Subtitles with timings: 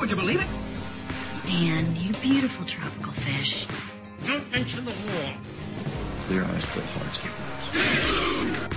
[0.00, 0.46] Would you believe it?
[1.46, 3.66] Man, you beautiful tropical fish.
[4.26, 5.32] Don't mention the war.
[6.24, 7.32] Clear eyes, full hearts, get
[8.60, 8.72] lost.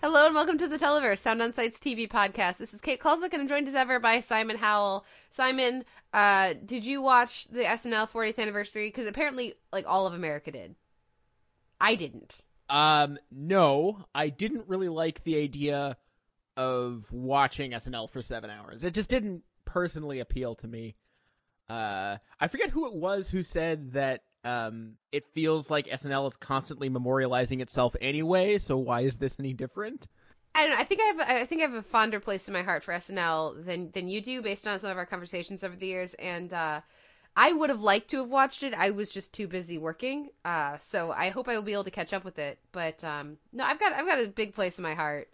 [0.00, 2.56] Hello and welcome to the Televerse, Sound on Sight's TV podcast.
[2.56, 5.04] This is Kate Kulzick and I'm joined as ever by Simon Howell.
[5.28, 8.88] Simon, uh, did you watch the SNL 40th anniversary?
[8.88, 10.74] Because apparently, like, all of America did.
[11.78, 12.44] I didn't.
[12.70, 15.98] Um, no, I didn't really like the idea
[16.56, 18.84] of watching SNL for seven hours.
[18.84, 19.42] It just didn't
[19.72, 20.96] personally appeal to me.
[21.68, 26.36] Uh, I forget who it was who said that um, it feels like SNL is
[26.36, 28.58] constantly memorializing itself anyway.
[28.58, 30.08] So why is this any different?
[30.54, 30.80] I don't know.
[30.80, 31.20] I think I have.
[31.20, 34.20] I think I have a fonder place in my heart for SNL than than you
[34.20, 36.12] do, based on some of our conversations over the years.
[36.14, 36.82] And uh,
[37.34, 38.74] I would have liked to have watched it.
[38.74, 40.28] I was just too busy working.
[40.44, 42.58] Uh, so I hope I will be able to catch up with it.
[42.72, 45.28] But um, no, I've got I've got a big place in my heart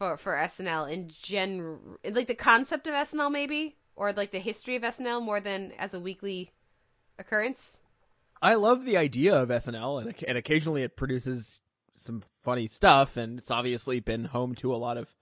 [0.00, 1.78] for for SNL in general,
[2.10, 5.92] like the concept of SNL, maybe, or like the history of SNL more than as
[5.92, 6.52] a weekly
[7.18, 7.80] occurrence.
[8.40, 11.60] I love the idea of SNL, and, and occasionally it produces
[11.96, 15.14] some funny stuff, and it's obviously been home to a lot of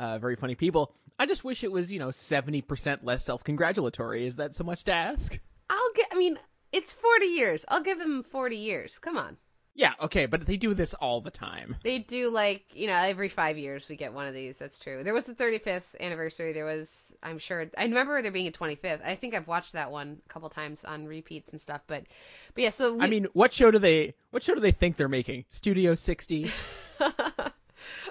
[0.00, 0.92] uh, very funny people.
[1.20, 4.26] I just wish it was, you know, 70% less self congratulatory.
[4.26, 5.38] Is that so much to ask?
[5.70, 6.08] I'll get.
[6.10, 6.40] I mean,
[6.72, 7.64] it's forty years.
[7.68, 8.98] I'll give him forty years.
[8.98, 9.36] Come on.
[9.78, 11.76] Yeah, okay, but they do this all the time.
[11.84, 14.58] They do like you know every five years we get one of these.
[14.58, 15.04] That's true.
[15.04, 16.52] There was the 35th anniversary.
[16.52, 19.06] There was I'm sure I remember there being a 25th.
[19.06, 21.82] I think I've watched that one a couple times on repeats and stuff.
[21.86, 22.06] But
[22.54, 22.70] but yeah.
[22.70, 25.44] So we, I mean, what show do they what show do they think they're making?
[25.48, 26.50] Studio 60?
[26.98, 27.12] uh,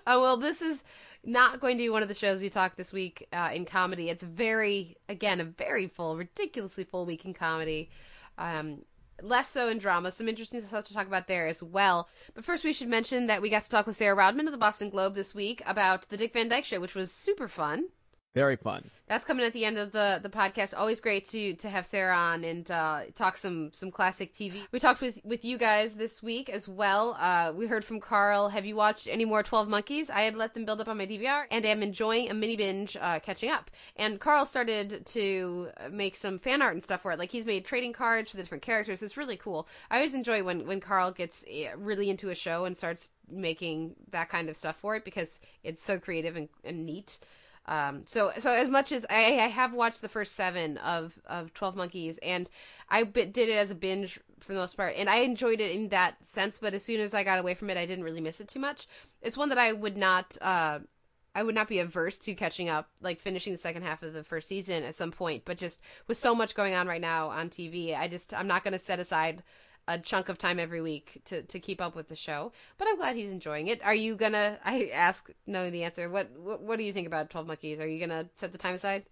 [0.08, 0.86] well, this is
[1.26, 4.10] not going to be one of the shows we talk this week uh, in comedy.
[4.10, 7.90] It's very again a very full, ridiculously full week in comedy.
[8.38, 8.84] Um,
[9.22, 10.12] less so in drama.
[10.12, 12.10] Some interesting stuff to talk about there as well.
[12.34, 14.58] But first, we should mention that we got to talk with Sarah Rodman of the
[14.58, 17.90] Boston Globe this week about the Dick Van Dyke Show, which was super fun.
[18.38, 18.92] Very fun.
[19.08, 20.76] That's coming at the end of the the podcast.
[20.78, 24.60] Always great to to have Sarah on and uh, talk some some classic TV.
[24.72, 27.18] We talked with with you guys this week as well.
[27.20, 28.50] Uh, we heard from Carl.
[28.50, 30.12] Have you watched any more Twelve Monkeys?
[30.12, 32.96] I had let them build up on my DVR and I'm enjoying a mini binge,
[33.02, 33.72] uh, catching up.
[33.96, 37.18] And Carl started to make some fan art and stuff for it.
[37.18, 39.02] Like he's made trading cards for the different characters.
[39.02, 39.68] It's really cool.
[39.90, 43.96] I always enjoy when when Carl gets eh, really into a show and starts making
[44.12, 47.18] that kind of stuff for it because it's so creative and, and neat.
[47.68, 51.54] Um, so so as much as I, I have watched the first seven of of
[51.54, 52.50] Twelve Monkeys, and
[52.90, 55.90] I did it as a binge for the most part, and I enjoyed it in
[55.90, 56.58] that sense.
[56.58, 58.60] But as soon as I got away from it, I didn't really miss it too
[58.60, 58.88] much.
[59.22, 60.38] It's one that I would not.
[60.42, 60.80] Uh,
[61.36, 64.24] I would not be averse to catching up, like finishing the second half of the
[64.24, 65.44] first season at some point.
[65.46, 68.64] But just with so much going on right now on TV, I just I'm not
[68.64, 69.44] going to set aside
[69.88, 72.52] a chunk of time every week to, to keep up with the show.
[72.78, 73.84] But I'm glad he's enjoying it.
[73.86, 74.60] Are you gonna?
[74.64, 76.10] I ask knowing the answer.
[76.10, 77.80] What what, what do you think about Twelve Monkeys?
[77.80, 79.06] Are you gonna set the time aside?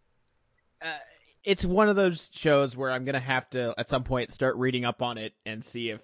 [0.82, 0.98] Uh,
[1.44, 4.86] it's one of those shows where I'm gonna have to at some point start reading
[4.86, 6.02] up on it and see if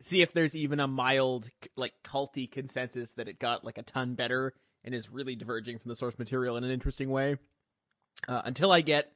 [0.00, 4.14] see if there's even a mild like culty consensus that it got like a ton
[4.14, 4.52] better
[4.84, 7.36] and is really diverging from the source material in an interesting way.
[8.28, 9.10] Uh, until I get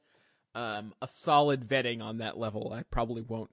[0.54, 3.50] um, a solid vetting on that level, I probably won't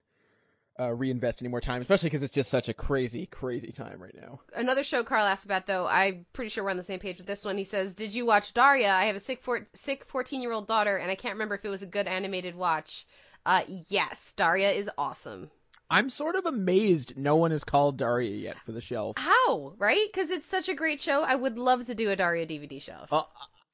[0.80, 4.16] uh, reinvest any more time, especially because it's just such a crazy, crazy time right
[4.20, 4.40] now.
[4.56, 7.28] Another show Carl asked about, though, I'm pretty sure we're on the same page with
[7.28, 7.58] this one.
[7.58, 8.92] He says, "Did you watch Daria?
[8.92, 11.66] I have a sick, four- sick 14 year old daughter, and I can't remember if
[11.66, 13.06] it was a good animated watch."
[13.46, 15.52] Uh, yes, Daria is awesome.
[15.90, 19.18] I'm sort of amazed no one has called Daria yet for the shelf.
[19.18, 19.74] How?
[19.78, 20.08] Right?
[20.12, 21.22] Because it's such a great show.
[21.22, 23.14] I would love to do a Daria DVD shelf.
[23.14, 23.24] Uh,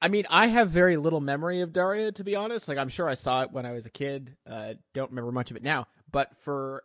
[0.00, 2.68] I mean, I have very little memory of Daria, to be honest.
[2.68, 4.36] Like, I'm sure I saw it when I was a kid.
[4.46, 5.86] Uh, don't remember much of it now.
[6.10, 6.84] But for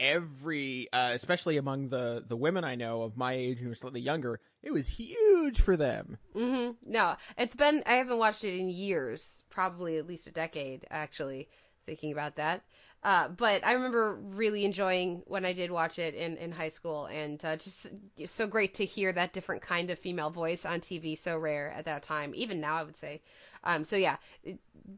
[0.00, 4.00] every, uh, especially among the the women I know of my age who are slightly
[4.00, 6.18] younger, it was huge for them.
[6.34, 7.82] hmm No, it's been.
[7.86, 11.48] I haven't watched it in years, probably at least a decade, actually.
[11.86, 12.64] Thinking about that,
[13.02, 17.06] uh, but I remember really enjoying when I did watch it in in high school,
[17.06, 17.88] and uh, just
[18.26, 21.16] so great to hear that different kind of female voice on TV.
[21.16, 23.22] So rare at that time, even now, I would say.
[23.64, 24.16] Um, so yeah,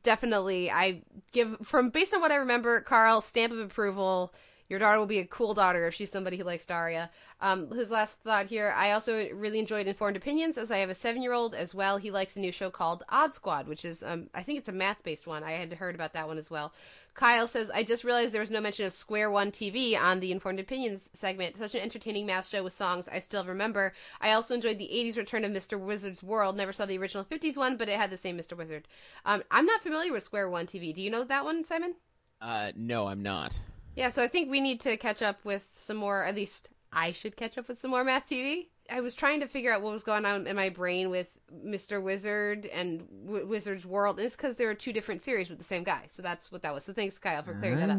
[0.03, 1.03] definitely, I
[1.33, 4.35] give from based on what I remember, Carl stamp of approval
[4.71, 7.11] Your daughter will be a cool daughter if she's somebody who likes Daria.
[7.41, 10.95] Um, his last thought here I also really enjoyed Informed Opinions as I have a
[10.95, 11.97] seven year old as well.
[11.97, 14.73] He likes a new show called Odd Squad, which is, um, I think it's a
[14.73, 15.43] math based one.
[15.43, 16.73] I had heard about that one as well.
[17.15, 20.31] Kyle says, I just realized there was no mention of Square One TV on the
[20.31, 21.59] Informed Opinions segment.
[21.59, 23.93] Such an entertaining math show with songs I still remember.
[24.21, 25.79] I also enjoyed the 80s return of Mr.
[25.79, 26.57] Wizard's World.
[26.57, 28.57] Never saw the original 50s one, but it had the same Mr.
[28.57, 28.87] Wizard.
[29.25, 30.95] Um, I'm not familiar with Square One TV.
[30.95, 31.97] Do you know that one, Simon?
[32.41, 33.53] Uh, no, I'm not.
[33.97, 37.13] Yeah, so I think we need to catch up with some more, at least I
[37.13, 38.69] should catch up with some more math TV.
[38.91, 42.03] I was trying to figure out what was going on in my brain with Mr.
[42.03, 44.19] Wizard and w- Wizard's World.
[44.19, 46.05] And it's because there are two different series with the same guy.
[46.09, 46.85] So that's what that was.
[46.85, 47.99] So thanks, Kyle, for clearing that up.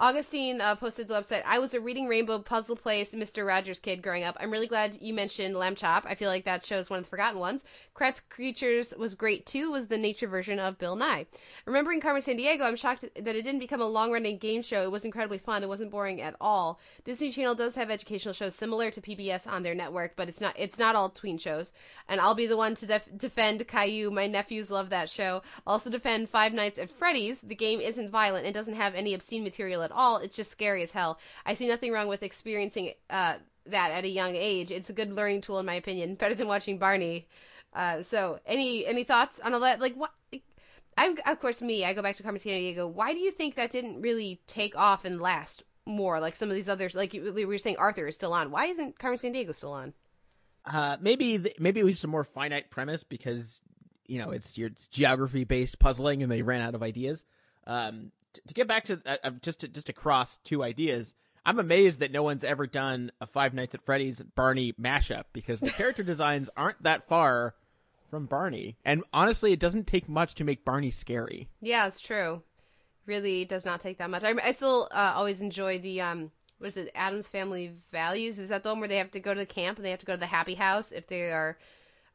[0.00, 1.42] Augustine uh, posted the website.
[1.46, 3.46] I was a reading Rainbow Puzzle Place Mr.
[3.46, 4.36] Rogers kid growing up.
[4.40, 6.04] I'm really glad you mentioned Lamb Chop.
[6.06, 7.64] I feel like that show is one of the forgotten ones.
[7.94, 9.70] Kratts' Creatures was great too.
[9.70, 11.26] Was the nature version of Bill Nye.
[11.66, 14.82] Remembering Carmen Sandiego, I'm shocked that it didn't become a long running game show.
[14.82, 15.62] It was incredibly fun.
[15.62, 16.80] It wasn't boring at all.
[17.04, 20.54] Disney Channel does have educational shows similar to PBS on their network, but it's not
[20.58, 21.72] it's not all tween shows.
[22.06, 24.10] And I'll be the one to def- defend Caillou.
[24.10, 25.40] My nephews love that show.
[25.66, 27.40] Also defend Five Nights at Freddy's.
[27.40, 28.46] The game isn't violent.
[28.46, 30.18] It doesn't have any obscene material at all.
[30.18, 31.18] It's just scary as hell.
[31.46, 34.70] I see nothing wrong with experiencing uh, that at a young age.
[34.70, 36.16] It's a good learning tool, in my opinion.
[36.16, 37.26] Better than watching Barney.
[37.72, 39.80] Uh, so, any any thoughts on all that?
[39.80, 40.10] Like, what?
[40.98, 41.86] I'm of course me.
[41.86, 42.92] I go back to Carmen Sandiego.
[42.92, 46.20] Why do you think that didn't really take off and last more?
[46.20, 48.50] Like some of these others, like you, we were saying, Arthur is still on.
[48.50, 49.94] Why isn't Carmen Sandiego still on?
[50.64, 53.60] Uh, maybe th- maybe it was a more finite premise because
[54.06, 57.24] you know it's your geography based puzzling and they ran out of ideas.
[57.66, 61.14] Um, t- to get back to uh, uh, just to, just to cross two ideas,
[61.46, 65.60] I'm amazed that no one's ever done a Five Nights at Freddy's Barney mashup because
[65.60, 67.54] the character designs aren't that far
[68.10, 71.48] from Barney, and honestly, it doesn't take much to make Barney scary.
[71.60, 72.42] Yeah, it's true.
[73.06, 74.24] Really does not take that much.
[74.24, 76.90] I, I still uh, always enjoy the um, what is it?
[76.94, 78.38] Addams Family Values.
[78.38, 79.98] Is that the one where they have to go to the camp and they have
[80.00, 81.56] to go to the happy house if they are,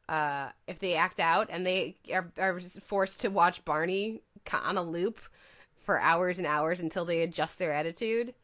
[0.08, 4.22] uh, if they act out and they are, are forced to watch Barney
[4.64, 5.18] on a loop
[5.84, 8.34] for hours and hours until they adjust their attitude.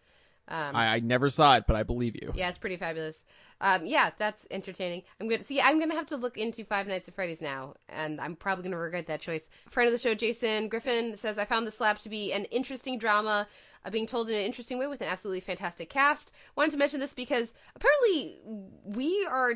[0.49, 2.33] Um, I, I never saw it, but I believe you.
[2.35, 3.25] yeah, it's pretty fabulous.
[3.61, 5.03] Um, yeah, that's entertaining.
[5.21, 5.61] I'm gonna see.
[5.61, 8.77] I'm gonna have to look into Five Nights at Freddy's now, and I'm probably gonna
[8.77, 9.49] regret that choice.
[9.69, 12.99] Friend of the show, Jason Griffin says, "I found the slap to be an interesting
[12.99, 13.47] drama,
[13.85, 17.01] uh, being told in an interesting way with an absolutely fantastic cast." Wanted to mention
[17.01, 18.39] this because apparently
[18.85, 19.53] we are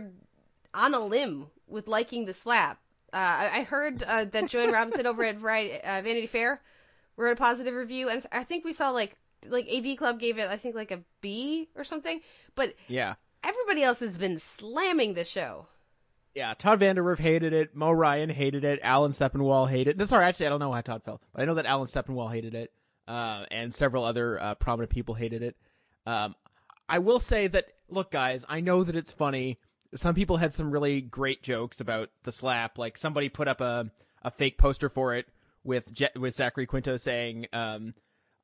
[0.74, 2.78] on a limb with liking the slap.
[3.12, 6.60] Uh, I, I heard uh, that Joanne Robinson over at Variety, uh, Vanity Fair
[7.16, 9.16] wrote a positive review, and I think we saw like
[9.48, 12.20] like AV Club gave it, I think like a B or something.
[12.54, 13.14] But Yeah.
[13.44, 15.66] everybody else has been slamming the show.
[16.34, 17.74] Yeah, Todd VanDerWerff hated it.
[17.74, 18.80] Mo Ryan hated it.
[18.82, 19.96] Alan Sepinwall hated it.
[19.98, 22.30] No, sorry, actually, I don't know how Todd felt, but I know that Alan Sepinwall
[22.30, 22.72] hated it,
[23.08, 25.56] uh, and several other uh, prominent people hated it.
[26.06, 26.34] Um,
[26.88, 29.58] I will say that, look, guys, I know that it's funny.
[29.94, 32.78] Some people had some really great jokes about the slap.
[32.78, 33.90] Like somebody put up a
[34.22, 35.26] a fake poster for it
[35.62, 37.94] with Je- with Zachary Quinto saying, um,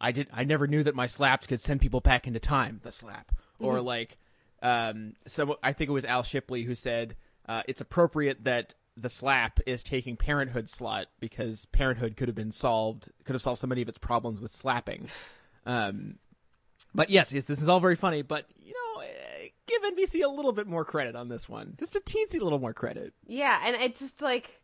[0.00, 0.28] "I did.
[0.32, 3.80] I never knew that my slaps could send people back into time." The slap, or
[3.80, 4.16] like,
[4.62, 7.16] um, so I think it was Al Shipley who said
[7.48, 12.52] uh, it's appropriate that the slap is taking Parenthood slot because Parenthood could have been
[12.52, 15.08] solved, could have solved so many of its problems with slapping.
[15.64, 16.16] Um,
[16.94, 18.22] but yes, yes, this is all very funny.
[18.22, 21.96] But you know, eh, give NBC a little bit more credit on this one, just
[21.96, 23.14] a teensy little more credit.
[23.26, 24.60] Yeah, and it's just like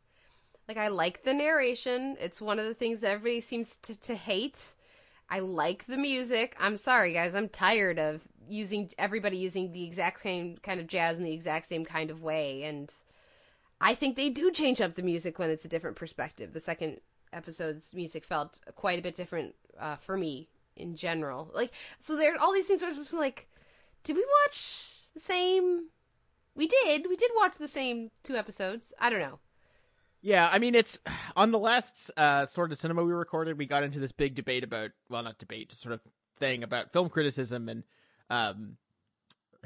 [0.68, 2.16] like I like the narration.
[2.20, 4.74] It's one of the things that everybody seems to, to hate.
[5.30, 6.56] I like the music.
[6.58, 11.18] I'm sorry guys, I'm tired of using everybody using the exact same kind of jazz
[11.18, 12.90] in the exact same kind of way and
[13.80, 16.52] I think they do change up the music when it's a different perspective.
[16.52, 17.00] The second
[17.32, 21.50] episode's music felt quite a bit different uh, for me in general.
[21.54, 23.48] Like, so there, all these things are just like,
[24.04, 25.88] did we watch the same?
[26.54, 27.06] We did.
[27.08, 28.92] We did watch the same two episodes.
[28.98, 29.38] I don't know.
[30.20, 30.98] Yeah, I mean, it's
[31.36, 33.58] on the last uh, sort of cinema we recorded.
[33.58, 36.00] We got into this big debate about, well, not debate, just sort of
[36.38, 37.82] thing about film criticism and
[38.30, 38.76] um,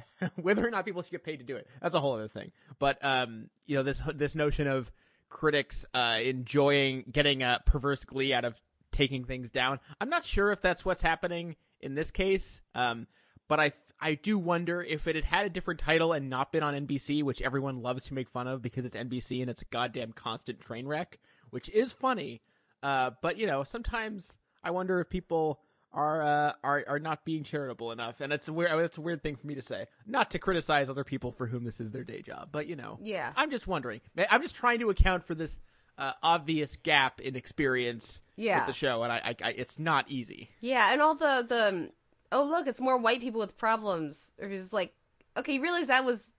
[0.36, 1.66] whether or not people should get paid to do it.
[1.80, 2.52] That's a whole other thing.
[2.78, 4.90] But um, you know, this this notion of
[5.28, 8.60] critics uh, enjoying getting a perverse glee out of
[8.92, 9.80] taking things down.
[10.00, 12.60] I'm not sure if that's what's happening in this case.
[12.74, 13.06] Um,
[13.48, 16.62] but I I do wonder if it had had a different title and not been
[16.62, 19.66] on NBC, which everyone loves to make fun of because it's NBC and it's a
[19.66, 21.18] goddamn constant train wreck,
[21.50, 22.42] which is funny.
[22.82, 25.60] Uh, but you know, sometimes I wonder if people
[25.94, 29.22] are uh, are are not being charitable enough, and it's a weird it's a weird
[29.22, 29.86] thing for me to say.
[30.06, 32.98] Not to criticize other people for whom this is their day job, but you know,
[33.02, 33.32] Yeah.
[33.36, 34.00] I'm just wondering.
[34.30, 35.58] I'm just trying to account for this
[35.98, 38.58] uh, obvious gap in experience Yeah.
[38.58, 40.48] with the show, and I, I, I it's not easy.
[40.60, 41.90] Yeah, and all the the
[42.32, 44.94] oh look, it's more white people with problems, or just like,
[45.36, 46.32] okay, you realize that was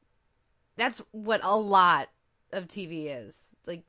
[0.78, 2.10] that's what a lot
[2.52, 3.52] of TV is.
[3.68, 3.84] Like,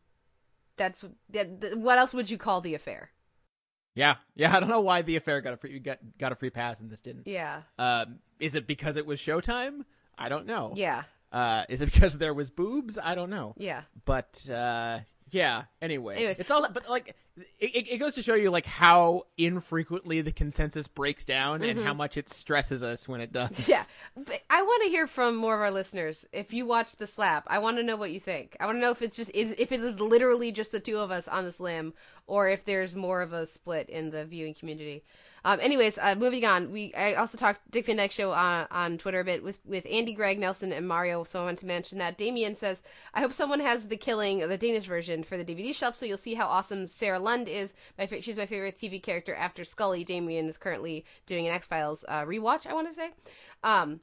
[0.77, 3.11] that's that, what else would you call the affair?
[3.95, 4.55] Yeah, yeah.
[4.57, 6.91] I don't know why the affair got a free got got a free pass and
[6.91, 7.27] this didn't.
[7.27, 9.85] Yeah, Um, is it because it was Showtime?
[10.19, 10.73] I don't know.
[10.75, 12.99] yeah, Uh, is it because there was boobs?
[13.03, 13.55] I don't know.
[13.57, 13.83] yeah.
[14.05, 15.01] But uh,
[15.31, 15.65] yeah.
[15.83, 16.67] Anyway, Anyways, it's all.
[16.73, 17.15] But like,
[17.59, 21.95] it, it- goes to show you like how infrequently the consensus breaks down and how
[21.95, 23.51] much it stresses us when it does.
[23.51, 23.71] Mm-hmm.
[23.71, 23.85] Yeah,
[24.17, 26.27] but I want to hear from more of our listeners.
[26.33, 28.57] If you watch the slap, I want to know what you think.
[28.61, 31.11] I want to know if it's just if it is literally just the two of
[31.11, 31.95] us on this limb,
[32.27, 35.03] or if there's more of a split in the viewing community.
[35.47, 36.71] Um, anyways, uh, moving on.
[36.73, 39.87] We I also talked Dick Van Dyke show on, on Twitter a bit with with
[39.91, 41.25] Andy, Greg, Nelson, and Mario.
[41.25, 42.17] So I wanted to mention that.
[42.17, 42.81] Damien says,
[43.13, 46.17] "I hope someone has the Killing, the Danish version, for the DVD shelf, so you'll
[46.17, 47.75] see how awesome Sarah Lund is.
[47.99, 50.03] My fa- she's my favorite TV character after Scully.
[50.03, 52.67] Damien is currently doing an X Files uh, rewatch.
[52.67, 53.11] I want to say."
[53.63, 54.01] Um,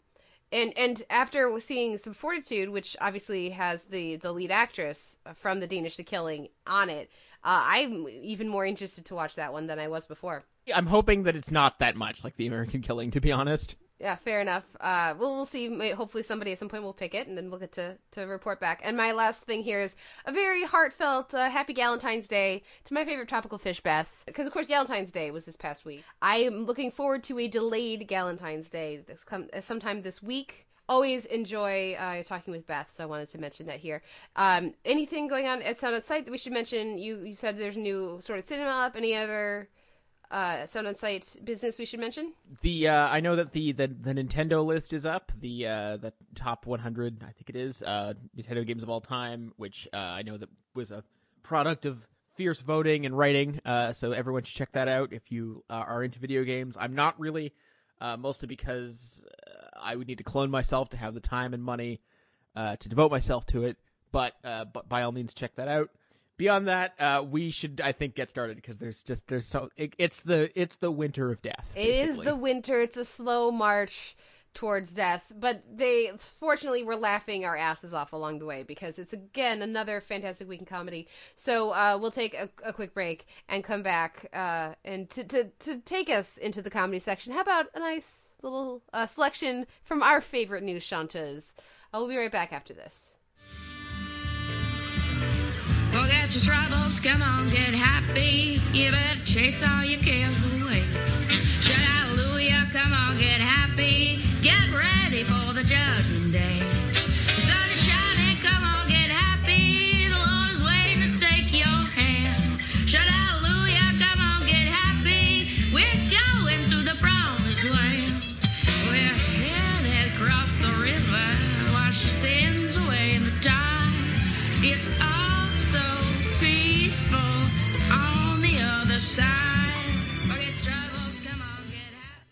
[0.52, 5.68] and and after seeing some Fortitude, which obviously has the the lead actress from the
[5.68, 7.10] Danish The Killing on it,
[7.44, 10.44] uh, I'm even more interested to watch that one than I was before.
[10.74, 13.12] I'm hoping that it's not that much like the American Killing.
[13.12, 13.76] To be honest.
[14.00, 14.64] Yeah, fair enough.
[14.80, 15.92] Uh, we'll we'll see.
[15.92, 18.60] Hopefully, somebody at some point will pick it, and then we'll get to to report
[18.60, 18.82] back.
[18.84, 19.96] And my last thing here is
[20.26, 24.54] a very heartfelt uh, Happy Galentine's Day to my favorite tropical fish, Beth, because of
[24.54, 26.04] course Galentine's Day was this past week.
[26.20, 30.66] I am looking forward to a delayed Galentine's Day this come sometime this week.
[30.90, 34.02] Always enjoy uh, talking with Beth, so I wanted to mention that here.
[34.36, 36.98] Um, anything going on at Sound on Sight that we should mention?
[36.98, 38.96] You you said there's new sort of cinema up.
[38.96, 39.70] Any other
[40.32, 42.34] uh, Sound on Sight business we should mention?
[42.62, 45.32] The uh, I know that the, the the Nintendo list is up.
[45.40, 49.54] The uh, the top 100, I think it is, uh, Nintendo games of all time,
[49.58, 51.04] which uh, I know that was a
[51.44, 53.60] product of fierce voting and writing.
[53.66, 56.76] Uh, so everyone should check that out if you are into video games.
[56.80, 57.54] I'm not really,
[58.00, 59.22] uh, mostly because
[59.82, 62.02] I would need to clone myself to have the time and money
[62.56, 63.78] uh, to devote myself to it.
[64.12, 65.90] But uh, but by all means, check that out.
[66.38, 69.94] Beyond that, uh, we should I think get started because there's just there's so it,
[69.98, 71.72] it's the it's the winter of death.
[71.76, 72.26] It is basically.
[72.26, 72.82] the winter.
[72.82, 74.16] It's a slow march
[74.54, 79.14] towards death, but they fortunately were laughing our asses off along the way because it's
[79.14, 81.08] again another fantastic week in comedy.
[81.36, 85.46] So uh, we'll take a, a quick break and come back uh, and to, to
[85.60, 87.34] to take us into the comedy section.
[87.34, 91.54] How about a nice little uh, selection from our favorite new shantas?
[91.94, 93.10] I will be right back after this.
[95.92, 98.62] Forget your troubles, come on, get happy.
[98.72, 100.86] You better chase all your cares away.
[101.60, 104.22] Shout hallelujah, come on, get happy.
[104.42, 106.71] Get ready for the judgment day.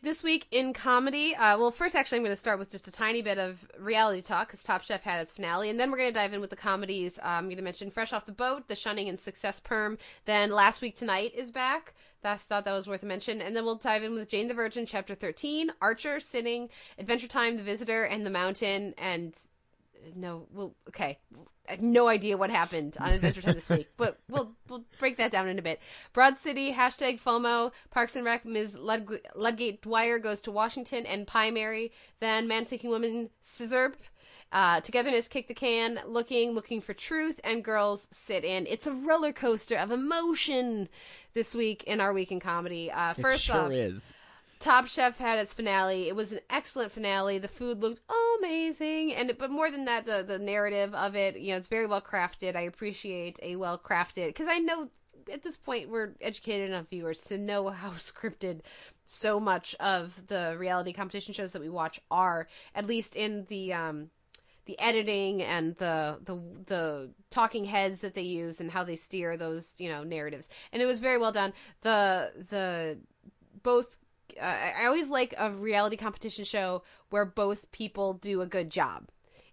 [0.10, 2.92] This week in comedy, uh, well, first, actually, I'm going to start with just a
[2.92, 6.10] tiny bit of reality talk because Top Chef had its finale, and then we're going
[6.10, 7.20] to dive in with the comedies.
[7.20, 10.00] Uh, I'm going to mention Fresh Off the Boat, The Shunning and Success Perm.
[10.26, 11.94] Then Last Week Tonight is back.
[12.24, 13.40] I thought that was worth a mention.
[13.40, 17.58] And then we'll dive in with Jane the Virgin, Chapter 13, Archer, Sitting, Adventure Time,
[17.58, 19.38] The Visitor, and The Mountain, and
[20.16, 21.20] no, well, okay.
[21.68, 25.18] I have no idea what happened on Adventure Time this week, but we'll we'll break
[25.18, 25.80] that down in a bit.
[26.14, 28.76] Broad City, hashtag FOMO, Parks and Rec, Ms.
[28.78, 33.94] Lud- Ludgate Dwyer goes to Washington, and Pie Mary, then Man Seeking Woman, Sizzurp,
[34.52, 38.66] uh, Togetherness, Kick the Can, Looking, Looking for Truth, and Girls Sit In.
[38.66, 40.90] It's a roller coaster of emotion
[41.34, 42.92] this week in our week in comedy.
[42.92, 44.12] Uh, It first sure off, is.
[44.60, 46.10] Top Chef had its finale.
[46.10, 47.38] It was an excellent finale.
[47.38, 48.02] The food looked
[48.40, 51.86] amazing, and but more than that, the the narrative of it, you know, it's very
[51.86, 52.56] well crafted.
[52.58, 54.90] I appreciate a well crafted because I know
[55.32, 58.62] at this point we're educated enough viewers to know how scripted
[59.06, 63.74] so much of the reality competition shows that we watch are, at least in the
[63.74, 64.10] um
[64.66, 66.36] the editing and the the
[66.66, 70.80] the talking heads that they use and how they steer those you know narratives and
[70.80, 73.00] it was very well done the the
[73.64, 73.98] both
[74.40, 74.46] uh,
[74.80, 79.10] I always like a reality competition show where both people do a good job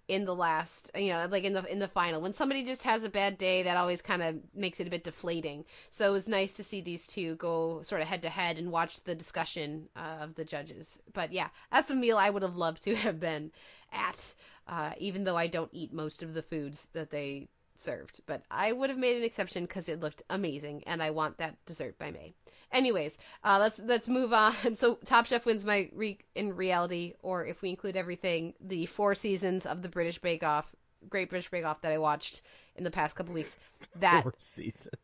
[0.09, 3.03] in the last you know like in the in the final when somebody just has
[3.03, 6.29] a bad day that always kind of makes it a bit deflating so it was
[6.29, 9.89] nice to see these two go sort of head to head and watch the discussion
[9.97, 13.19] uh, of the judges but yeah that's a meal i would have loved to have
[13.19, 13.51] been
[13.93, 14.33] at
[14.69, 17.49] uh, even though i don't eat most of the foods that they
[17.81, 18.21] served.
[18.27, 21.57] But I would have made an exception because it looked amazing, and I want that
[21.67, 22.35] dessert by Mei.
[22.73, 24.55] Anyways, uh, let's let's move on.
[24.75, 29.15] So Top Chef wins my re- in reality, or if we include everything, the four
[29.15, 30.75] seasons of the British Bake Off,
[31.09, 32.43] Great British Bake Off that I watched
[32.77, 33.57] in the past couple weeks.
[34.01, 34.27] That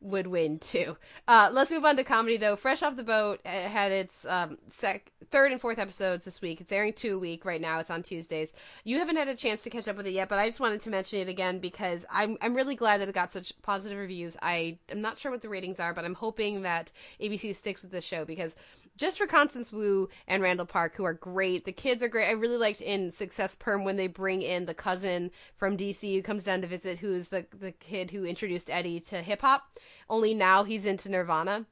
[0.00, 0.98] would win too.
[1.26, 2.56] Uh, let's move on to comedy though.
[2.56, 6.60] Fresh off the boat uh, had its um, sec- third and fourth episodes this week.
[6.60, 7.78] It's airing two a week right now.
[7.80, 8.52] It's on Tuesdays.
[8.84, 10.82] You haven't had a chance to catch up with it yet, but I just wanted
[10.82, 14.36] to mention it again because I'm I'm really glad that it got such positive reviews.
[14.42, 17.92] I am not sure what the ratings are, but I'm hoping that ABC sticks with
[17.92, 18.56] this show because
[18.96, 21.64] just for Constance Wu and Randall Park, who are great.
[21.64, 22.28] The kids are great.
[22.28, 26.22] I really liked in Success Perm when they bring in the cousin from DC who
[26.22, 29.78] comes down to visit, who's the the kid who introduced Eddie to hip hop.
[30.08, 31.66] Only now he's into Nirvana.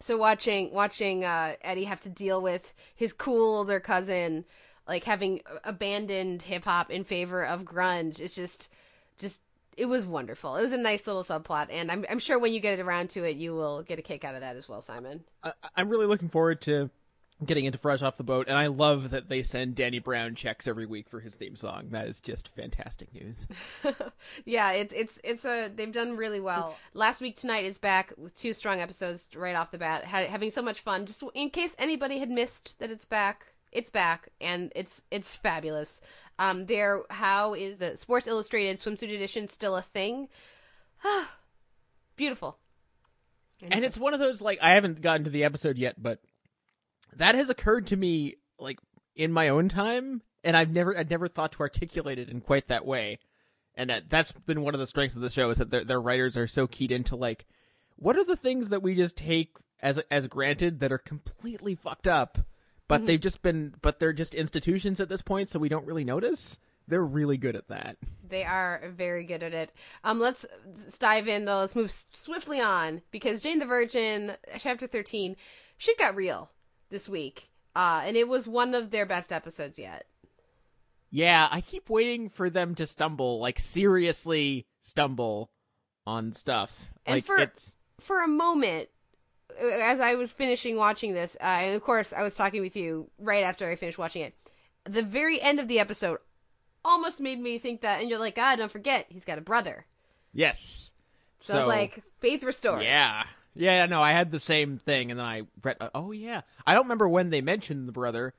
[0.00, 4.44] So watching watching uh, Eddie have to deal with his cool older cousin,
[4.86, 8.70] like having abandoned hip hop in favor of grunge, it's just
[9.18, 9.40] just
[9.76, 10.56] it was wonderful.
[10.56, 13.24] It was a nice little subplot, and I'm I'm sure when you get around to
[13.24, 15.24] it, you will get a kick out of that as well, Simon.
[15.42, 16.90] I, I'm really looking forward to
[17.44, 20.66] getting into Fresh Off the Boat, and I love that they send Danny Brown checks
[20.66, 21.88] every week for his theme song.
[21.90, 23.46] That is just fantastic news.
[24.44, 26.76] yeah, it's it's it's a they've done really well.
[26.94, 30.50] Last week tonight is back with two strong episodes right off the bat, ha- having
[30.50, 31.06] so much fun.
[31.06, 36.00] Just in case anybody had missed that it's back, it's back and it's it's fabulous.
[36.38, 40.28] Um, there, how is the Sports Illustrated swimsuit edition still a thing?
[42.16, 42.58] Beautiful.
[43.62, 46.20] and it's one of those like I haven't gotten to the episode yet, but
[47.16, 48.78] that has occurred to me like
[49.14, 52.68] in my own time, and I've never I'd never thought to articulate it in quite
[52.68, 53.18] that way.
[53.74, 56.00] And that that's been one of the strengths of the show is that their their
[56.00, 57.46] writers are so keyed into like
[57.96, 62.08] what are the things that we just take as as granted that are completely fucked
[62.08, 62.38] up,
[62.88, 63.06] but Mhm.
[63.06, 66.58] they've just been but they're just institutions at this point, so we don't really notice.
[66.88, 67.96] They're really good at that.
[68.28, 69.72] They are very good at it.
[70.04, 70.46] Um, let's
[70.98, 71.58] dive in though.
[71.58, 75.36] Let's move swiftly on because Jane the Virgin, chapter thirteen,
[75.78, 76.50] shit got real
[76.90, 80.06] this week, uh, and it was one of their best episodes yet.
[81.10, 85.50] Yeah, I keep waiting for them to stumble, like seriously stumble
[86.06, 86.84] on stuff.
[87.04, 88.90] And like for it's for a moment,
[89.60, 93.10] as I was finishing watching this, uh, and of course I was talking with you
[93.18, 94.34] right after I finished watching it.
[94.84, 96.18] The very end of the episode
[96.84, 99.86] almost made me think that, and you're like, ah, don't forget, he's got a brother.
[100.32, 100.90] yes.
[101.40, 102.82] So, I was like, faith restored.
[102.82, 106.40] yeah, yeah, no, I had the same thing, and then I read, uh, oh yeah,
[106.66, 108.34] I don't remember when they mentioned the brother.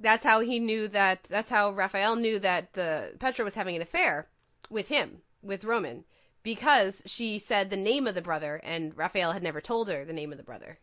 [0.00, 3.82] that's how he knew that that's how Raphael knew that the Petra was having an
[3.82, 4.28] affair
[4.70, 6.04] with him, with Roman,
[6.42, 10.12] because she said the name of the brother and Raphael had never told her the
[10.12, 10.78] name of the brother.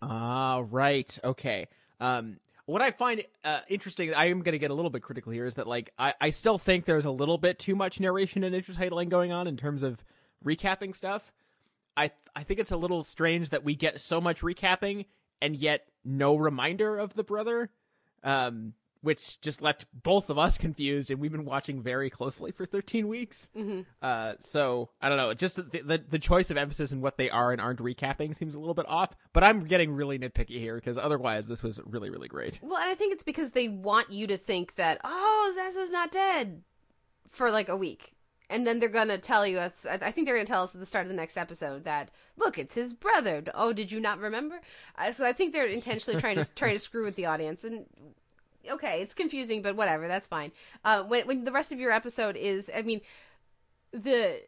[0.00, 1.66] Ah, right, okay.
[2.00, 5.32] Um, what I find uh, interesting, I am going to get a little bit critical
[5.32, 8.44] here, is that like I, I still think there's a little bit too much narration
[8.44, 10.04] and intertitling going on in terms of
[10.44, 11.32] recapping stuff.
[11.96, 15.06] I I think it's a little strange that we get so much recapping
[15.40, 17.70] and yet no reminder of the brother,
[18.22, 22.66] um, which just left both of us confused, and we've been watching very closely for
[22.66, 23.48] 13 weeks.
[23.56, 23.82] Mm-hmm.
[24.02, 25.32] Uh, so I don't know.
[25.34, 28.54] Just the, the the choice of emphasis and what they are and aren't recapping seems
[28.54, 29.14] a little bit off.
[29.32, 32.58] But I'm getting really nitpicky here because otherwise this was really really great.
[32.62, 36.10] Well, and I think it's because they want you to think that oh, Zazo's not
[36.10, 36.62] dead
[37.30, 38.14] for like a week.
[38.50, 39.58] And then they're gonna tell you.
[39.58, 42.10] us I think they're gonna tell us at the start of the next episode that
[42.36, 43.44] look, it's his brother.
[43.54, 44.60] Oh, did you not remember?
[44.96, 47.64] Uh, so I think they're intentionally trying to try to screw with the audience.
[47.64, 47.84] And
[48.70, 50.52] okay, it's confusing, but whatever, that's fine.
[50.84, 53.00] Uh, when when the rest of your episode is, I mean,
[53.92, 54.40] the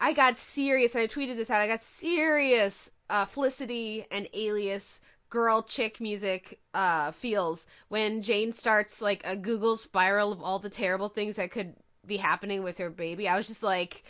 [0.00, 1.60] I got serious, and I tweeted this out.
[1.60, 9.02] I got serious uh, Felicity and Alias girl chick music uh, feels when Jane starts
[9.02, 11.74] like a Google spiral of all the terrible things that could
[12.06, 13.28] be happening with her baby.
[13.28, 14.04] I was just like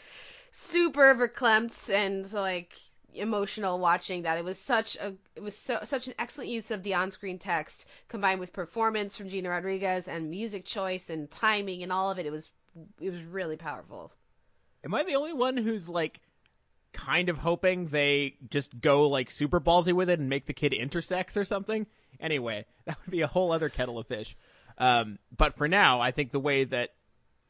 [0.51, 2.75] super verklempt and like
[3.15, 4.39] emotional watching that.
[4.39, 7.87] It was such a it was so such an excellent use of the on-screen text
[8.09, 12.27] combined with performance from Gina Rodriguez and music choice and timing and all of it.
[12.27, 12.51] It was
[13.01, 14.13] it was really powerful.
[14.85, 16.21] Am I the only one who's like
[16.93, 20.73] kind of hoping they just go like super ballsy with it and make the kid
[20.73, 21.87] intersex or something?
[22.21, 24.37] Anyway, that would be a whole other kettle of fish.
[24.79, 26.95] Um, but for now, I think the way that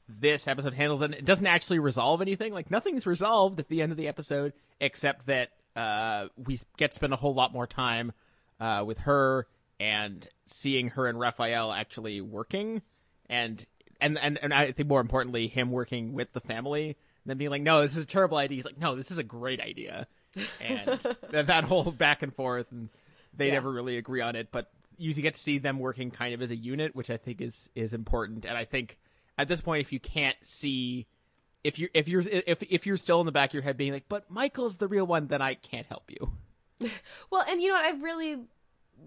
[0.09, 2.53] this episode handles it, it doesn't actually resolve anything.
[2.53, 6.95] Like nothing's resolved at the end of the episode, except that uh, we get to
[6.97, 8.13] spend a whole lot more time
[8.61, 9.47] uh, with her
[9.81, 12.83] and seeing her and Raphael actually working,
[13.29, 13.65] and
[14.01, 17.51] and and and I think more importantly, him working with the family, and then being
[17.51, 20.07] like, "No, this is a terrible idea." He's like, "No, this is a great idea,"
[20.61, 22.89] and that, whole back and forth, and
[23.37, 23.55] they Yeah.
[23.55, 26.53] never really agree on it, but you get to see them working kind of as
[26.53, 28.97] a unit, which I think is is important, and I think
[29.39, 31.07] at this point, if you can't see
[31.65, 33.93] if you if you're if if you're still in the back of your head being
[33.93, 36.33] like, but Michael's the real one, then I can't help you.
[37.31, 38.41] Well, and you know what I really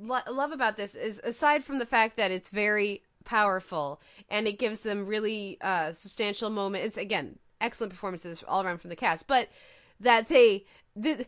[0.02, 4.58] lo- love about this is aside from the fact that it's very powerful and it
[4.58, 6.88] gives them really uh, substantial moments.
[6.88, 9.50] It's again excellent performances all around from the cast, but
[10.00, 10.66] that they.
[11.02, 11.28] Th-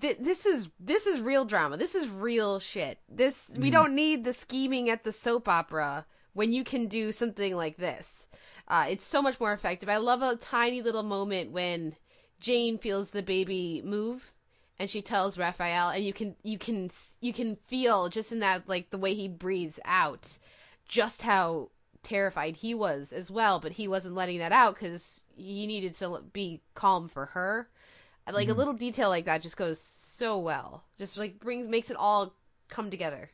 [0.00, 1.76] th- this is this is real drama.
[1.76, 2.98] This is real shit.
[3.08, 7.54] This we don't need the scheming at the soap opera when you can do something
[7.54, 8.26] like this.
[8.66, 9.88] Uh, it's so much more effective.
[9.88, 11.96] I love a tiny little moment when
[12.40, 14.32] Jane feels the baby move
[14.78, 18.68] and she tells Raphael and you can you can you can feel just in that
[18.68, 20.38] like the way he breathes out
[20.86, 21.70] just how
[22.02, 26.22] terrified he was as well but he wasn't letting that out cuz he needed to
[26.32, 27.68] be calm for her
[28.32, 31.96] like a little detail like that just goes so well just like brings makes it
[31.96, 32.34] all
[32.68, 33.30] come together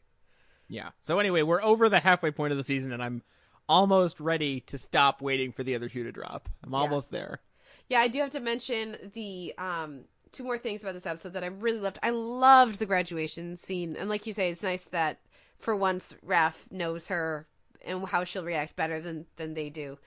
[0.75, 0.91] Yeah.
[1.03, 3.23] So anyway, we're over the halfway point of the season, and I'm
[3.69, 6.49] almost ready to stop waiting for the other shoe to drop.
[6.65, 7.41] I'm almost there.
[7.89, 10.01] Yeah, I do have to mention the um
[10.33, 12.01] two more things about this episode that I really loved.
[12.03, 15.21] I loved the graduation scene, and like you say, it's nice that
[15.61, 17.47] for once Raph knows her
[17.87, 19.99] and how she'll react better than than they do,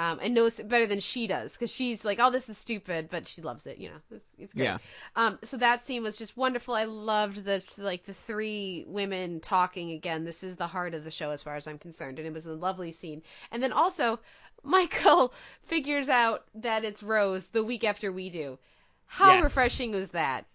[0.00, 3.10] um, and knows it better than she does because she's like, "Oh, this is stupid,"
[3.10, 3.76] but she loves it.
[3.76, 4.64] You know, it's, it's great.
[4.64, 4.78] Yeah.
[5.14, 6.72] Um, so that scene was just wonderful.
[6.74, 10.24] I loved the like the three women talking again.
[10.24, 12.46] This is the heart of the show, as far as I'm concerned, and it was
[12.46, 13.20] a lovely scene.
[13.52, 14.20] And then also,
[14.62, 18.58] Michael figures out that it's Rose the week after we do.
[19.04, 19.44] How Yes.
[19.44, 20.46] refreshing was that?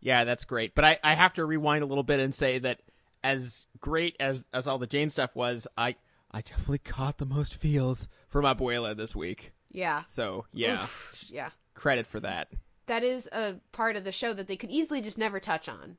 [0.00, 0.74] Yeah, that's great.
[0.74, 2.80] But I, I have to rewind a little bit and say that
[3.22, 5.96] as great as as all the Jane stuff was, I
[6.36, 9.52] I definitely caught the most feels from Abuela this week.
[9.70, 11.48] Yeah, So yeah, Oof, yeah.
[11.74, 12.48] credit for that.
[12.88, 15.96] That is a part of the show that they could easily just never touch on.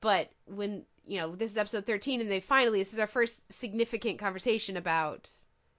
[0.00, 3.42] But when you know this is episode 13, and they finally this is our first
[3.52, 5.30] significant conversation about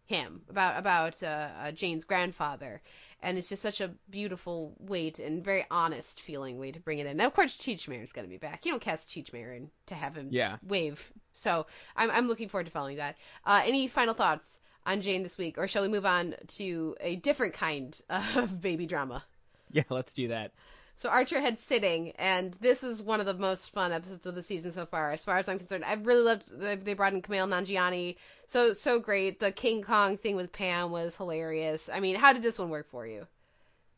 [0.06, 2.82] him, about about uh, uh, Jane's grandfather,
[3.20, 7.00] and it's just such a beautiful way to, and very honest feeling way to bring
[7.00, 7.18] it in.
[7.18, 8.64] Now, of course, Cheech Marin's going to be back.
[8.64, 10.58] You don't cast Cheech Marin to have him Yeah.
[10.62, 11.12] wave.
[11.38, 13.16] So I'm I'm looking forward to following that.
[13.46, 17.16] Uh, any final thoughts on Jane this week, or shall we move on to a
[17.18, 19.24] different kind of baby drama?
[19.72, 20.52] Yeah, let's do that.
[20.96, 24.42] So Archer had sitting, and this is one of the most fun episodes of the
[24.42, 25.86] season so far, as far as I'm concerned.
[25.86, 28.16] I really loved they they brought in Kumail Nanjiani,
[28.48, 29.40] so so great.
[29.40, 31.88] The King Kong thing with Pam was hilarious.
[31.94, 33.28] I mean, how did this one work for you?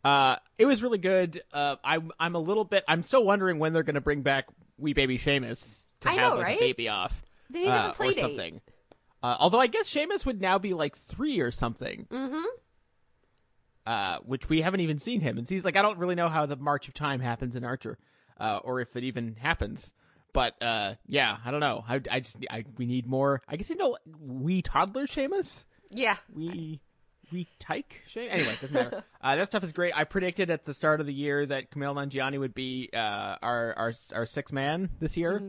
[0.03, 1.41] Uh, it was really good.
[1.53, 2.83] Uh, I'm I'm a little bit.
[2.85, 4.47] I'm still wondering when they're going to bring back
[4.77, 6.57] Wee Baby Seamus to I have know, like, right?
[6.57, 7.21] a baby off.
[7.53, 8.21] To have uh, a play or date.
[8.21, 8.61] something.
[9.21, 12.07] Uh, although I guess Seamus would now be like three or something.
[12.09, 12.43] Mm-hmm.
[13.85, 15.37] uh, which we haven't even seen him.
[15.37, 17.97] And he's like, I don't really know how the March of Time happens in Archer,
[18.39, 19.91] uh, or if it even happens.
[20.31, 21.83] But uh, yeah, I don't know.
[21.87, 23.41] I, I just I, we need more.
[23.47, 26.81] I guess you know, we toddler Seamus, Yeah, we
[27.31, 28.29] we tyke Seamus.
[28.29, 29.03] Anyway, doesn't matter.
[29.21, 29.93] uh, that stuff is great.
[29.95, 33.73] I predicted at the start of the year that Kumail Nanjiani would be uh, our
[33.75, 35.41] our our sixth man this year,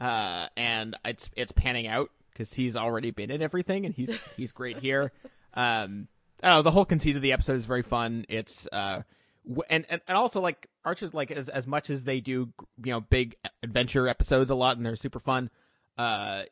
[0.00, 4.52] uh, and it's it's panning out because he's already been in everything, and he's he's
[4.52, 5.12] great here.
[5.54, 6.08] Um,
[6.42, 6.62] know.
[6.62, 8.24] The whole conceit of the episode is very fun.
[8.28, 9.02] It's uh,
[9.46, 12.92] w- and and, and also like Archer's like as as much as they do, you
[12.92, 15.50] know, big adventure episodes a lot, and they're super fun.
[15.98, 16.44] Uh,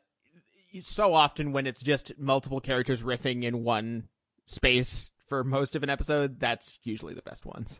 [0.83, 4.07] so often when it's just multiple characters riffing in one
[4.45, 7.79] space for most of an episode, that's usually the best ones.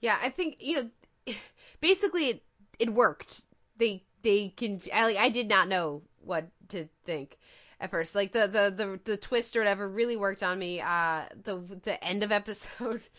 [0.00, 0.18] yeah.
[0.22, 0.90] I think you
[1.26, 1.34] know,
[1.80, 2.42] basically it,
[2.78, 3.42] it worked.
[3.78, 4.80] They they can.
[4.92, 7.38] I, like, I did not know what to think
[7.80, 8.14] at first.
[8.14, 10.80] Like the the the the twist or whatever really worked on me.
[10.80, 13.02] Uh, the the end of episode.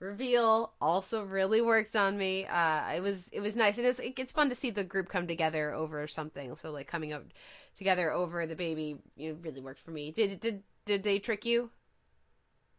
[0.00, 4.32] reveal also really worked on me uh it was it was nice and it's it's
[4.32, 7.22] fun to see the group come together over something so like coming up
[7.74, 11.44] together over the baby you know really worked for me did did did they trick
[11.44, 11.70] you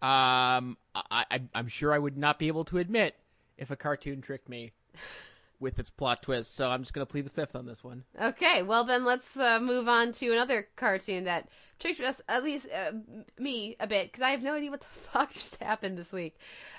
[0.01, 3.15] Um, I, I I'm sure I would not be able to admit
[3.55, 4.71] if a cartoon tricked me
[5.61, 6.55] with its plot twist.
[6.55, 8.03] So I'm just gonna plead the fifth on this one.
[8.21, 11.47] Okay, well then let's uh, move on to another cartoon that
[11.79, 12.91] tricked us, at least uh,
[13.39, 16.37] me, a bit because I have no idea what the fuck just happened this week.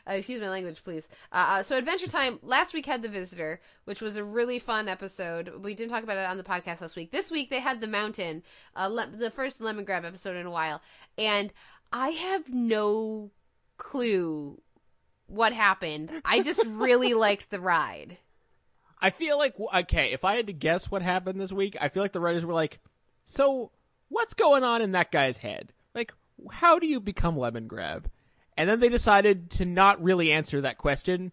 [0.08, 1.08] Uh, excuse my language, please.
[1.30, 4.88] Uh, uh, so Adventure Time last week had the Visitor, which was a really fun
[4.88, 5.52] episode.
[5.62, 7.12] We didn't talk about it on the podcast last week.
[7.12, 8.42] This week they had the Mountain,
[8.76, 10.82] uh, le- the first Lemongrab episode in a while,
[11.16, 11.52] and
[11.92, 13.30] I have no
[13.76, 14.60] clue
[15.26, 16.10] what happened.
[16.24, 18.18] I just really liked the ride.
[19.02, 22.02] I feel like okay, if I had to guess what happened this week, I feel
[22.02, 22.78] like the writers were like,
[23.24, 23.72] "So,
[24.08, 25.72] what's going on in that guy's head?
[25.92, 26.14] Like,
[26.52, 28.04] how do you become Lemongrab?"
[28.56, 31.32] And then they decided to not really answer that question,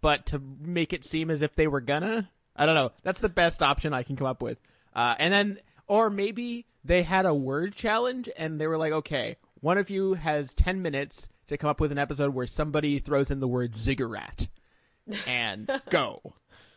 [0.00, 2.30] but to make it seem as if they were gonna.
[2.56, 2.92] I don't know.
[3.02, 4.58] That's the best option I can come up with.
[4.94, 9.36] Uh, and then, or maybe they had a word challenge, and they were like, "Okay,
[9.60, 13.30] one of you has ten minutes to come up with an episode where somebody throws
[13.30, 14.48] in the word ziggurat
[15.26, 16.34] and go.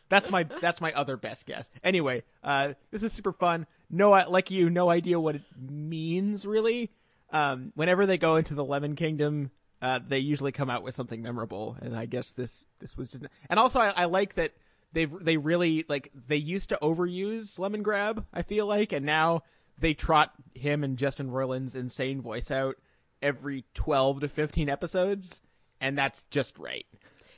[0.10, 1.66] That's my that's my other best guess.
[1.84, 3.66] Anyway, uh, this was super fun.
[3.90, 6.92] No, like you, no idea what it means really.
[7.32, 11.22] Um, whenever they go into the Lemon Kingdom, uh, they usually come out with something
[11.22, 13.12] memorable, and I guess this this was.
[13.12, 13.26] Just...
[13.50, 14.54] And also, I, I like that
[14.94, 18.26] they've they really like they used to overuse Lemongrab.
[18.34, 19.44] I feel like, and now
[19.78, 22.76] they trot him and Justin Roiland's insane voice out
[23.22, 25.42] every twelve to fifteen episodes,
[25.82, 26.86] and that's just right.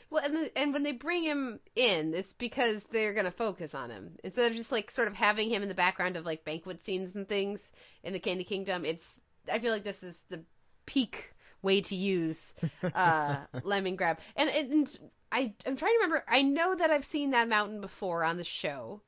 [0.09, 4.17] Well, and and when they bring him in, it's because they're gonna focus on him
[4.23, 7.13] instead of just like sort of having him in the background of like banquet scenes
[7.13, 7.71] and things
[8.03, 8.85] in the Candy Kingdom.
[8.85, 9.19] It's
[9.51, 10.43] I feel like this is the
[10.85, 12.53] peak way to use
[12.93, 14.99] uh, Lemongrab, and and
[15.31, 16.23] I I'm trying to remember.
[16.27, 19.01] I know that I've seen that mountain before on the show.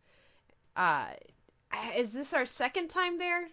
[0.75, 1.07] Uh,
[1.95, 3.47] is this our second time there?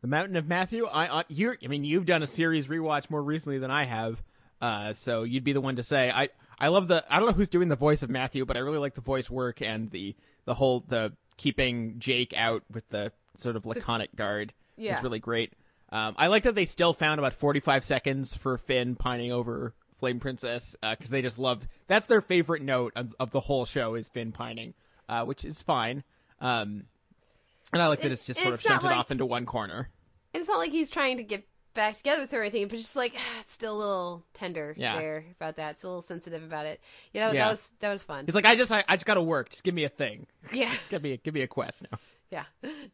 [0.00, 0.86] The Mountain of Matthew.
[0.86, 4.22] I uh, you I mean you've done a series rewatch more recently than I have,
[4.60, 6.10] uh, so you'd be the one to say.
[6.10, 8.60] I I love the I don't know who's doing the voice of Matthew, but I
[8.60, 13.12] really like the voice work and the the whole the keeping Jake out with the
[13.36, 14.96] sort of laconic guard yeah.
[14.96, 15.52] is really great.
[15.90, 20.20] Um, I like that they still found about 45 seconds for Finn pining over Flame
[20.20, 23.94] Princess because uh, they just love that's their favorite note of, of the whole show
[23.94, 24.74] is Finn pining,
[25.08, 26.04] uh, which is fine.
[26.40, 26.84] Um,
[27.72, 29.88] and I like that it's just sort it's of shunted like, off into one corner.
[30.34, 31.46] It's not like he's trying to get
[31.78, 34.98] back together with her or anything, but just like it's still a little tender Yeah.
[34.98, 35.78] there about that.
[35.78, 36.80] Still a little sensitive about it.
[37.14, 37.44] You know, Yeah.
[37.44, 38.26] that was that was fun.
[38.26, 39.50] He's like, I just I, I just got to work.
[39.50, 40.26] Just give me a thing.
[40.52, 40.70] Yeah.
[40.90, 41.98] give me a, give me a quest now.
[42.30, 42.44] Yeah.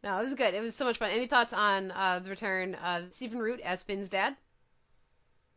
[0.05, 0.55] No, it was good.
[0.55, 1.11] It was so much fun.
[1.11, 4.37] Any thoughts on uh, the return of Stephen Root as Finn's dad?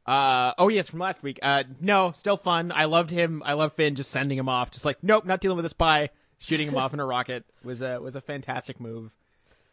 [0.06, 1.38] Uh oh yes, from last week.
[1.44, 2.72] Uh no, still fun.
[2.74, 3.44] I loved him.
[3.46, 4.72] I love Finn just sending him off.
[4.72, 6.10] Just like nope, not dealing with this spy.
[6.40, 9.12] Shooting him off in a rocket was a was a fantastic move.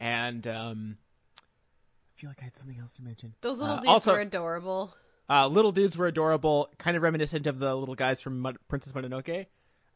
[0.01, 0.97] And um
[2.25, 3.35] feel like I had something else to mention.
[3.43, 4.97] Those little Uh, dudes also, were adorable.
[5.29, 8.95] Uh, little dudes were adorable, kind of reminiscent of the little guys from Mon- Princess
[8.95, 9.45] Mononoke,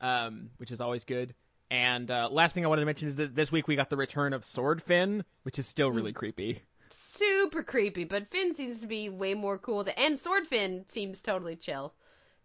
[0.02, 1.34] um, which is always good.
[1.70, 3.96] And uh, last thing I wanted to mention is that this week we got the
[3.96, 6.60] return of Sword Finn, which is still really creepy.
[6.90, 9.84] Super creepy, but Finn seems to be way more cool.
[9.84, 11.94] Than, and Sword Finn seems totally chill,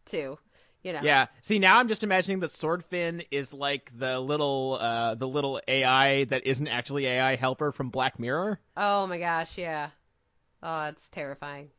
[0.06, 0.40] too.
[0.84, 1.00] You know.
[1.02, 1.28] Yeah.
[1.42, 6.26] See, now I'm just imagining that Swordfin is like the little, uh, the little AI
[6.26, 8.60] that isn't actually AI helper from Black Mirror.
[8.76, 9.90] Oh my gosh, yeah.
[10.62, 11.70] Oh, it's terrifying.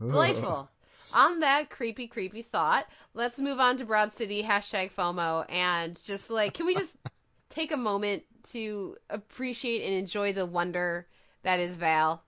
[0.00, 0.70] Delightful.
[1.12, 6.28] On that creepy, creepy thought, let's move on to Broad City, hashtag FOMO, and just
[6.30, 6.96] like, can we just
[7.50, 11.06] take a moment to appreciate and enjoy the wonder
[11.42, 12.24] that is Val?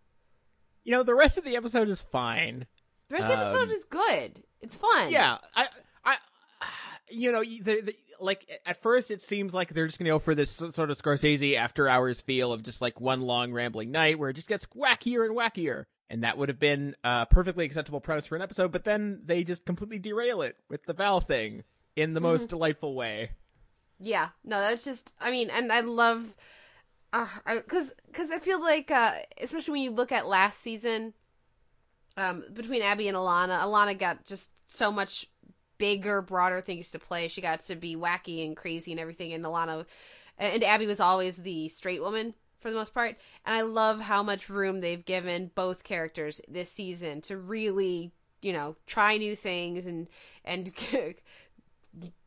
[0.84, 2.66] You know, the rest of the episode is fine.
[3.08, 4.42] The rest of the episode Um, is good.
[4.60, 5.10] It's fun.
[5.10, 5.66] Yeah, I,
[7.10, 10.34] you know, the, the, like at first it seems like they're just gonna go for
[10.34, 14.30] this sort of Scorsese after hours feel of just like one long rambling night where
[14.30, 18.26] it just gets wackier and wackier, and that would have been a perfectly acceptable premise
[18.26, 18.72] for an episode.
[18.72, 21.64] But then they just completely derail it with the Val thing
[21.94, 23.30] in the most delightful way.
[23.98, 25.12] Yeah, no, that's just.
[25.20, 26.34] I mean, and I love,
[27.12, 31.14] uh, because because I feel like, uh, especially when you look at last season,
[32.16, 35.26] um, between Abbi and Ilana, Ilana got just so much
[35.78, 37.28] bigger, broader things to play.
[37.28, 39.86] She got to be wacky and crazy and everything, and Ilana
[40.38, 43.16] and Abbi was always the straight woman for the most part.
[43.44, 48.12] And I love how much room they've given both characters this season to really,
[48.42, 50.08] you know, try new things and
[50.44, 50.72] and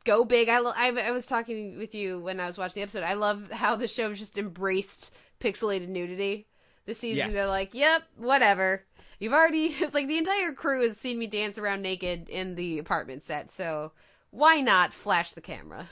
[0.05, 0.49] go big.
[0.49, 3.03] I, I I was talking with you when I was watching the episode.
[3.03, 6.47] I love how the show just embraced pixelated nudity
[6.85, 7.17] this season.
[7.17, 7.33] Yes.
[7.33, 8.85] They're like, "Yep, whatever."
[9.19, 12.79] You've already it's like the entire crew has seen me dance around naked in the
[12.79, 13.91] apartment set, so
[14.32, 15.88] why not flash the camera?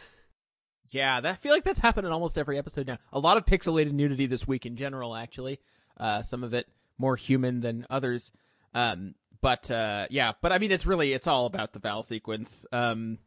[0.89, 2.97] Yeah, that, I feel like that's happened in almost every episode now.
[3.11, 5.59] A lot of pixelated nudity this week in general, actually.
[5.97, 8.31] Uh, some of it more human than others.
[8.73, 12.65] Um, but uh, yeah, but I mean, it's really it's all about the Val sequence.
[12.71, 13.17] Um,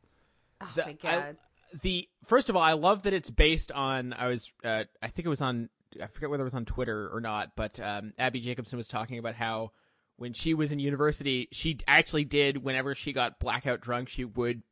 [0.63, 1.37] Oh the, my I- god.
[1.83, 4.13] the first of all, I love that it's based on.
[4.13, 5.69] I was, uh, I think it was on.
[6.03, 9.19] I forget whether it was on Twitter or not, but um, Abbi Jacobson was talking
[9.19, 9.73] about how
[10.21, 12.63] when she was in university, she actually did.
[12.63, 14.63] Whenever she got blackout drunk, she would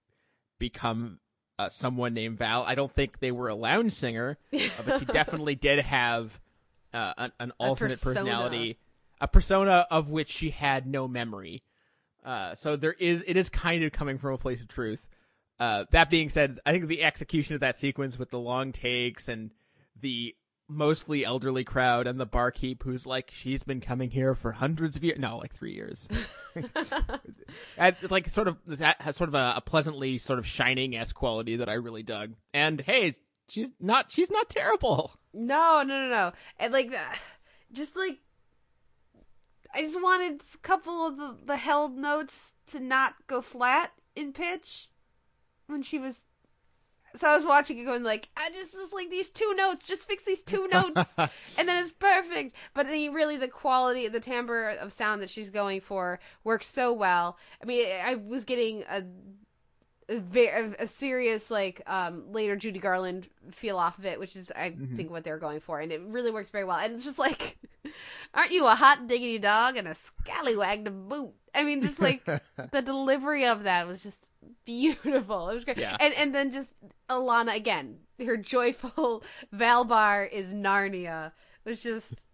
[0.59, 1.21] become
[1.59, 2.65] uh, someone named Val.
[2.65, 6.39] I don't think they were a lounge singer, uh, but she definitely did have
[6.93, 8.27] uh, an, an alternate persona.
[8.27, 8.79] personality,
[9.23, 11.63] a persona of which she had no memory.
[12.23, 15.09] Uh, so there is, it is kind of coming from a place of truth.
[15.59, 19.29] Uh, that being said, I think the execution of that sequence with the long takes
[19.29, 19.51] and
[19.99, 20.37] the
[20.69, 25.05] mostly elderly crowd and the barkeep who's like, she's been coming here for hundreds of
[25.05, 25.19] years.
[25.19, 26.07] No, like three years.
[27.77, 31.13] And, like sort of that has sort of a, a pleasantly sort of shining s
[31.13, 32.35] quality that I really dug.
[32.53, 33.15] And hey,
[33.49, 35.13] she's not she's not terrible.
[35.33, 36.33] No, no, no, no.
[36.59, 36.93] And like,
[37.73, 38.19] just like,
[39.75, 44.33] I just wanted a couple of the, the held notes to not go flat in
[44.33, 44.89] pitch
[45.67, 46.25] when she was.
[47.15, 50.07] So I was watching it going like, I just is like these two notes, just
[50.07, 52.55] fix these two notes, and then it's perfect.
[52.75, 56.93] But the, really, the quality, the timbre of sound that she's going for works so
[56.93, 57.39] well.
[57.63, 59.03] I mean, I was getting a
[60.11, 64.51] a, very, a serious like um later Judy Garland feel off of it, which is
[64.55, 64.97] I Mhm.
[64.97, 66.79] think what they're going for, and it really works very well.
[66.79, 67.59] And it's just like,
[68.35, 71.33] aren't you a hot diggity dog and a scallywag to boot?
[71.55, 72.25] I mean, just like
[72.73, 74.29] the delivery of that was just
[74.65, 75.49] beautiful.
[75.49, 75.97] It was great, Yeah.
[76.01, 76.73] and and then just
[77.09, 79.23] Ilana again, her joyful
[79.55, 81.33] Valbar is Narnia
[81.65, 82.25] It was just,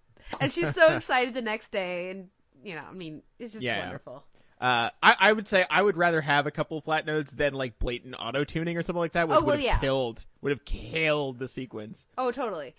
[0.40, 2.28] and she's so excited the next day, and
[2.62, 3.80] you know, I mean, it's just Yeah.
[3.80, 4.24] wonderful.
[4.60, 7.78] Uh, I, I would say I would rather have a couple flat notes than like
[7.78, 9.78] blatant auto tuning or something like that, which Oh, well, would have yeah.
[9.78, 12.06] killed would have killed the sequence.
[12.16, 12.74] Oh, totally.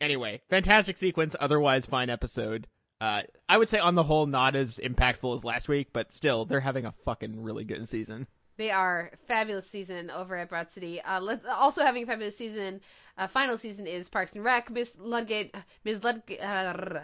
[0.00, 2.68] Anyway, fantastic sequence, otherwise fine episode.
[3.00, 6.44] Uh, I would say on the whole not as impactful as last week, but still
[6.44, 8.26] they're having a fucking really good season.
[8.56, 11.02] They are fabulous season over at Broad City.
[11.02, 12.80] Uh, let, also having a fabulous season.
[13.18, 14.70] Uh, final season is Parks and Rec.
[14.70, 15.54] Miss Ludgate,
[15.84, 17.00] Miss Ludgate, uh,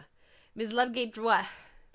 [0.55, 1.47] Miss Ludgate, Dwy-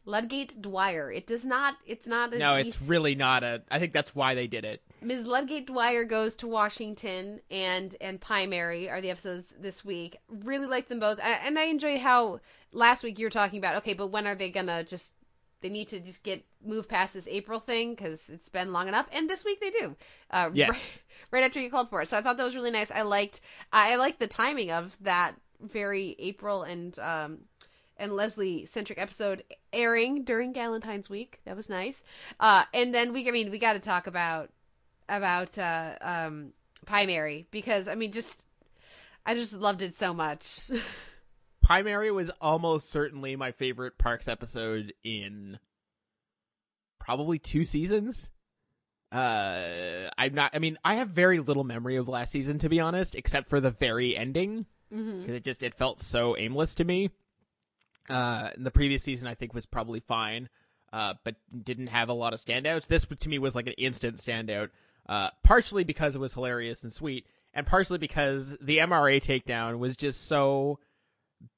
[0.05, 1.11] Ludgate Dwyer.
[1.11, 1.75] It does not.
[1.87, 2.33] It's not.
[2.33, 3.63] No, it's East- really not a.
[3.71, 4.83] I think that's why they did it.
[5.01, 5.25] Ms.
[5.25, 10.17] Ludgate Dwyer goes to Washington, and and Pie Mary are the episodes this week.
[10.43, 12.39] Really like them both, A- and I enjoy how
[12.73, 13.75] last week you were talking about.
[13.77, 15.13] Okay, but when are they gonna just?
[15.61, 19.07] They need to just get move past this April thing because it's been long enough,
[19.11, 19.95] and this week they do.
[20.31, 20.69] Uh, Yes.
[20.69, 22.91] right, right after you called for it, so I thought that was really nice.
[22.91, 23.41] I liked
[23.73, 27.39] I liked the timing of that very April and um
[27.99, 31.39] and Leslie centric episode airing during Galentine's week.
[31.45, 32.03] That was nice.
[32.39, 34.51] Uh, and then we, I mean, we got to talk about
[35.09, 36.53] about uh, um,
[36.85, 38.43] Pie Mary because I mean, just
[39.25, 40.71] I just loved it so much.
[41.63, 45.59] Primary was almost certainly my favorite Parks episode in
[46.99, 48.29] probably two seasons.
[49.11, 50.51] Uh, I'm not.
[50.53, 53.59] I mean, I have very little memory of last season to be honest, except for
[53.59, 55.21] the very ending mm-hmm.
[55.21, 57.11] because it just it felt so aimless to me.
[58.09, 60.49] Uh, and the previous season I think was probably fine,
[60.93, 62.87] uh, but didn't have a lot of standouts.
[62.87, 64.69] This to me was like an instant standout,
[65.09, 69.95] uh, partially because it was hilarious and sweet, and partially because the MRA takedown was
[69.97, 70.79] just so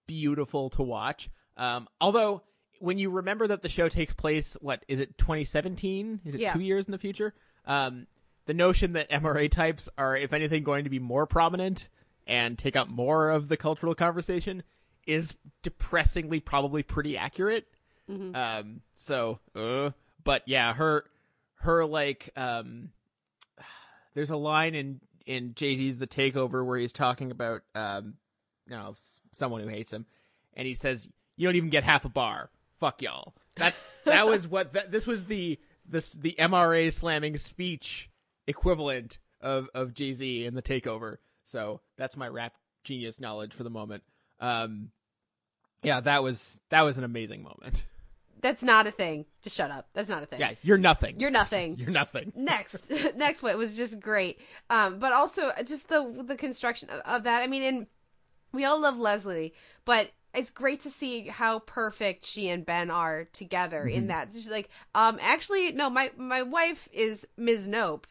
[0.07, 1.29] beautiful to watch.
[1.57, 2.41] Um, although
[2.79, 6.21] when you remember that the show takes place, what is it, 2017?
[6.25, 6.53] Is it Yeah.
[6.53, 7.33] two years in the future?
[7.65, 8.07] Um,
[8.45, 11.87] the notion that MRA types are, if anything, going to be more prominent
[12.25, 14.63] and take up more of the cultural conversation
[15.05, 17.67] is depressingly probably pretty accurate.
[18.09, 18.35] Mhm.
[18.35, 19.91] Um, so, uh,
[20.23, 21.05] but yeah, her,
[21.61, 22.91] her like, um,
[24.19, 28.15] there's a line in in Jay Z's The Takeover where he's talking about, um,
[28.67, 28.95] you know,
[29.31, 30.05] someone who hates him,
[30.55, 32.49] and he says, "You don't even get half a bar.
[32.81, 38.09] Fuck y'all." That that was what that, this was the this the MRA slamming speech
[38.45, 41.19] equivalent of of Jay Z in The Takeover.
[41.45, 44.03] So that's my rap genius knowledge for the moment.
[44.41, 44.91] Um,
[45.81, 47.85] yeah, that was that was an amazing moment.
[48.41, 49.25] That's not a thing.
[49.41, 49.89] Just shut up.
[49.93, 50.39] That's not a thing.
[50.39, 51.19] Yeah, you're nothing.
[51.19, 51.77] You're nothing.
[51.79, 52.31] You're nothing.
[52.35, 57.23] next next one was just great um but also just the the construction of, of
[57.23, 57.87] that i mean and
[58.53, 59.53] we all love leslie
[59.85, 64.07] but it's great to see how perfect she and ben are together in Mhm.
[64.07, 68.07] that She's like um actually no my my wife is ms nope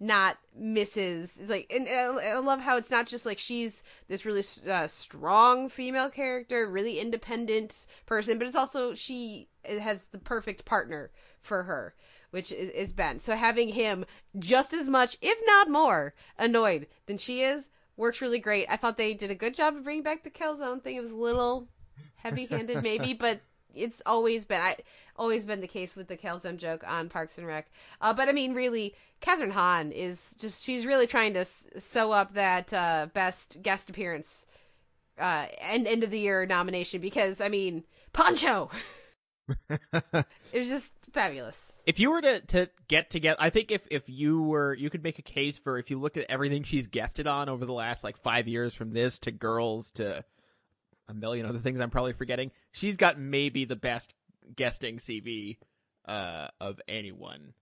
[0.00, 1.40] not Mrs.
[1.40, 5.68] It's like, and I love how it's not just like she's this really uh, strong
[5.68, 11.94] female character, really independent person, but it's also she has the perfect partner for her,
[12.30, 13.18] which is, is Ben.
[13.20, 14.04] So having him
[14.38, 18.66] just as much, if not more, annoyed than she is works really great.
[18.68, 20.96] I thought they did a good job of bringing back the Calzone thing.
[20.96, 21.68] It was a little
[22.16, 23.40] heavy-handed, maybe, but
[23.74, 24.76] it's always been I
[25.16, 27.70] always been the case with the Calzone joke on Parks and Rec.
[28.00, 32.12] Uh, but I mean, really, Kathryn Hahn is just she's really trying to s- sew
[32.12, 34.46] up that uh, best guest appearance
[35.18, 38.70] uh, and end of the year nomination because I mean, Poncho.
[39.68, 41.72] it was just fabulous.
[41.86, 45.02] If you were to, to get together, I think if, if you were, you could
[45.02, 48.04] make a case for if you look at everything she's guested on over the last
[48.04, 50.24] like five years from this to Girls to
[51.08, 54.14] a million other things I'm probably forgetting, she's got maybe the best
[54.56, 55.58] guesting CV
[56.06, 57.54] uh, of anyone.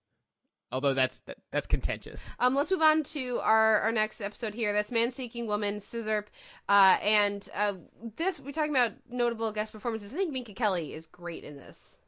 [0.70, 2.24] Although that's that, that's contentious.
[2.38, 4.72] Um, let's move on to our, our next episode here.
[4.72, 6.26] That's Man Seeking Woman, Sizzurp.
[6.66, 7.74] Uh, and uh,
[8.16, 10.14] this, we're talking about notable guest performances.
[10.14, 11.98] I think Minka Kelly is great in this.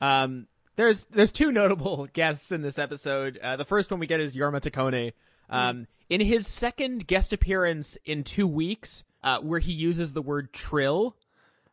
[0.00, 3.38] Um, there's there's two notable guests in this episode.
[3.42, 5.12] Uh, the first one we get is Jorma Taccone.
[5.50, 10.52] Um, in his second guest appearance in two weeks, uh, where he uses the word
[10.52, 11.16] trill,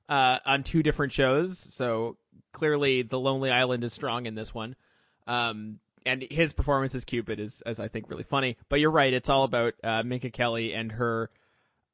[0.10, 1.60] uh, on two different shows.
[1.60, 2.18] So
[2.52, 4.76] clearly, The Lonely Island is strong in this one.
[5.28, 8.58] Um, and his performance as Cupid is, as I think, really funny.
[8.70, 11.30] But you're right; it's all about uh, Minka Kelly and her.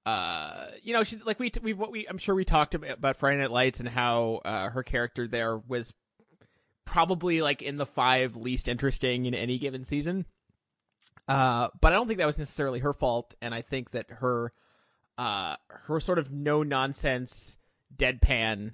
[0.05, 3.41] Uh, you know, she's like we we what we I'm sure we talked about, Friday
[3.41, 5.91] Night Lights and how uh, her character there was
[6.85, 10.25] probably like in the five least interesting in any given season.
[11.27, 14.53] Uh, but I don't think that was necessarily her fault, and I think that her
[15.17, 17.57] uh her sort of no nonsense
[17.95, 18.71] deadpan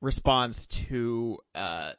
[0.00, 1.92] response to uh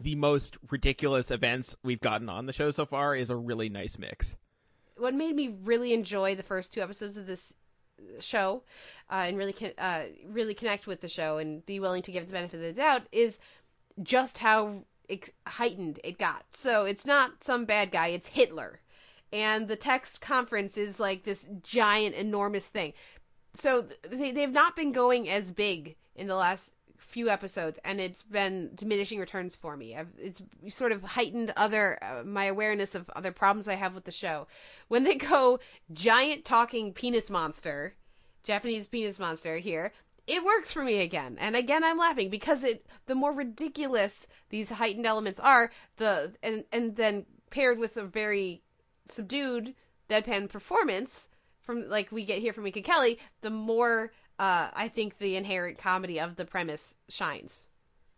[0.00, 3.98] the most ridiculous events we've gotten on the show so far is a really nice
[3.98, 4.34] mix.
[4.96, 7.54] What made me really enjoy the first two episodes of this
[8.20, 8.62] show
[9.10, 12.22] uh, and really con- uh, really connect with the show and be willing to give
[12.22, 13.38] it the benefit of the doubt is
[14.02, 16.44] just how ex- heightened it got.
[16.52, 18.80] So it's not some bad guy; it's Hitler,
[19.32, 22.92] and the text conference is like this giant, enormous thing.
[23.54, 28.22] So they they've not been going as big in the last few episodes and it's
[28.22, 29.94] been diminishing returns for me.
[29.94, 34.04] I've, it's sort of heightened other uh, my awareness of other problems i have with
[34.04, 34.48] the show.
[34.88, 35.60] When they go
[35.92, 37.94] giant talking penis monster
[38.42, 39.92] japanese penis monster here
[40.26, 41.36] it works for me again.
[41.38, 46.64] And again i'm laughing because it the more ridiculous these heightened elements are the and
[46.72, 48.62] and then paired with a very
[49.06, 49.74] subdued
[50.08, 51.28] deadpan performance
[51.64, 55.78] from like we get here from Minka Kelly, the more uh, I think the inherent
[55.78, 57.68] comedy of the premise shines.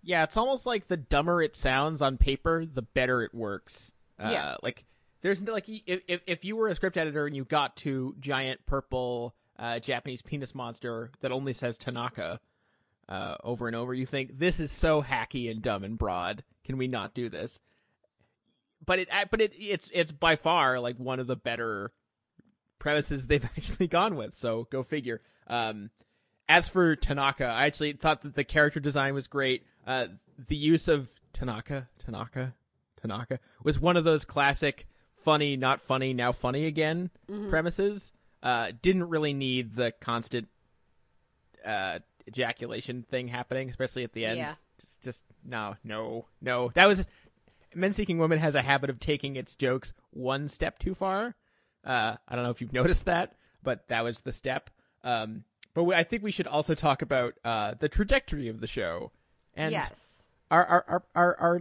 [0.02, 3.90] Yeah, it's almost like the dumber it sounds on paper, the better it works.
[4.18, 4.56] Uh, Yeah.
[4.62, 4.84] like
[5.22, 8.64] there's like if if if you were a script editor and you got to giant
[8.66, 12.38] purple uh, Japanese penis monster that only says Tanaka
[13.08, 16.44] uh, over and over, you think this is so hacky and dumb and broad.
[16.64, 17.58] Can we not do this?
[18.84, 21.92] But it but it it's it's by far like one of the better
[22.78, 24.34] premises they've actually gone with.
[24.34, 25.20] So go figure.
[25.46, 25.90] Um,
[26.48, 29.64] as for Tanaka, I actually thought that the character design was great.
[29.86, 30.06] Uh,
[30.48, 32.54] the use of Tanaka, Tanaka,
[33.00, 37.10] Tanaka was one of those classic funny, not funny, now funny again
[37.50, 38.12] premises.
[38.42, 40.48] Uh, didn't really need the constant
[41.64, 41.98] uh,
[42.28, 44.38] ejaculation thing happening, especially at the end.
[44.38, 44.54] Yeah.
[44.80, 46.70] Just, just no, no, no.
[46.74, 47.06] That was
[47.74, 51.34] Men Seeking Women has a habit of taking its jokes one step too far.
[51.86, 54.70] Uh, I don't know if you've noticed that, but that was the step.
[55.04, 58.66] Um, but we, I think we should also talk about uh, the trajectory of the
[58.66, 59.12] show
[59.54, 60.24] and yes.
[60.50, 61.60] our, our, our, our, our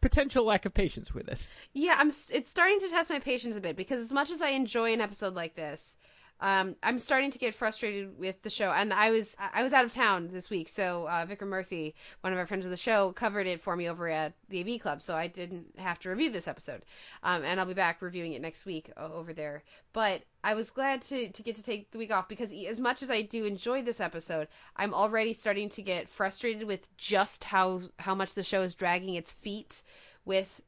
[0.00, 1.46] potential lack of patience with it.
[1.72, 2.08] Yeah, I'm.
[2.08, 5.00] It's starting to test my patience a bit because as much as I enjoy an
[5.00, 5.96] episode like this,
[6.44, 8.70] um, I'm starting to get frustrated with the show.
[8.70, 12.34] And I was I was out of town this week, so uh, Vikram Murthy, one
[12.34, 15.00] of our friends of the show, covered it for me over at the AV Club,
[15.00, 16.82] so I didn't have to review this episode.
[17.22, 19.62] Um, and I'll be back reviewing it next week over there.
[19.94, 23.02] But I was glad to to get to take the week off because as much
[23.02, 27.80] as I do enjoy this episode, I'm already starting to get frustrated with just how
[28.00, 29.82] how much the show is dragging its feet
[30.26, 30.60] with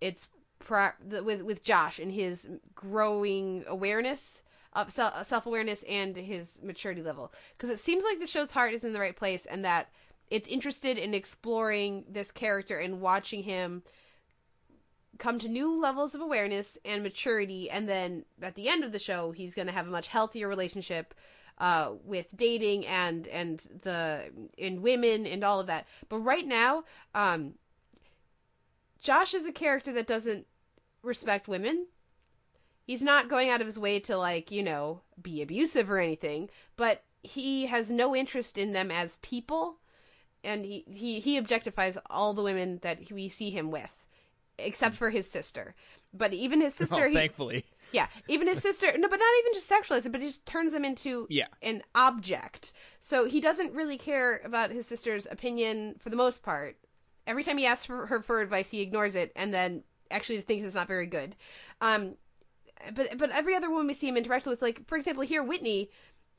[0.00, 0.26] its
[0.58, 0.90] pro-
[1.22, 4.42] with with Josh and his growing awareness
[4.74, 7.32] of self awareness and his maturity level.
[7.56, 9.88] Because it seems like the show's heart is in the right place and that
[10.30, 13.82] it's interested in exploring this character and watching him
[15.18, 17.70] come to new levels of awareness and maturity.
[17.70, 20.48] And then at the end of the show he's going to have a much healthier
[20.48, 21.14] relationship
[21.58, 25.86] uh, with dating and and the in women and all of that.
[26.08, 27.54] But right now um
[29.00, 30.46] Josh is a character that doesn't
[31.02, 31.88] respect women.
[32.86, 36.50] He's not going out of his way to like, you know, be abusive or anything,
[36.76, 39.78] but he has no interest in them as people
[40.44, 43.94] and he he, he objectifies all the women that we see him with
[44.58, 45.74] except for his sister.
[46.12, 47.64] But even his sister Oh, he, thankfully.
[47.92, 48.86] yeah, even his sister.
[48.98, 51.46] No, but not even just sexualize it, but he just turns them into Yeah.
[51.62, 52.72] an object.
[53.00, 56.76] So he doesn't really care about his sister's opinion for the most part.
[57.26, 60.64] Every time he asks for her for advice, he ignores it, and then actually thinks
[60.64, 61.36] it's not very good.
[61.80, 62.16] Um,
[62.94, 65.90] but but every other woman we see him interact with, like for example, here Whitney,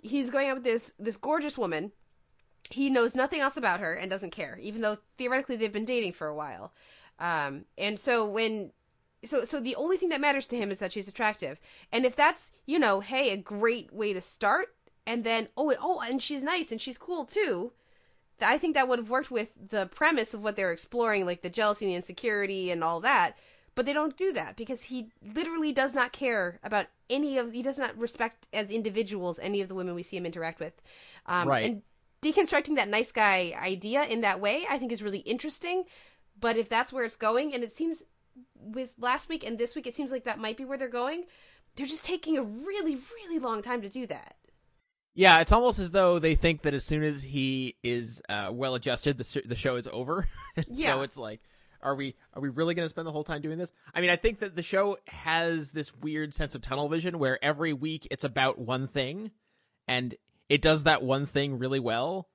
[0.02, 1.92] he's going out with this this gorgeous woman.
[2.70, 6.14] He knows nothing else about her and doesn't care, even though theoretically they've been dating
[6.14, 6.74] for a while.
[7.20, 8.72] Um, and so when
[9.26, 11.60] so so the only thing that matters to him is that she's attractive
[11.92, 14.76] and if that's you know hey a great way to start
[15.06, 17.72] and then oh oh and she's nice and she's cool too
[18.42, 21.50] i think that would have worked with the premise of what they're exploring like the
[21.50, 23.38] jealousy and the insecurity and all that
[23.76, 27.62] but they don't do that because he literally does not care about any of he
[27.62, 30.74] does not respect as individuals any of the women we see him interact with
[31.26, 31.66] um, Right.
[31.66, 31.82] and
[32.22, 35.84] deconstructing that nice guy idea in that way i think is really interesting
[36.40, 38.04] but if that's where it's going and it seems
[38.56, 41.26] with last week and this week it seems like that might be where they're going
[41.76, 44.36] they're just taking a really really long time to do that
[45.16, 48.74] Yeah, it's almost as though they think that as soon as he is uh, well
[48.74, 50.28] adjusted, the the show is over.
[50.70, 50.94] Yeah.
[50.96, 51.42] so it's like,
[51.84, 53.72] are we are we really going to spend the whole time doing this?
[53.94, 57.44] I mean, I think that the show has this weird sense of tunnel vision where
[57.44, 59.32] every week it's about one thing,
[59.88, 60.16] and
[60.50, 62.30] it does that one thing really well.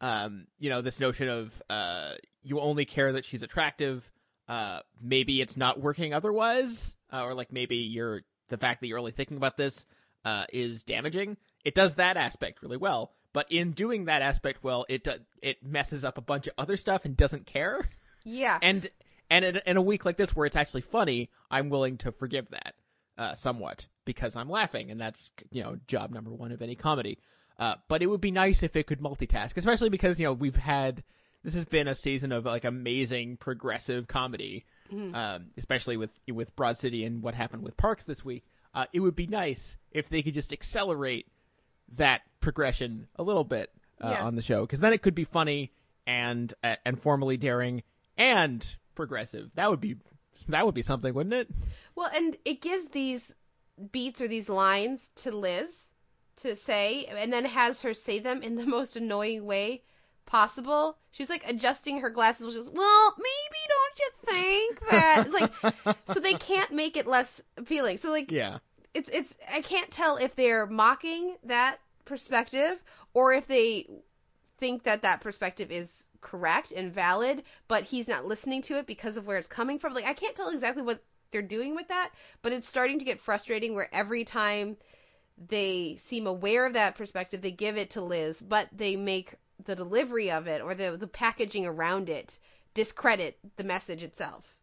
[0.00, 2.12] Um, you know, this notion of uh,
[2.42, 4.08] you only care that she's attractive.
[4.48, 8.98] Uh, maybe it's not working otherwise, uh, or like maybe you're the fact that you're
[8.98, 9.86] only thinking about this
[10.24, 11.36] uh, is damaging.
[11.64, 15.64] It does that aspect really well, but in doing that aspect well, it do- it
[15.64, 17.88] messes up a bunch of other stuff and doesn't care.
[18.24, 18.58] Yeah.
[18.62, 18.88] And
[19.30, 22.48] and in, in a week like this where it's actually funny, I'm willing to forgive
[22.50, 22.74] that
[23.18, 27.18] uh, somewhat because I'm laughing, and that's you know job number one of any comedy.
[27.58, 30.56] Uh, but it would be nice if it could multitask, especially because you know we've
[30.56, 31.02] had
[31.44, 34.64] this has been a season of like amazing progressive comedy,
[35.14, 38.44] um, especially with with Broad City and what happened with Parks this week.
[38.74, 41.26] Uh, it would be nice if they could just accelerate
[41.96, 43.70] that progression a little bit
[44.00, 44.24] uh, Yeah.
[44.24, 45.72] on the show, because then it could be funny
[46.06, 47.82] and uh, and formally daring
[48.22, 48.64] and
[48.94, 49.50] progressive.
[49.54, 49.96] That would be
[50.48, 51.48] that would be something, wouldn't it?
[51.94, 53.34] Well, and it gives these
[53.90, 55.92] beats or these lines to Liz
[56.36, 59.82] to say, and then has her say them in the most annoying way
[60.26, 60.96] possible.
[61.10, 62.70] She's like adjusting her glasses.
[62.72, 65.24] Well, maybe don't you think that?
[65.26, 65.40] It's
[65.84, 67.98] like so they can't make it less appealing.
[67.98, 68.58] So like Yeah.
[68.94, 72.82] it's it's I can't tell if they're mocking that perspective
[73.14, 73.86] or if they
[74.58, 79.18] think that that perspective is correct and valid, but he's not listening to it because
[79.18, 79.92] of where it's coming from.
[79.92, 83.20] Like I can't tell exactly what they're doing with that, but it's starting to get
[83.20, 84.76] frustrating where every time
[85.36, 89.76] they seem aware of that perspective, they give it to Liz, but they make the
[89.76, 92.38] delivery of it or the the packaging around it
[92.74, 94.56] discredit the message itself.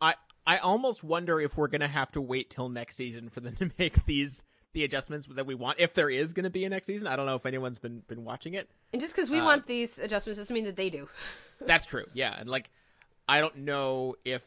[0.00, 0.14] I
[0.46, 3.70] I almost wonder if we're gonna have to wait till next season for them to
[3.78, 4.44] make these
[4.74, 5.80] the adjustments that we want.
[5.80, 8.24] If there is gonna be a next season, I don't know if anyone's been been
[8.24, 8.68] watching it.
[8.92, 11.08] And just because we Uh, want these adjustments doesn't mean that they do.
[11.60, 12.04] That's true.
[12.12, 12.70] Yeah, and like
[13.26, 14.42] I don't know if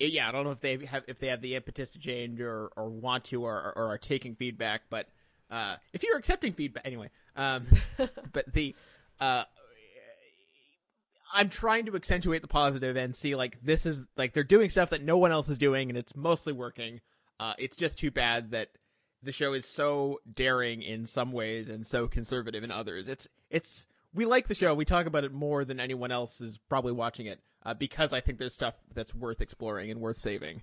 [0.00, 2.72] yeah, I don't know if they have if they have the impetus to change or
[2.76, 5.06] or want to or or are taking feedback, but
[5.50, 7.10] uh if you're accepting feedback anyway.
[7.36, 7.68] Um
[8.32, 8.74] but the
[9.20, 9.44] uh
[11.34, 14.90] I'm trying to accentuate the positive and see like this is like they're doing stuff
[14.90, 17.00] that no one else is doing and it's mostly working.
[17.40, 18.68] Uh it's just too bad that
[19.22, 23.08] the show is so daring in some ways and so conservative in others.
[23.08, 24.74] It's it's we like the show.
[24.74, 28.20] We talk about it more than anyone else is probably watching it uh, because I
[28.20, 30.62] think there's stuff that's worth exploring and worth saving.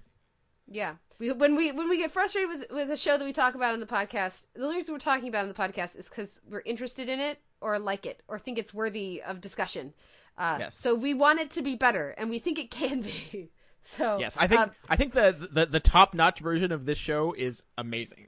[0.68, 0.96] Yeah.
[1.18, 3.74] We, when we when we get frustrated with with a show that we talk about
[3.74, 6.62] on the podcast, the only reason we're talking about on the podcast is because we're
[6.66, 9.94] interested in it or like it or think it's worthy of discussion.
[10.38, 10.80] Uh, Yes.
[10.80, 13.52] So we want it to be better, and we think it can be.
[13.82, 16.98] So Yes, I think um, I think the the, the top notch version of this
[16.98, 18.28] show is amazing.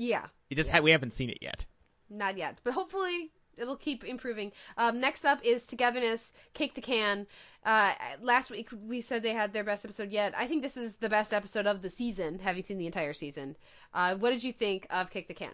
[0.00, 1.66] Yeah, You just ha- we haven't seen it yet.
[2.08, 4.52] not yet, but hopefully it'll keep improving.
[4.78, 7.26] Um, next up is Togetherness, Cake the Can.
[7.64, 7.92] Uh,
[8.22, 10.32] last week we said they had their best episode yet.
[10.36, 13.56] I think this is the best episode of the season, having seen the entire season.
[13.92, 15.52] Uh, what did you think of Cake the Can?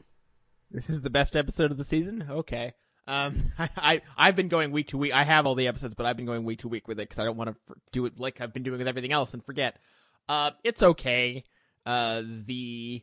[0.71, 2.25] This is the best episode of the season.
[2.31, 2.75] Okay.
[3.09, 5.13] Um, I, I I've been going week to week.
[5.13, 7.21] I have all the episodes, but I've been going week to week with it because
[7.21, 9.79] I don't want to do it like I've been doing with everything else and forget.
[10.29, 11.45] Uh, it's okay.
[11.85, 13.03] Uh, the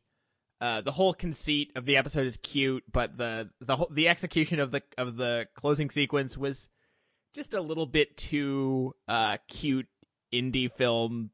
[0.64, 4.72] uh the whole conceit of the episode is cute, but the the the execution of
[4.72, 6.70] the of the closing sequence was
[7.34, 9.88] just a little bit too uh cute
[10.34, 11.32] indie film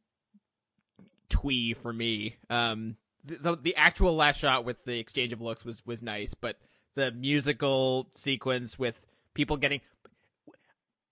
[1.30, 2.38] twee for me.
[2.50, 6.34] Um, the, the the actual last shot with the exchange of looks was was nice,
[6.34, 6.58] but
[6.96, 9.00] the musical sequence with
[9.34, 9.82] people getting.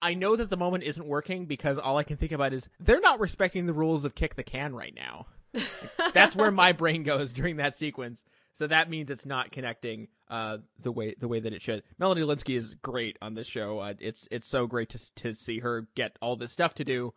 [0.02, 3.00] I know that the moment isn't working because all I can think about is they're
[3.00, 5.28] not respecting the rules of kick the can right now.
[6.14, 8.22] That's where my brain goes during that sequence.
[8.58, 11.84] So that means it's not connecting uh, the way the way that it should.
[12.00, 13.80] Melanie Lynskey is great on this show.
[13.80, 17.14] Uh, it's it's so great to to see her get all this stuff to do.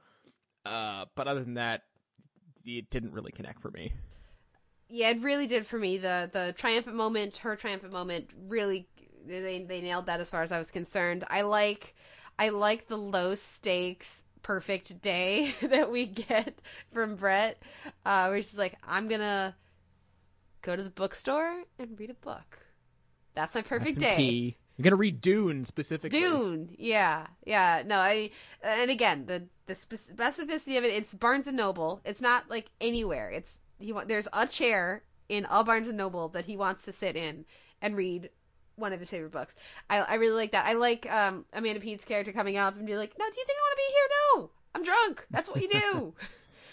[0.67, 1.83] Uh, but other than that,
[2.65, 3.95] it didn't really connect for me.
[4.89, 5.97] yeah, it really did for me.
[5.97, 8.87] The the triumphant moment, her triumphant moment, really
[9.27, 11.25] they they nailed that as far as I was concerned.
[11.29, 11.95] I like
[12.39, 16.63] I like the low stakes perfect day that we get
[16.93, 17.63] from Brett,
[18.05, 19.57] uh, where she's like, I'm gonna
[20.63, 22.59] go to the bookstore and read a book.
[23.35, 24.17] That's my perfect day.
[24.17, 24.57] tea.
[24.79, 26.19] I'm gonna read Dune specifically.
[26.19, 27.83] Dune, yeah, yeah.
[27.85, 28.31] No, I
[28.63, 30.95] and again the the specificity of it.
[30.95, 32.01] It's Barnes and Noble.
[32.05, 33.29] It's not like anywhere.
[33.29, 34.09] It's he want.
[34.09, 37.45] There's a chair in a Barnes and Noble that he wants to sit in
[37.83, 38.31] and read
[38.81, 39.55] one of his favorite books.
[39.89, 40.67] I I really like that.
[40.67, 43.59] I like um Amanda Peet's character coming up and be like, "No, do you think
[43.59, 44.09] I want to be here?
[44.35, 45.27] No, I'm drunk.
[45.31, 46.15] That's what you do."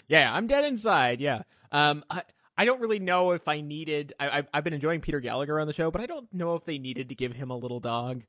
[0.08, 1.20] Yeah, I'm dead inside.
[1.20, 1.42] Yeah.
[1.70, 2.22] Um, I
[2.56, 4.14] I don't really know if I needed.
[4.18, 6.64] I I've, I've been enjoying Peter Gallagher on the show, but I don't know if
[6.64, 8.22] they needed to give him a little dog.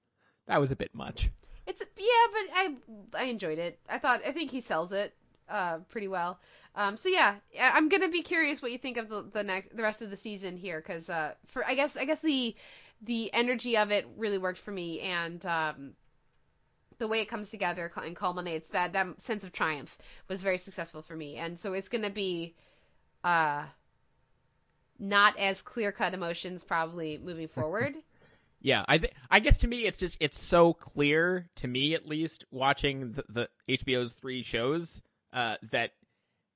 [0.48, 1.30] That was a bit much.
[1.66, 2.76] it's yeah, but I
[3.14, 3.80] I enjoyed it.
[3.90, 5.14] I thought I think he sells it.
[5.48, 6.40] uh, pretty well.
[6.76, 9.84] Um, so yeah, I'm gonna be curious what you think of the the next the
[9.84, 12.56] rest of the season here, because uh, for I guess I guess the
[13.02, 15.94] the energy of it really worked for me, and um,
[16.98, 19.98] the way it comes together and culminates that that sense of triumph
[20.28, 22.56] was very successful for me, and so it's gonna be
[23.24, 23.64] uh
[25.00, 27.96] not as clear cut emotions probably moving forward.
[28.62, 32.06] Yeah, I th- I guess to me it's just it's so clear to me at
[32.06, 35.92] least watching the, the HBO's three shows uh, that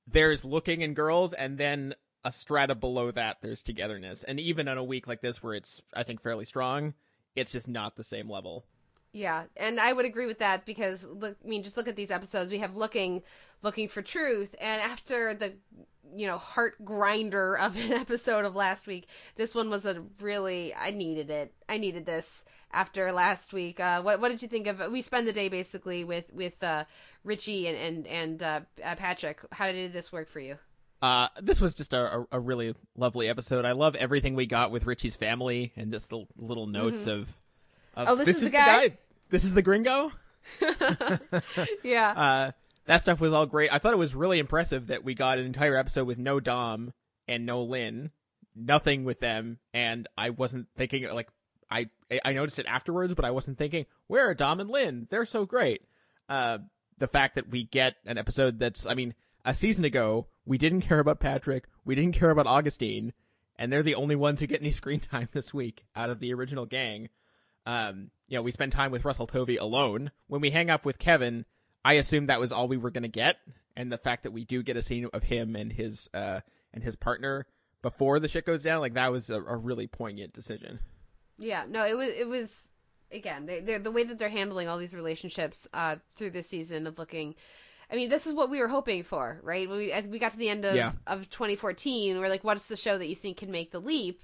[0.06, 1.94] there's looking in girls and then
[2.24, 5.82] a strata below that there's togetherness and even on a week like this where it's
[5.94, 6.94] I think fairly strong
[7.34, 8.64] it's just not the same level.
[9.12, 12.10] Yeah, and I would agree with that because look, I mean, just look at these
[12.10, 12.50] episodes.
[12.50, 13.22] We have looking,
[13.62, 15.54] looking for truth, and after the,
[16.16, 19.06] you know, heart grinder of an episode of last week,
[19.36, 20.74] this one was a really.
[20.74, 21.54] I needed it.
[21.68, 23.78] I needed this after last week.
[23.78, 24.90] Uh, what What did you think of?
[24.90, 26.84] We spend the day basically with with uh,
[27.22, 29.38] Richie and and and uh, uh, Patrick.
[29.52, 30.58] How did this work for you?
[31.02, 33.64] Uh, this was just a, a, really lovely episode.
[33.66, 37.12] I love everything we got with Richie's family and just the little notes Mhm.
[37.12, 37.36] of,
[37.94, 38.08] of.
[38.08, 38.96] Oh, this is the guy?
[39.28, 40.12] This is the gringo.
[41.82, 42.10] yeah.
[42.10, 42.52] Uh,
[42.86, 43.72] that stuff was all great.
[43.72, 46.92] I thought it was really impressive that we got an entire episode with no Dom
[47.26, 48.10] and no Lynn,
[48.54, 51.28] nothing with them, and I wasn't thinking like
[51.70, 51.88] I
[52.24, 55.06] I noticed it afterwards, but I wasn't thinking where are Dom and Lynn?
[55.10, 55.82] They're so great.
[56.28, 56.58] Uh,
[56.98, 59.14] the fact that we get an episode that's I mean
[59.44, 63.12] a season ago we didn't care about Patrick, we didn't care about Augustine,
[63.56, 66.32] and they're the only ones who get any screen time this week out of the
[66.34, 67.08] original gang.
[67.66, 70.10] Um, you know, we spend time with Russell Tovey alone.
[70.26, 71.44] When we hang up with Kevin,
[71.84, 73.36] I assumed that was all we were going to get,
[73.76, 76.40] and the fact that we do get a scene of him and his uh
[76.72, 77.46] and his partner
[77.82, 80.80] before the shit goes down, like that was a, a really poignant decision.
[81.38, 82.72] Yeah, no, it was it was
[83.12, 86.98] again they, the way that they're handling all these relationships uh, through this season of
[86.98, 87.34] looking.
[87.90, 89.68] I mean, this is what we were hoping for, right?
[89.68, 90.92] When we as we got to the end of Yeah.
[91.06, 94.20] of 2014, we're like, what's the show that you think can make the leap?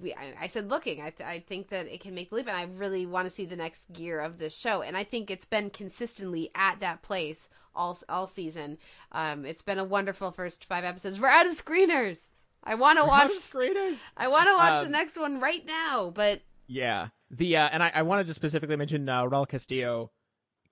[0.00, 1.00] We I, I said looking.
[1.00, 3.30] I th- I think that it can make the leap, and I really want to
[3.30, 4.82] see the next gear of this show.
[4.82, 8.78] And I think it's been consistently at that place all all season.
[9.12, 11.20] Um, it's been a wonderful first five episodes.
[11.20, 12.28] We're out of screeners.
[12.64, 13.98] I want to watch screeners.
[14.16, 17.08] I want to watch the Um, next one right now, but Yeah.
[17.30, 20.10] The uh, and I, I wanted to specifically mention uh, Raul Castillo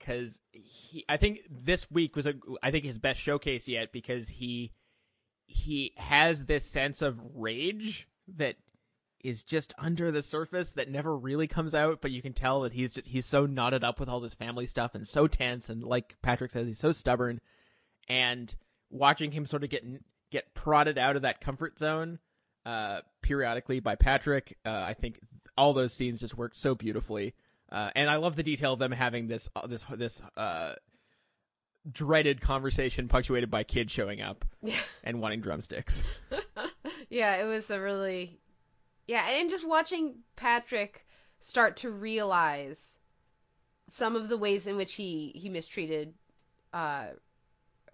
[0.01, 4.29] because he I think this week was a I think his best showcase yet because
[4.29, 4.73] he
[5.47, 8.57] he has this sense of rage that
[9.23, 12.73] is just under the surface that never really comes out, but you can tell that
[12.73, 16.17] he's he's so knotted up with all this family stuff and so tense and like
[16.23, 17.41] Patrick says he's so stubborn
[18.09, 18.55] and
[18.91, 19.85] watching him sort of get
[20.31, 22.19] get prodded out of that comfort zone
[22.65, 24.57] uh, periodically by Patrick.
[24.65, 25.21] Uh, I think
[25.57, 27.35] all those scenes just work so beautifully,
[27.73, 30.75] uh, and I love the detail of them having this uh, this this uh,
[31.91, 34.45] dreaded conversation punctuated by kids showing up
[35.05, 36.03] and wanting drumsticks.
[37.11, 38.41] yeah, it was a really
[39.07, 41.07] yeah, and just watching Patrick
[41.39, 42.99] start to realize
[43.89, 46.15] some of the ways in which he he mistreated
[46.73, 47.07] uh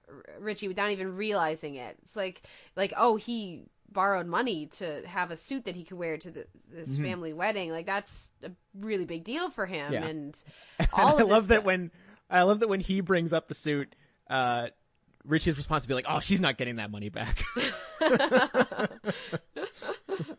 [0.08, 1.96] R- Richie without even realizing it.
[2.02, 2.42] It's like
[2.76, 6.46] like oh he borrowed money to have a suit that he could wear to the,
[6.70, 7.02] this Mhm.
[7.02, 7.70] family wedding.
[7.70, 10.04] Like that's a really big deal for him Yeah.
[10.06, 10.36] and
[10.78, 11.90] And all I love that when
[12.28, 13.94] I love that when he brings up the suit,
[14.28, 14.68] uh,
[15.24, 17.42] Richie's response to be like, "Oh, she's not getting that money back."
[18.00, 18.92] oh,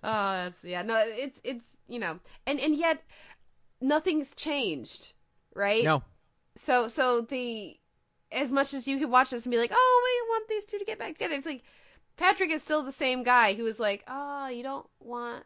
[0.04, 0.82] that's yeah.
[0.84, 3.04] No, it's it's you know, and and yet
[3.82, 5.14] nothing's changed,
[5.56, 5.84] right?
[5.84, 6.04] no,
[6.56, 7.78] So so the
[8.32, 10.78] as much as you could watch this and be like, oh, we want these two
[10.78, 11.34] to get back together.
[11.36, 11.64] It's like
[12.18, 15.44] Patrick is still the same guy who was like, oh, you don't want.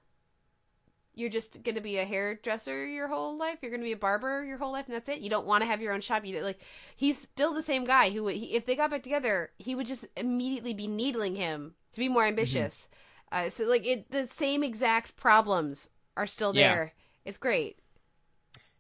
[1.14, 3.60] You're just gonna be a hairdresser your whole life.
[3.62, 5.20] You're gonna be a barber your whole life, and that's it.
[5.20, 6.26] You don't want to have your own shop.
[6.26, 6.62] You like,
[6.96, 10.08] he's still the same guy who, he, if they got back together, he would just
[10.16, 12.88] immediately be needling him to be more ambitious.
[13.32, 16.74] Uh, so like, it the same exact problems are still Yeah.
[16.74, 16.94] there.
[17.26, 17.78] It's great.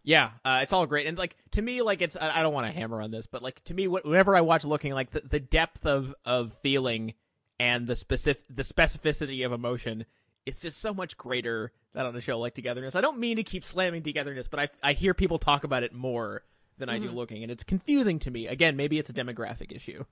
[0.03, 2.65] Yeah, uh, it's all great, and like to me, like it's I I don't want
[2.65, 5.39] to hammer on this, but like to me, whenever I watch Looking, like the, the
[5.39, 7.13] depth of of feeling
[7.61, 10.05] and the specific the specificity of emotion,
[10.47, 12.95] it's just so much greater than on a show like Togetherness.
[12.95, 15.93] I don't mean to keep slamming Togetherness, but I I hear people talk about it
[15.93, 16.41] more
[16.79, 17.13] than I do Mhm.
[17.13, 18.47] Looking, and it's confusing to me.
[18.47, 20.05] Again, maybe it's a demographic issue.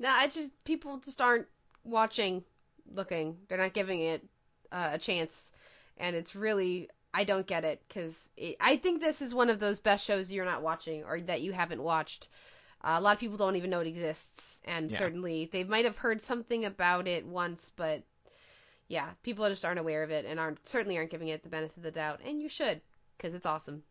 [0.00, 1.46] No, I just people just aren't
[1.84, 2.42] watching,
[2.90, 3.38] looking.
[3.48, 4.26] They're not giving it
[4.72, 5.52] uh, a chance,
[5.96, 8.30] and it's really I don't get it because
[8.60, 11.52] I think this is one of those best shows you're not watching or that you
[11.52, 12.28] haven't watched.
[12.82, 14.98] Uh, a lot of people don't even know it exists, and Yeah.
[14.98, 18.02] certainly they might have heard something about it once, but
[18.86, 21.76] yeah, people just aren't aware of it and aren't certainly aren't giving it the benefit
[21.76, 22.80] of the doubt, and you should
[23.16, 23.82] because it's awesome.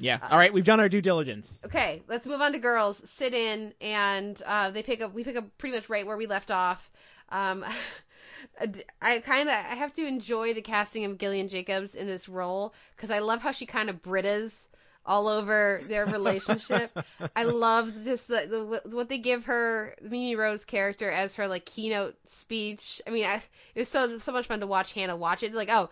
[0.00, 0.20] Yeah.
[0.30, 1.58] All right, we've done our due diligence.
[1.64, 3.02] Okay, let's move on to girls.
[3.10, 5.12] Sit in, and uh, they pick up.
[5.12, 6.88] We pick up pretty much right where we left off.
[7.30, 7.64] Um,
[9.02, 12.74] I kind of I have to enjoy the casting of Gillian Jacobs in this role
[12.96, 14.68] because I love how she kind of Britas
[15.08, 16.96] all over their relationship.
[17.34, 21.64] I love just the, the what they give her Mimi Rose character as her like
[21.64, 23.00] keynote speech.
[23.06, 23.42] I mean, I,
[23.74, 25.46] it was so so much fun to watch Hannah watch it.
[25.46, 25.88] It's like, oh,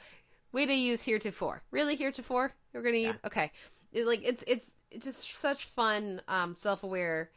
[0.52, 1.62] way to use heretofore.
[1.70, 2.52] Really heretofore?
[2.72, 3.50] We're gonna use okay.
[3.92, 7.30] It, like it's it's it's just such fun, um, self aware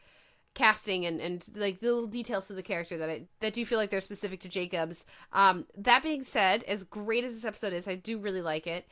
[0.52, 3.78] casting and, and like the little details to the character that I that do feel
[3.78, 5.04] like they're specific to Jacobs.
[5.32, 8.86] Um, that being said, as great as this episode is, I do really like it.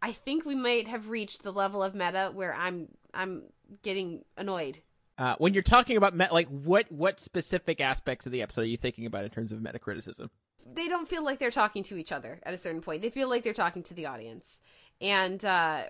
[0.00, 3.44] I think we might have reached the level of meta where I'm I'm
[3.82, 4.80] getting annoyed.
[5.16, 8.66] Uh, when you're talking about met, like what what specific aspects of the episode are
[8.66, 10.30] you thinking about in terms of meta criticism?
[10.70, 13.02] They don't feel like they're talking to each other at a certain point.
[13.02, 14.60] They feel like they're talking to the audience,
[15.00, 15.84] and uh,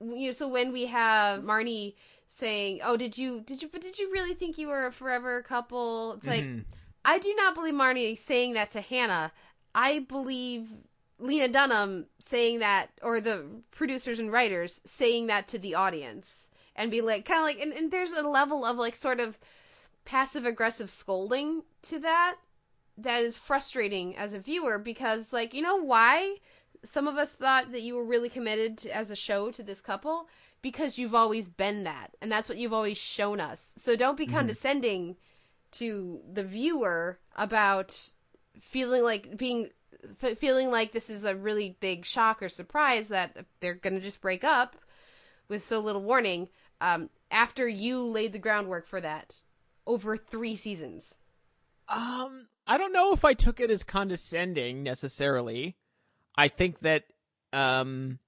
[0.00, 1.94] you know, so when we have Marnie
[2.28, 5.42] saying, "Oh, did you did you but did you really think you were a forever
[5.42, 6.64] couple?" It's like Mhm.
[7.04, 9.32] I do not believe Marnie saying that to Hannah.
[9.74, 10.70] I believe
[11.18, 16.90] Lena Dunham saying that, or the producers and writers saying that to the audience, and
[16.90, 19.38] be like, kind of like, and, and there's a level of like sort of
[20.04, 22.36] passive aggressive scolding to that
[22.98, 26.36] that is frustrating as a viewer because, like, you know why
[26.82, 29.80] some of us thought that you were really committed to, as a show to this
[29.80, 30.28] couple
[30.62, 33.74] because you've always been that, and that's what you've always shown us.
[33.76, 34.32] So don't be Mhm.
[34.32, 35.16] condescending
[35.72, 38.10] to the viewer about
[38.60, 39.70] feeling like being
[40.22, 44.00] f- feeling like this is a really big shock or surprise that they're going to
[44.00, 44.76] just break up
[45.48, 46.48] with so little warning
[46.80, 49.42] um, after you laid the groundwork for that
[49.86, 51.14] over three seasons.
[51.88, 55.76] Um, I don't know if I took it as condescending necessarily.
[56.36, 57.04] I think that
[57.52, 58.18] um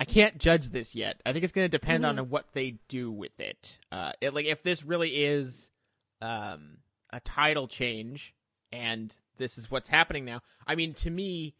[0.00, 1.20] I can't judge this yet.
[1.24, 2.08] I think it's going to depend Mhm.
[2.18, 3.78] on what they do with it.
[3.92, 5.70] Uh it, like if this really is
[6.22, 6.78] um
[7.12, 8.34] a title change
[8.72, 10.40] and this is what's happening now.
[10.66, 11.54] I mean, to me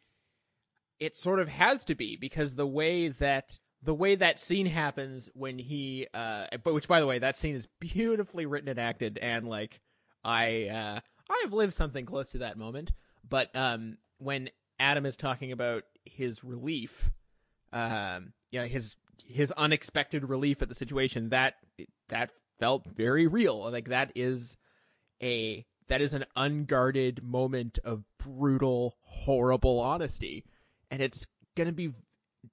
[0.98, 5.28] it sort of has to be because the way that the way that scene happens
[5.34, 9.18] when he uh but which by the way that scene is beautifully written and acted
[9.18, 9.80] and like
[10.24, 11.00] I uh
[11.30, 12.92] I've lived something close to that moment
[13.28, 17.10] but um when Adam is talking about his relief
[17.72, 21.54] um yeah his his unexpected relief at the situation that
[22.08, 24.56] that felt very real like that is
[25.22, 30.44] a that is an unguarded moment of brutal horrible honesty
[30.90, 31.26] and it's
[31.56, 31.92] going to be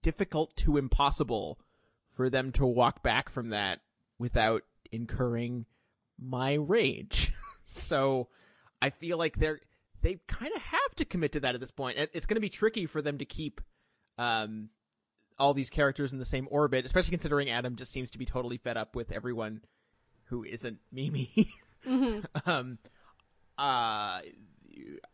[0.01, 1.59] difficult to impossible
[2.15, 3.79] for them to walk back from that
[4.19, 4.61] without
[4.91, 5.65] incurring
[6.19, 7.33] my rage.
[7.65, 8.27] so
[8.81, 9.59] I feel like they're
[10.01, 11.97] they kind of have to commit to that at this point.
[12.13, 13.61] It's going to be tricky for them to keep
[14.17, 14.69] um
[15.39, 18.57] all these characters in the same orbit, especially considering Adam just seems to be totally
[18.57, 19.61] fed up with everyone
[20.25, 21.49] who isn't Mimi.
[21.85, 22.23] Mhm.
[22.45, 22.77] um
[23.57, 24.21] uh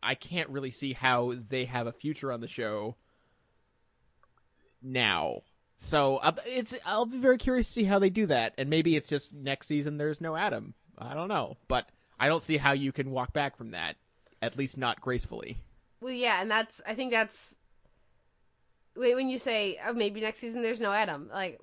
[0.01, 2.95] I can't really see how they have a future on the show
[4.81, 5.41] now.
[5.77, 8.95] So uh, it's I'll be very curious to see how they do that, and maybe
[8.95, 10.73] it's just next season there's no Adam.
[10.97, 11.87] I don't know, but
[12.19, 13.95] I don't see how you can walk back from that,
[14.41, 15.57] at least not gracefully.
[16.01, 17.55] Well, yeah, and that's I think that's
[18.95, 21.29] when you say oh, maybe next season there's no Adam.
[21.31, 21.61] Like,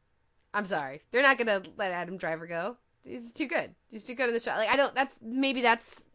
[0.54, 2.76] I'm sorry, they're not gonna let Adam Driver go.
[3.04, 3.74] He's too good.
[3.90, 4.50] He's too good in the show.
[4.50, 4.94] Like, I don't.
[4.94, 6.06] That's maybe that's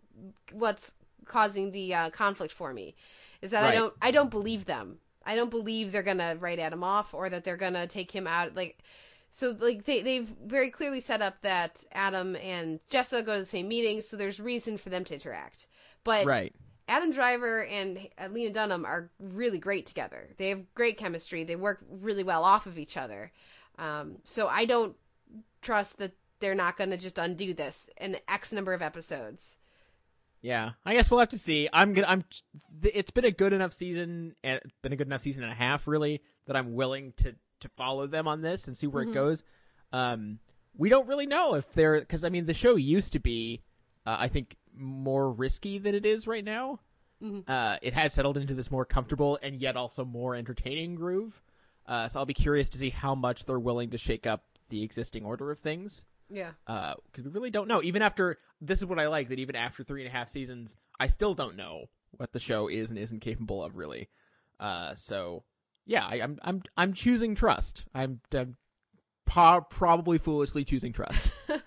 [0.51, 0.93] what's
[1.25, 2.95] causing the uh, conflict for me
[3.41, 4.99] is that I don't I don't believe them.
[5.25, 8.55] I don't believe they're gonna write Adam off or that they're gonna take him out.
[8.55, 8.79] Like,
[9.31, 13.45] so like they they've very clearly set up that Adam and Jessa go to the
[13.45, 15.67] same meeting, so there's reason for them to interact.
[16.03, 16.53] But Right.
[16.87, 20.29] Adam Driver and uh, Lena Dunham are really great together.
[20.37, 21.45] They have great chemistry.
[21.45, 23.31] They work really well off of each other.
[23.79, 24.95] Um, so I don't
[25.61, 29.57] trust that they're not going to just undo this in X number of episodes.
[30.43, 31.69] Yeah, I guess we'll have to see.
[31.71, 32.07] I'm gonna.
[32.07, 32.25] I'm.
[32.83, 35.55] It's been a good enough season, and it's been a good enough season and a
[35.55, 39.09] half, really, that I'm willing to to follow them on this and see where Mhm.
[39.11, 39.43] it goes.
[39.93, 40.39] Um,
[40.75, 43.61] we don't really know if they're because I mean the show used to be,
[44.05, 46.81] uh, I think, more risky than it is right now.
[47.21, 47.47] Mhm.
[47.47, 51.41] Uh, it has settled into this more comfortable and yet also more entertaining groove.
[51.85, 54.83] Uh, so I'll be curious to see how much they're willing to shake up the
[54.83, 56.03] existing order of things
[56.33, 56.51] Yeah.
[56.65, 57.81] because we really don't know.
[57.83, 60.75] Even after this is what I like that even after three and a half seasons,
[60.99, 61.85] I still don't know
[62.17, 64.09] what the show is and isn't capable of really.
[64.59, 65.43] Uh, so
[65.85, 67.85] yeah, I, I'm I'm I'm choosing trust.
[67.93, 68.55] I'm, I'm
[69.25, 71.27] pro- probably foolishly choosing trust.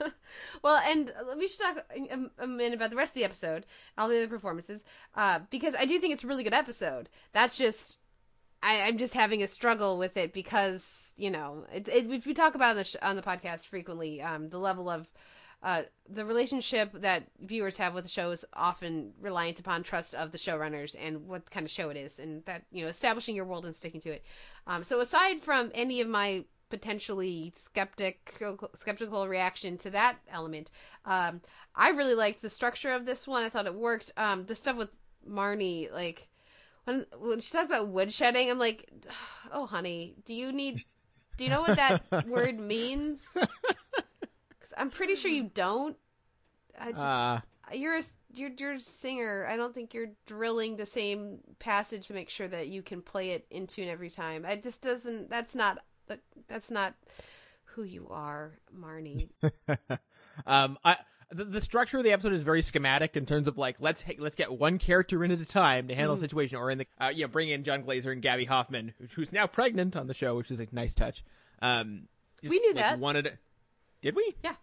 [0.63, 3.65] Well, and we should talk a, a minute about the rest of the episode,
[3.97, 4.83] all the other performances,
[5.15, 7.09] uh, because I do think it's a really good episode.
[7.33, 7.99] That's just,
[8.67, 12.57] I, I'm just having a struggle with it because you know it, it, we talk
[12.57, 15.09] about sh- on the podcast frequently, um, the level of
[15.63, 20.33] uh, the relationship that viewers have with the show is often reliant upon trust of
[20.33, 23.45] the showrunners and what kind of show it is, and that you know establishing your
[23.45, 24.25] world and sticking to it.
[24.67, 28.43] Um, so aside from any of my potentially skeptic
[28.75, 30.73] skeptical reaction to that element,
[31.05, 31.41] um,
[31.77, 33.45] I really liked the structure of this one.
[33.45, 34.11] I thought it worked.
[34.17, 34.91] Um, the stuff with
[35.25, 36.29] Marnie, like
[36.87, 38.89] when when she talks about woodshedding, I'm like,
[39.53, 40.85] oh honey, do you need?
[41.37, 43.35] Do you know what that word means?
[43.35, 45.97] Because I'm pretty sure you don't.
[46.79, 47.41] I just Uh,
[47.73, 48.03] you're a
[48.35, 49.47] you're you're a singer.
[49.51, 53.31] I don't think you're drilling the same passage to make sure that you can play
[53.31, 54.45] it in tune every time.
[54.45, 55.29] It just doesn't.
[55.29, 55.79] That's not.
[56.49, 56.95] That's not
[57.65, 59.29] who you are, Marnie.
[60.47, 60.97] um, I
[61.31, 64.37] the, the structure of the episode is very schematic in terms of like let's let's
[64.37, 66.25] get one character in at a time to handle Mm-hmm.
[66.25, 68.93] a situation, or in the uh, you know bring in Jon Glaser and Gaby Hoffmann,
[69.15, 71.25] who's now pregnant on the show, which is a nice touch.
[71.63, 72.03] Um,
[72.43, 72.99] just, We knew like, that.
[72.99, 73.39] One at a-
[74.03, 74.35] did we?
[74.45, 74.55] Yeah.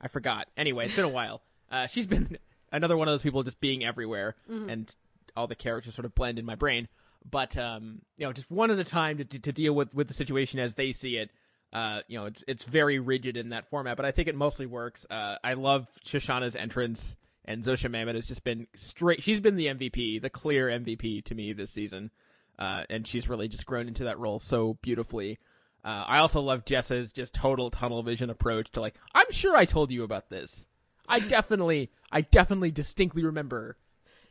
[0.00, 0.46] I forgot.
[0.56, 1.42] Anyway, it's been a while.
[1.72, 2.36] Uh, she's been
[2.72, 4.68] another one of those people just being everywhere, Mm-hmm.
[4.70, 4.94] and
[5.36, 6.88] all the characters sort of blend in my brain.
[7.30, 10.08] But um, you know, just one at a time to, to, to deal with with
[10.08, 11.30] the situation as they see it.
[11.72, 14.66] Uh, you know, it's it's very rigid in that format, but I think it mostly
[14.66, 15.06] works.
[15.08, 17.14] Uh, I love Shoshanna's entrance,
[17.44, 19.22] and Zosia Mamet has just been straight.
[19.22, 22.10] She's been the MVP, the clear MVP to me this season,
[22.58, 25.38] uh, and she's really just grown into that role so beautifully.
[25.84, 29.64] Uh, I also love Jessa's just total tunnel vision approach to like, I'm sure I
[29.64, 30.66] told you about this.
[31.08, 33.78] I definitely, I definitely distinctly remember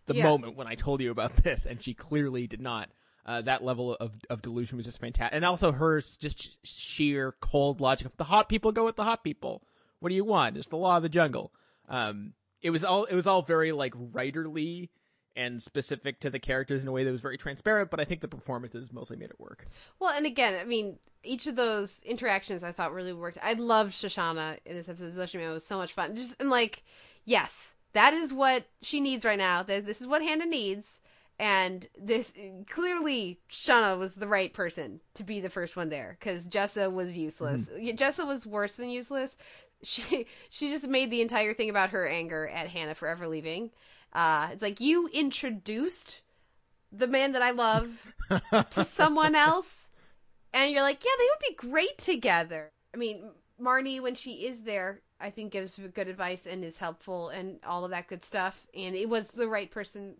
[0.05, 0.25] the Yeah.
[0.25, 2.89] moment when I told you about this, and she clearly did not.
[3.29, 7.79] Uh, that level of, of delusion was just fantastic, and also her just sheer cold
[7.79, 8.07] logic.
[8.07, 9.61] If the hot people go with the hot people,
[9.99, 10.57] what do you want?
[10.57, 11.51] It's the law of the jungle.
[11.87, 14.89] Um, it was all it was all very like writerly
[15.35, 17.91] and specific to the characters in a way that was very transparent.
[17.91, 19.67] But I think the performances mostly made it work.
[19.99, 23.37] Well, and again, I mean, each of those interactions I thought really worked.
[23.43, 25.11] I loved Shoshanna in this episode.
[25.11, 26.15] Zoshima was so much fun.
[26.15, 26.81] Just and like,
[27.25, 29.61] yes, that is what she needs right now.
[29.61, 30.99] This is what Hannah needs.
[31.39, 32.33] And this
[32.69, 37.17] clearly, Shana was the right person to be the first one there because Jessa was
[37.17, 37.69] useless.
[37.79, 39.37] Yeah, Jessa was worse than useless.
[39.81, 43.71] She she just made the entire thing about her anger at Hannah forever leaving.
[44.11, 46.19] Uh, it's like you introduced
[46.91, 48.13] the man that I love
[48.71, 49.87] to someone else
[50.53, 52.71] and you're like, yeah, they would be great together.
[52.93, 53.31] I mean,
[53.61, 57.85] Marnie, when she is there, I think gives good advice and is helpful and all
[57.85, 58.67] of that good stuff.
[58.75, 60.15] And it was the right person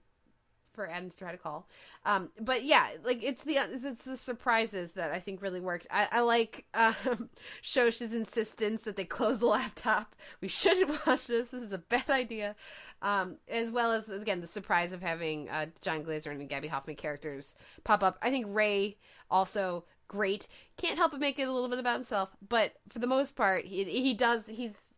[0.74, 1.68] for Adam to try to call.
[2.06, 5.88] Um, but yeah, like it's the it's the surprises that I think really worked.
[5.92, 7.30] I, I like um,
[7.62, 10.16] Shosh's insistence that they close the laptop.
[10.42, 11.50] We shouldn't watch this.
[11.50, 12.56] This is a bad idea.
[13.02, 16.98] Um, as well as again the surprise of having uh, Jon Glaser and Gaby Hoffmann
[16.98, 18.18] characters pop up.
[18.22, 18.98] I think Ray
[19.32, 20.48] also great.
[20.76, 23.66] Can't help but make it a little bit about himself, but for the most part,
[23.66, 24.48] he he does.
[24.48, 24.89] He's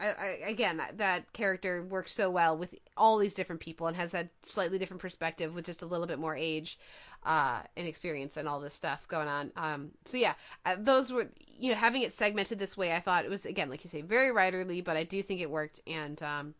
[0.00, 4.12] I, I, again that character works so well with all these different people and has
[4.12, 6.78] that slightly different perspective with just a little bit more age
[7.24, 9.52] uh and experience and all this stuff going on.
[9.56, 10.34] Um so yeah
[10.64, 11.28] uh, those were
[11.58, 14.00] you know having it segmented this way i thought it was again like you say
[14.00, 15.80] very writerly but i do think it worked.
[15.86, 16.54] And um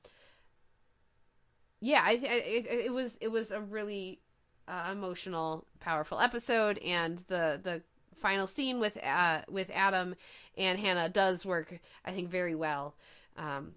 [1.80, 4.20] yeah i, I it, it was it was a really
[4.68, 6.78] uh, emotional powerful episode.
[6.78, 7.82] And the the
[8.20, 10.14] final scene with uh with adam
[10.58, 12.94] and hannah does work i think very well
[13.40, 13.72] um,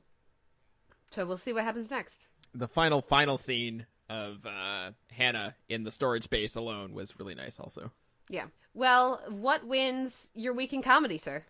[1.10, 2.28] so we'll see what happens next.
[2.54, 7.60] The final final scene of uh, Hannah in the storage space alone was really nice.
[7.60, 7.92] Also,
[8.30, 8.46] Yeah.
[8.76, 11.46] Well, what wins your week in comedy, sir?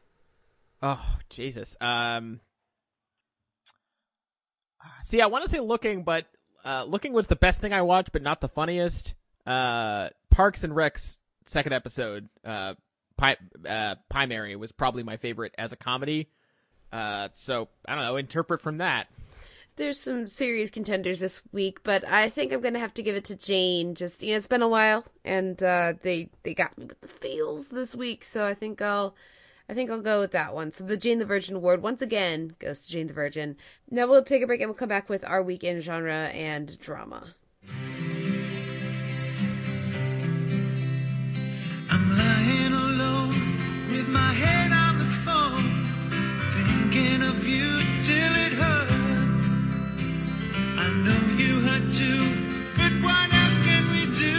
[0.82, 1.76] oh Jesus.
[1.82, 2.39] Um,
[5.01, 6.26] see, I want to say looking, but
[6.66, 9.14] uh, looking was the best thing I watched, but not the funniest.
[9.45, 12.76] Uh, Parks and Rec's second episode, uh,
[13.18, 13.38] Pi-
[13.68, 16.30] uh, Primary, was probably my favorite as a comedy.
[16.94, 18.18] Uh, so I don't know.
[18.18, 19.08] Interpret from that.
[19.76, 23.24] There's some serious contenders this week, but I think I'm gonna have to give it
[23.26, 23.96] to Jane.
[23.96, 27.08] Just you know, it's been a while, and uh, they they got me with the
[27.08, 29.16] feels this week, so I think I'll
[29.68, 30.70] I think I'll go with that one.
[30.72, 33.58] So the Jane the Virgin Award once again goes to Jane the Virgin.
[33.89, 37.34] Now we'll take a break and we'll come back with our weekend genre and drama.
[41.89, 44.62] I'm lying alone with my head on the phone,
[46.94, 49.44] thinking of you till it hurts.
[50.78, 52.24] I know you hurt too,
[52.78, 54.38] but what else can we do?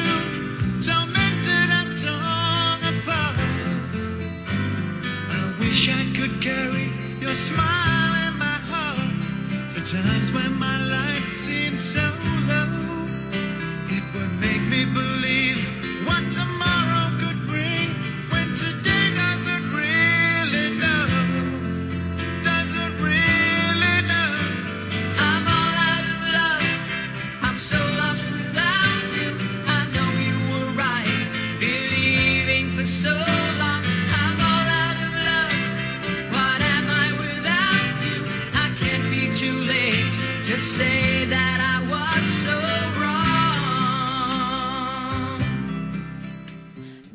[0.87, 3.39] Tormented and torn apart.
[5.31, 9.25] I wish I could carry your smile in my heart
[9.73, 10.84] for times when my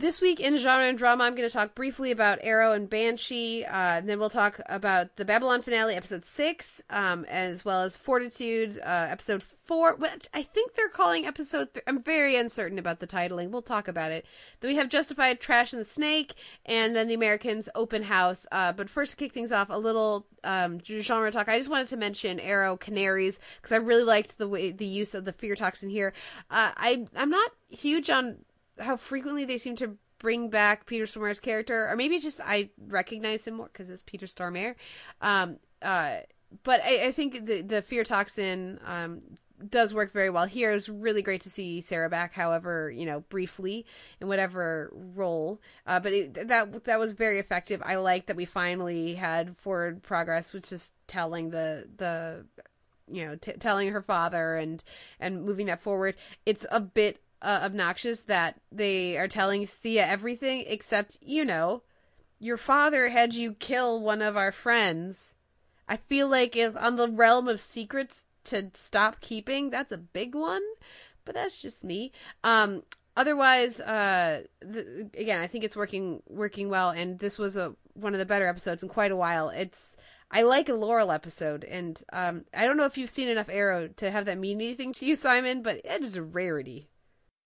[0.10, 3.64] This week in genre and drama, I'm going to talk briefly about Arrow and Banshee.
[3.64, 7.96] Uh, and then we'll talk about the Babylon finale, episode six, um, as well as
[7.96, 9.96] Fortitude, uh, episode four.
[9.98, 11.76] What I think they're calling episode.
[11.76, 13.52] Th- I'm very uncertain about the titling.
[13.52, 14.26] We'll talk about it.
[14.62, 16.34] Then we have Justified, Trash and the Snake,
[16.66, 18.48] and then the Americans Open House.
[18.52, 21.48] Uh, but first, to kick things off, a little um, genre talk.
[21.48, 25.14] I just wanted to mention Arrow Canaries because I really liked the way the use
[25.14, 26.14] of the fear toxin here.
[26.50, 28.38] Uh, I I'm not huge on
[28.80, 32.70] how frequently they seem to bring back Peter Stormare's character, or maybe it's just I
[32.88, 34.76] recognize him more because it's Peter Stormare.
[35.22, 36.18] Um, uh,
[36.64, 39.22] but I, I think the the fear toxin um,
[39.68, 40.72] does work very well here.
[40.72, 43.86] It was really great to see Sarah back, however, you know, briefly
[44.22, 45.62] in whatever role.
[45.86, 47.82] Uh, but it, that that was very effective.
[47.86, 52.46] I like that we finally had forward progress, which is telling the the
[53.12, 54.84] you know t- telling her father and
[55.20, 56.16] and moving that forward.
[56.46, 61.84] It's a bit uh, obnoxious that they are telling Thea everything except you know
[62.40, 65.36] your father had you kill one of our friends.
[65.88, 70.36] I feel like if on the realm of secrets to stop keeping, that's a big
[70.36, 70.62] one,
[71.26, 72.12] but that's just me.
[72.44, 72.84] Um
[73.18, 78.20] otherwise uh again, I think it's working working well and this was a one of
[78.20, 79.50] the better episodes in quite a while.
[79.50, 79.98] It's
[80.32, 83.88] I like a Laurel episode, and um, I don't know if you've seen enough Arrow
[83.88, 86.88] to have that mean anything to you, Simon, but it is a rarity.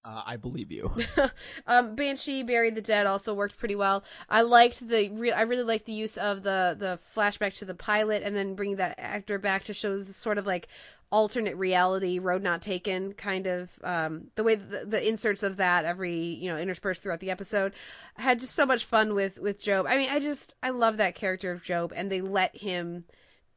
[0.06, 0.92] Uh, I believe you.
[1.68, 4.04] um, Banshee buried the dead also worked pretty well.
[4.30, 7.74] I liked the re- I really liked the use of the the flashback to the
[7.74, 10.68] pilot and then bringing that actor back to show sort of like
[11.10, 15.86] alternate reality road not taken kind of um, the way the, the inserts of that
[15.86, 17.72] every you know interspersed throughout the episode
[18.18, 19.86] I had just so much fun with with Job.
[19.88, 23.06] I mean, I just I love that character of Job and they let him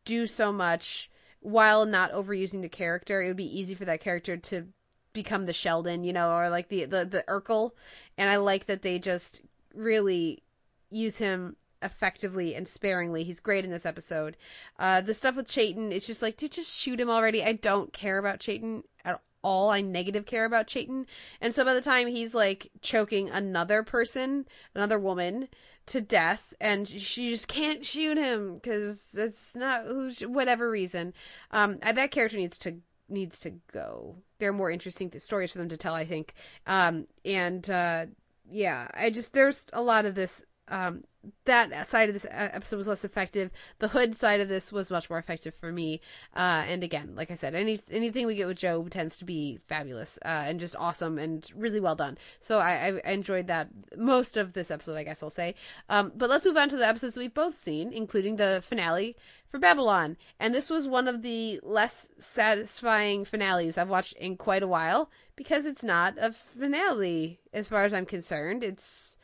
[0.05, 3.23] do so much while not overusing the character.
[3.23, 4.69] It would be easy for that character to
[5.17, 7.73] become the Sheldon, you know, or like the the the Urkel,
[8.17, 9.41] and I like that they just
[9.75, 10.45] really
[10.91, 13.25] use him effectively and sparingly.
[13.25, 14.37] He's great in this episode.
[14.79, 17.43] Uh, the stuff with Chayton, it's just like, dude, just shoot him already.
[17.43, 19.71] I don't care about Chayton at all.
[19.71, 21.07] I negative care about Chayton,
[21.41, 25.49] and so by the time he's like choking another person, another woman.
[25.91, 31.15] To death, and she just can't shoot him because it's not who, whatever reason.
[31.53, 34.17] Um, that character needs to needs to go.
[34.39, 36.35] There are more interesting stories for them to tell, I think.
[36.67, 38.07] Um, and uh,
[38.51, 40.45] yeah, I just there's a lot of this.
[40.69, 41.05] Um,
[41.45, 43.51] that side of this episode was less effective.
[43.79, 46.01] The hood side of this was much more effective for me.
[46.35, 49.59] Uh, and again, like I said, any anything we get with Job tends to be
[49.67, 52.19] fabulous uh, and just awesome and really well done.
[52.41, 55.55] So I, I enjoyed that most of this episode, I guess I'll say.
[55.89, 59.17] Um, but let's move on to the episodes we've both seen, including the finale
[59.49, 60.17] for Babylon.
[60.39, 65.11] And this was one of the less satisfying finales I've watched in quite a while
[65.35, 68.63] because it's not a finale as far as I'm concerned.
[68.65, 69.16] It's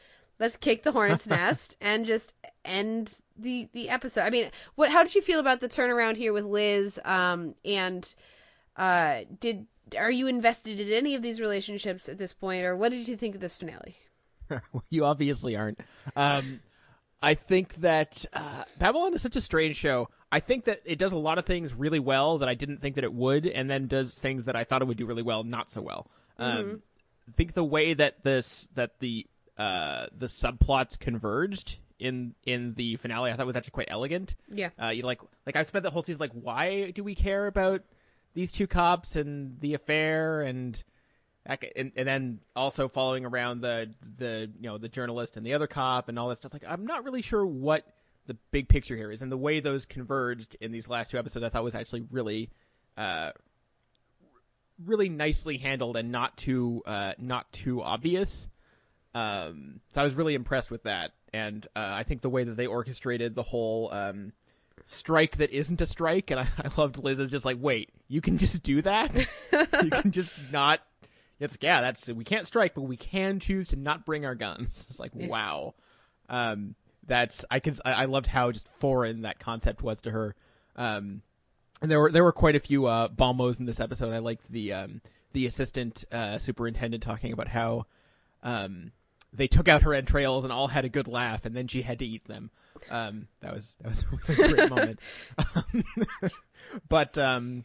[0.42, 2.34] let's kick the hornet's nest and just
[2.64, 4.22] end the the episode.
[4.22, 8.14] I mean, what how did you feel about the turnaround here with Liz um and
[8.76, 9.66] uh did
[9.96, 13.16] are you invested in any of these relationships at this point or what did you
[13.16, 13.96] think of this finale?
[14.90, 15.80] you obviously aren't.
[16.16, 16.60] Um
[17.24, 20.08] I think that uh, Babylon is such a strange show.
[20.32, 22.96] I think that it does a lot of things really well that I didn't think
[22.96, 25.44] that it would, and then does things that I thought it would do really well,
[25.44, 26.10] not so well.
[26.36, 26.74] Um, Mm-hmm.
[27.28, 29.26] I think the way that this that the
[29.58, 34.34] uh, the subplots converged in in the finale, I thought was actually quite elegant.
[34.48, 34.70] Yeah.
[34.80, 37.82] Uh, you like like I spent the whole season like, why do we care about
[38.34, 40.82] these two cops and the affair and
[41.44, 45.66] and, and then also following around the the you know the journalist and the other
[45.66, 46.52] cop and all that stuff.
[46.52, 47.84] Like I'm not really sure what
[48.26, 51.44] the big picture here is, and the way those converged in these last two episodes,
[51.44, 52.50] I thought was actually really,
[52.96, 53.32] uh,
[54.84, 58.46] really nicely handled and not too uh, not too obvious.
[59.14, 62.56] Um, so I was really impressed with that, and uh, I think the way that
[62.56, 64.32] they orchestrated the whole um,
[64.84, 68.20] strike that isn't a strike, and I, I loved Liz is just like, wait, you
[68.20, 69.14] can just do that?
[69.82, 70.80] you can just not
[71.42, 74.86] it's yeah, that's we can't strike, but we can choose to not bring our guns.
[74.88, 75.74] It's like wow,
[76.28, 80.36] um, that's I can I, I loved how just foreign that concept was to her,
[80.76, 81.22] um,
[81.80, 84.12] and there were there were quite a few uh, bombos in this episode.
[84.12, 85.00] I liked the um,
[85.32, 87.86] the assistant uh, superintendent talking about how
[88.44, 88.92] um,
[89.32, 91.98] they took out her entrails and all had a good laugh, and then she had
[92.00, 92.50] to eat them.
[92.90, 95.00] Um, that was that was a really great moment.
[96.88, 97.64] but um,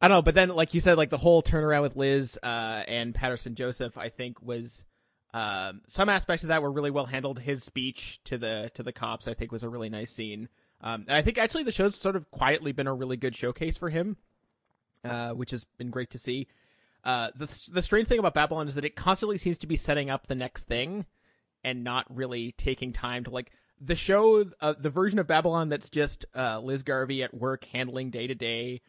[0.00, 2.82] I don't know, but then like you said, like the whole turnaround with Liz uh,
[2.86, 4.84] and Paterson Joseph, I think was
[5.32, 7.40] um, some aspects of that were really well handled.
[7.40, 10.48] His speech to the to the cops, I think, was a really nice scene.
[10.80, 13.76] Um, and I think actually the show's sort of quietly been a really good showcase
[13.76, 14.16] for him.
[15.04, 16.46] uh, which has been great to see.
[17.04, 20.10] Uh, the the strange thing about Babylon is that it constantly seems to be setting
[20.10, 21.06] up the next thing,
[21.62, 25.90] and not really taking time to like the show, uh, the version of Babylon that's
[25.90, 28.80] just uh, Liz Garvey at work handling day to day,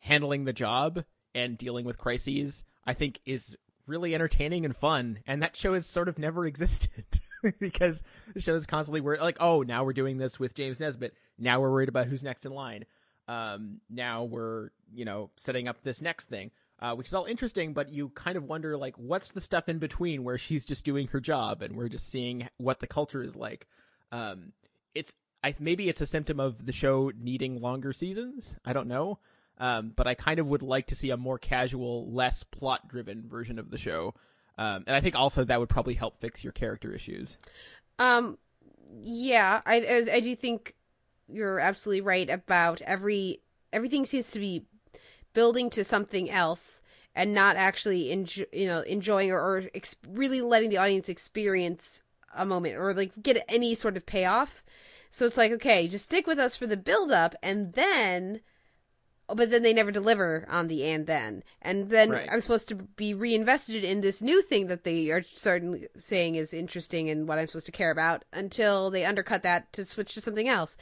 [0.00, 2.62] handling the job and dealing with crises.
[2.86, 7.20] I think is really entertaining and fun, and that show has sort of never existed
[7.58, 8.02] because
[8.34, 11.14] the show is constantly we're like, oh, now we're doing this with James Nesbitt.
[11.38, 12.84] Now we're worried about who's next in line.
[13.26, 16.50] Um, now we're you know setting up this next thing,
[16.80, 19.78] uh, which is all interesting, but you kind of wonder like, what's the stuff in
[19.78, 23.36] between where she's just doing her job and we're just seeing what the culture is
[23.36, 23.66] like.
[24.12, 24.52] Um,
[24.94, 25.12] it's
[25.42, 28.56] I maybe it's a symptom of the show needing longer seasons.
[28.64, 29.18] I don't know.
[29.58, 33.28] Um, but I kind of would like to see a more casual, less plot driven
[33.28, 34.14] version of the show.
[34.58, 37.36] Um, and I think also that would probably help fix your character issues.
[37.98, 38.38] Um,
[39.00, 40.74] yeah, I, I, I do think
[41.28, 43.40] you're absolutely right about every
[43.72, 44.66] everything seems to be
[45.34, 46.80] building to something else
[47.14, 48.10] and not actually
[48.52, 52.02] you know enjoying or, or ex- really letting the audience experience
[52.34, 54.64] a moment or like get any sort of payoff.
[55.10, 58.40] So it's like okay, just stick with us for the build up and then
[59.28, 61.42] but then they never deliver on the and then.
[61.62, 62.28] And then Right.
[62.30, 66.52] i'm supposed to be reinvested in this new thing that they are certainly saying is
[66.52, 70.20] interesting and what i'm supposed to care about until they undercut that to switch to
[70.20, 70.76] something else.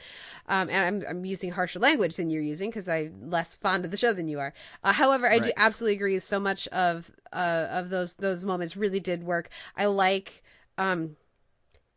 [0.47, 3.91] Um, and I'm, I'm using harsher language than you're using because i'm less fond of
[3.91, 4.53] the show than you are.
[4.83, 8.99] Uh, however i do absolutely agree so much of uh, of those those moments really
[8.99, 9.49] did work.
[9.75, 10.43] I like
[10.77, 11.15] um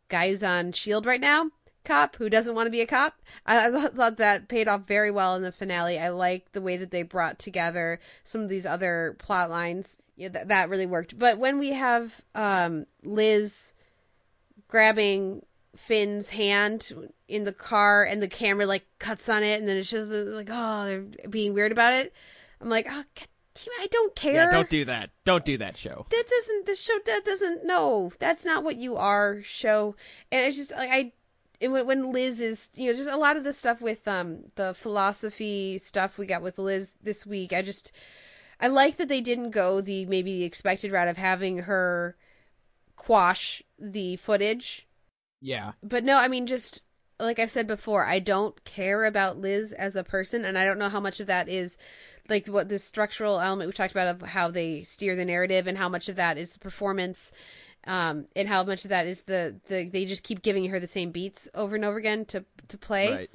[0.09, 1.51] guy who's on shield right now
[1.87, 3.19] cop who doesn't want to be a cop.
[3.45, 5.99] I, I thought- that paid off very well in the finale.
[5.99, 9.97] I like the way that they brought together some of these other plot lines.
[10.15, 11.17] Yeah, that, that really worked.
[11.17, 13.73] But when we have um liz
[14.67, 16.91] grabbing finn's hand
[17.27, 20.49] in the car and the camera like cuts on it and then it's just like
[20.51, 22.11] oh they're being weird about it
[22.59, 23.03] i'm like oh
[23.79, 24.45] i don't care.
[24.45, 25.09] Yeah, don't do that.
[25.25, 26.05] Don't do that show.
[26.09, 29.95] that doesn't the show that doesn't no that's not what you are show.
[30.31, 31.11] And it's just like i
[31.61, 34.43] and when, when liz is you know just a lot of the stuff with um
[34.55, 37.91] the philosophy stuff we got with liz this week i just
[38.59, 42.15] i like that they didn't go the maybe the expected route of having her
[42.95, 44.87] quash the footage
[45.39, 45.73] Yeah.
[45.83, 46.81] but no, I mean, just
[47.19, 50.77] like I've said before, I don't care about Liz as a person, and I don't
[50.79, 51.77] know how much of that is
[52.29, 55.77] like what this structural element we talked about of how they steer the narrative, and
[55.77, 57.31] how much of that is the performance,
[57.87, 60.87] um, and how much of that is the the they just keep giving her the
[60.87, 63.11] same beats over and over again to to play.
[63.13, 63.29] Right.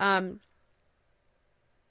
[0.00, 0.40] Um,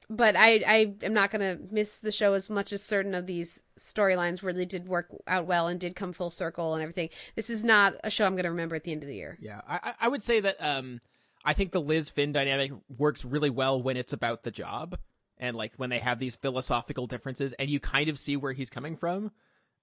[0.09, 3.63] but I I am not gonna miss the show as much as certain of these
[3.79, 7.09] storylines really did work out well and did come full circle and everything.
[7.35, 9.37] This is not a show I'm gonna remember at the end of the year.
[9.41, 10.99] Yeah, I, I- I would say that um,
[11.45, 14.97] I think the Liz Finn dynamic works really well when it's about the job
[15.37, 18.69] and like when they have these philosophical differences, and you kind of see where he's
[18.69, 19.31] coming from,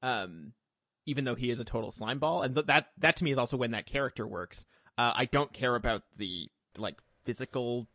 [0.03, 0.53] um,
[1.07, 3.39] even though he is a total slime ball, and th- that that to me is
[3.39, 4.65] also when that character works.
[4.99, 7.87] Uh, I don't care about the like physical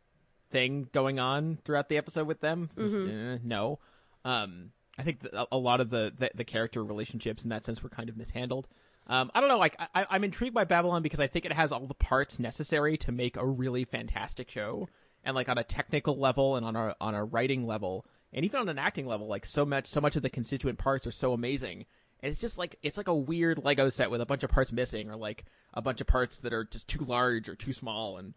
[0.50, 2.70] thing going on throughout the episode with them.
[2.76, 3.78] Just, eh, no,
[4.24, 5.20] um, I think
[5.52, 8.66] a lot of the, the the character relationships in that sense were kind of mishandled.
[9.08, 9.58] Um, I don't know.
[9.58, 12.96] Like, I, I'm intrigued by Babylon because I think it has all the parts necessary
[12.98, 14.88] to make a really fantastic show.
[15.22, 18.60] And like on a technical level and on a on a writing level and even
[18.60, 21.32] on an acting level, like so much so much of the constituent parts are so
[21.32, 21.86] amazing.
[22.22, 24.72] And it's just like it's like a weird Lego set with a bunch of parts
[24.72, 25.44] missing, or like
[25.74, 28.34] a bunch of parts that are just too large or too small and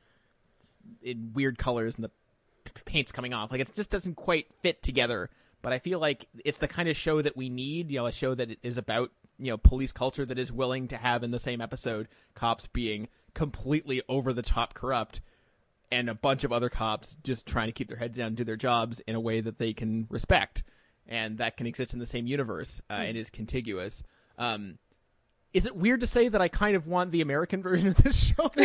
[1.01, 2.11] in weird colors and the
[2.85, 3.51] paint's coming off.
[3.51, 5.29] Like it just doesn't quite fit together.
[5.61, 7.91] But I feel like it's the kind of show that we need.
[7.91, 10.97] You know, a show that is about you know police culture that is willing to
[10.97, 15.21] have in the same episode cops being completely over the top corrupt
[15.91, 18.43] and a bunch of other cops just trying to keep their heads down and do
[18.43, 20.63] their jobs in a way that they can respect
[21.09, 24.01] and that can exist in the same universe uh, and is contiguous
[24.37, 24.77] um,
[25.51, 28.15] is it weird to say that i kind of want the american version of this
[28.15, 28.49] show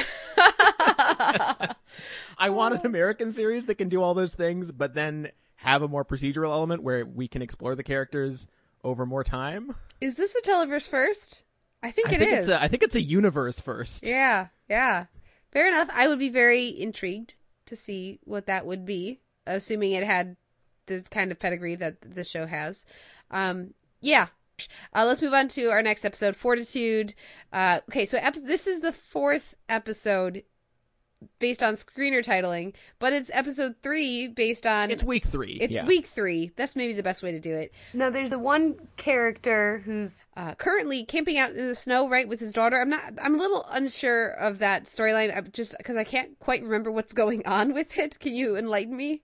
[2.39, 5.89] i want an american series that can do all those things but then have a
[5.89, 8.47] more procedural element where we can explore the characters
[8.83, 11.45] over more time Is this a televerse first?
[11.83, 12.39] I think I it think is.
[12.41, 15.07] it's a, I think it's a universe first Yeah, yeah.
[15.53, 15.89] Fair enough.
[15.95, 17.35] I would be very intrigued
[17.67, 20.37] to see what that would be, assuming it had
[20.87, 22.87] the kind of pedigree that the show has.
[23.31, 24.27] Um, yeah.
[24.95, 27.15] Uh, let's move on to our next episode, Fortitude.
[27.53, 30.45] Uh, okay, so ep- this is the fourth episode
[31.39, 35.87] based on screener titling, but it's episode three based on it's week three it's yeah.
[35.87, 36.53] week three.
[36.57, 37.73] That's maybe the best way to do it.
[37.93, 42.41] No, there's the one character who's uh, currently camping out in the snow, right, with
[42.41, 42.81] his daughter.
[42.81, 43.15] I'm not.
[43.23, 47.47] I'm a little unsure of that storyline, just because I can't quite remember what's going
[47.47, 48.19] on with it.
[48.19, 49.23] Can you enlighten me?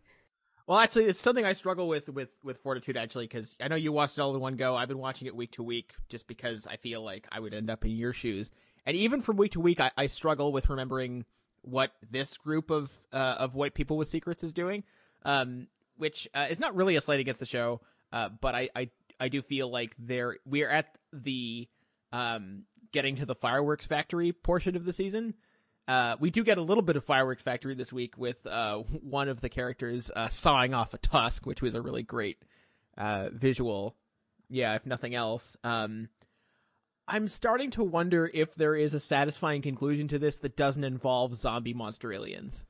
[0.70, 3.90] Well, actually, it's something I struggle with with with Fortitude actually because I know you
[3.90, 4.76] watched it all in one go.
[4.76, 7.68] I've been watching it week to week just because I feel like I would end
[7.68, 8.52] up in your shoes.
[8.86, 11.24] And even from week to week, I, I struggle with remembering
[11.62, 14.84] what this group of uh, of white people with secrets is doing,
[15.24, 15.66] um,
[15.96, 17.80] which uh, is not really a slight against the show,
[18.12, 21.66] uh, but I, I I do feel like there we are at the
[22.12, 25.34] um, getting to the fireworks factory portion of the season.
[25.90, 29.28] Uh, we do get a little bit of fireworks factory this week with uh, one
[29.28, 32.38] of the characters uh, sawing off a tusk, which was a really great
[32.96, 33.96] uh, visual.
[34.48, 35.56] Yeah, if nothing else.
[35.64, 36.08] Um,
[37.08, 41.36] I'm starting to wonder if there is a satisfying conclusion to this that doesn't involve
[41.36, 42.62] zombie monster aliens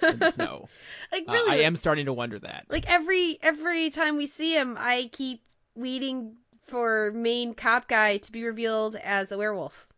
[0.00, 0.70] in the snow.
[1.12, 2.64] like Uh, really, I am starting to wonder that.
[2.70, 5.42] like every every time we see him, I keep
[5.74, 9.88] waiting for main cop guy to be revealed as a werewolf.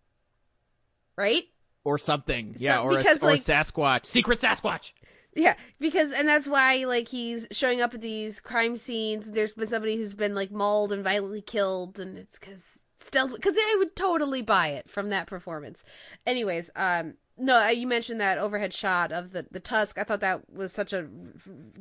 [1.17, 1.45] Right?
[1.85, 2.55] Or something.
[2.59, 4.07] Yeah, So- or, a, because, or a like- Sasquatch.
[4.07, 4.93] Secret Sasquatch!
[5.37, 9.33] Yeah, because and that's why like he's showing up at these crime scenes.
[9.33, 13.35] There's been somebody who's been like mauled and violently killed, and it's because stealth.
[13.35, 15.83] Because I would totally buy it from that performance.
[16.25, 19.99] Anyways, um, no, uh, you mentioned that overhead shot of the the tusk.
[19.99, 21.09] I thought that was such a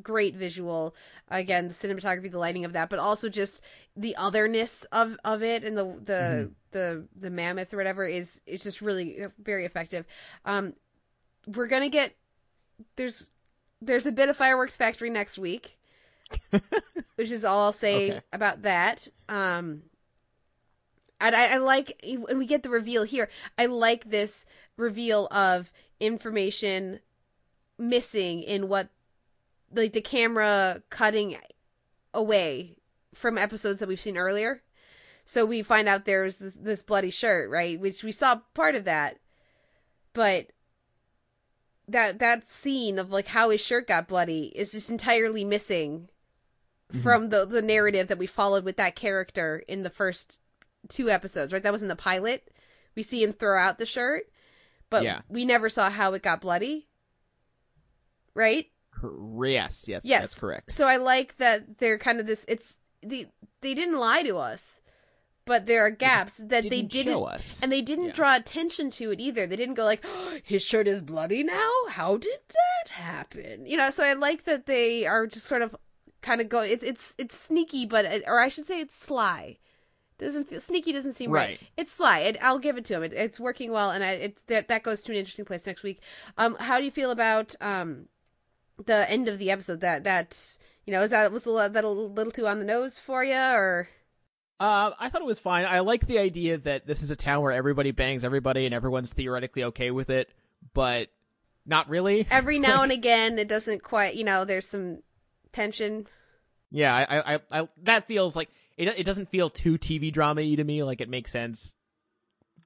[0.02, 0.96] great visual.
[1.30, 3.62] Again, the cinematography, the lighting of that, but also just
[3.96, 8.64] the otherness of of it and the the the the mammoth or whatever is it's
[8.64, 10.06] just really uh, very effective.
[10.46, 10.74] Um,
[11.48, 12.16] we're gonna get
[12.96, 13.30] there's
[13.82, 15.78] there's a bit of fireworks factory next week
[17.16, 18.22] which is all i'll say Okay.
[18.32, 19.84] about that um
[21.22, 24.46] and I, I like when we get the reveal here i like this
[24.78, 27.00] reveal of information
[27.78, 28.90] missing in what
[29.76, 31.38] like the camera cutting
[32.14, 32.78] away
[33.14, 34.62] from episodes that we've seen earlier
[35.26, 37.80] so we find out there's this, this bloody shirt right?
[37.80, 39.20] Which we saw part of that.
[40.14, 40.52] But
[41.88, 46.10] that that scene of like how his shirt got bloody is just entirely missing
[46.92, 47.02] mm-hmm.
[47.02, 50.40] from the the narrative that we followed with that character in the first
[50.90, 51.64] two episodes right?
[51.64, 52.50] That was in the pilot.
[52.96, 54.26] We see him throw out the shirt
[54.90, 55.22] but Yeah.
[55.28, 56.88] we never saw how it got bloody
[58.36, 58.68] right?
[59.02, 60.72] Yes, yes, yes that's correct.
[60.72, 63.28] so i like that they're kind of this it's the
[63.62, 64.80] they didn't lie to us
[65.46, 67.60] but there are gaps that they didn't didn't show us.
[67.62, 68.12] and they didn't Yeah.
[68.14, 69.46] draw attention to it either.
[69.48, 70.04] They didn't go like
[70.44, 71.70] his shirt is bloody now?
[71.90, 73.66] How did that happen?
[73.66, 75.76] You know so i like that they are just sort of
[76.22, 79.58] kind of go it's it's it's sneaky but it, or i should say it's sly.
[80.20, 81.60] Doesn't feel sneaky doesn't seem right, Right.
[81.76, 83.04] it's sly it, i'll give it to him.
[83.04, 85.84] It, it's working well and I, it's that that goes to an interesting place next
[85.84, 86.00] week.
[86.38, 88.08] Um how do you feel about um
[88.86, 89.82] the end of the episode?
[89.82, 93.24] That that you know is that was that a little too on the nose for
[93.26, 93.90] you or
[94.60, 95.66] Uh, I thought it was fine.
[95.66, 99.12] I like the idea that this is a town where everybody bangs everybody and everyone's
[99.12, 100.30] theoretically okay with it,
[100.74, 101.10] but
[101.66, 102.28] not really.
[102.32, 105.00] every now and again it doesn't quite you know there's some
[105.52, 106.08] tension
[106.72, 108.88] Yeah, I, I, I, that feels like it.
[108.98, 110.84] It doesn't feel too TV drama to me.
[110.84, 111.76] Like it makes sense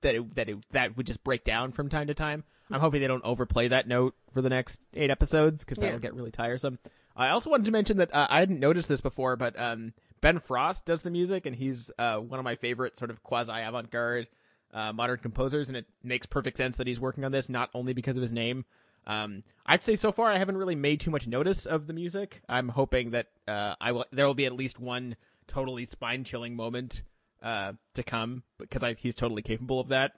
[0.02, 2.44] that it, that it, that would just break down from time to time.
[2.70, 6.00] I'm hoping they don't overplay that note for the next eight episodes because that'll Yeah.
[6.00, 6.80] get really tiresome.
[7.16, 10.40] I also wanted to mention that uh, I hadn't noticed this before, but um, Ben
[10.40, 14.28] Frost does the music, and he's uh, one of my favorite sort of quasi avant-garde
[14.74, 17.94] uh, modern composers, and it makes perfect sense that he's working on this, not only
[17.94, 18.66] because of his name.
[19.06, 22.42] Um, I'd say so far I haven't really made too much notice of the music.
[22.50, 24.06] I'm hoping that uh, I will.
[24.12, 25.16] There will be at least one
[25.48, 27.04] totally spine-chilling moment
[27.42, 30.14] uh, to come because I, he's totally capable of that.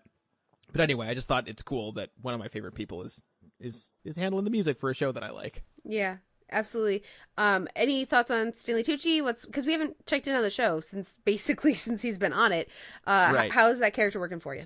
[0.71, 3.21] But anyway, I just thought it's cool that one of my favorite people is
[3.59, 5.63] is is handling the music for a show that I like.
[5.83, 6.17] Yeah,
[6.51, 7.03] absolutely.
[7.37, 9.23] Um, any thoughts on Stanley Tucci?
[9.23, 12.51] What's because we haven't checked in on the show since basically since he's been on
[12.51, 12.69] it.
[13.05, 14.65] Uh, h- how is that character working for you?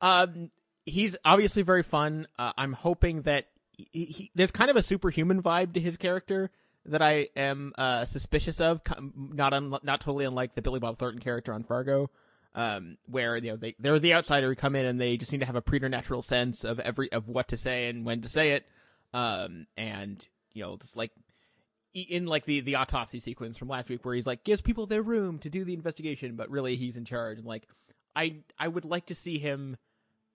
[0.00, 0.50] Um,
[0.84, 2.26] he's obviously very fun.
[2.38, 6.50] Uh, I'm hoping that he, he, there's kind of a superhuman vibe to his character
[6.86, 8.80] that I am uh, suspicious of.
[9.14, 12.10] Not un- not totally unlike the Billy Bob Thornton character on Fargo,
[12.54, 15.40] um, where you know they they're the outsider who come in and they just need
[15.40, 18.52] to have a preternatural sense of every of what to say and when to say
[18.52, 18.66] it.
[19.14, 20.26] Um, and
[20.58, 21.12] you know, it's like
[21.94, 25.02] in like the the autopsy sequence from last week where he's like gives people their
[25.02, 27.38] room to do the investigation, but really he's in charge.
[27.38, 27.66] And like,
[28.14, 29.76] I I would like to see him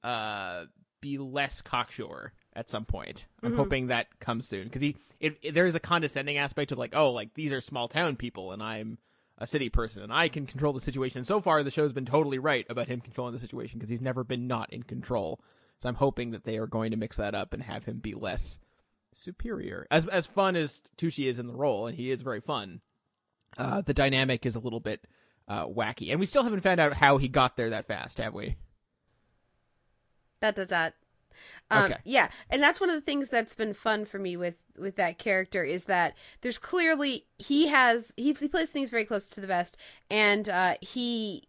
[0.03, 0.65] uh
[1.01, 3.25] be less cocksure at some point.
[3.41, 3.55] I'm Mhm.
[3.57, 6.95] hoping that comes soon because he it, it- there is a condescending aspect of like
[6.95, 8.97] oh like these are small town people and I'm
[9.37, 11.17] a city person and I can control the situation.
[11.19, 14.01] And so far the show's been totally right about him controlling the situation because he's
[14.01, 15.39] never been not in control.
[15.79, 18.13] So I'm hoping that they are going to mix that up and have him be
[18.13, 18.57] less
[19.15, 19.87] superior.
[19.91, 22.81] As as fun as Tucci is in the role, and he is very fun.
[23.57, 25.05] Uh, the dynamic is a little bit
[25.47, 28.33] uh, wacky, and we still haven't found out how he got there that fast, have
[28.33, 28.55] we?
[30.41, 30.93] Dot dot dot.
[31.71, 32.01] Um, Okay.
[32.03, 35.17] Yeah, and that's one of the things that's been fun for me with with that
[35.17, 39.47] character is that there's clearly he has he, he plays things very close to the
[39.47, 39.77] vest,
[40.09, 41.43] and uh, he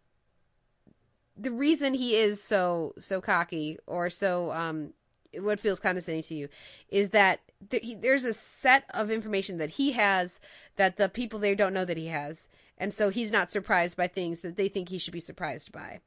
[1.37, 4.93] the reason he is so so cocky or so um
[5.41, 6.49] what feels condescending to you
[6.89, 7.41] is that
[7.71, 10.41] th- he, there's a set of information that he has
[10.77, 12.49] that the people there don't know that he has
[12.79, 16.01] and so he's not surprised by things that they think he should be surprised by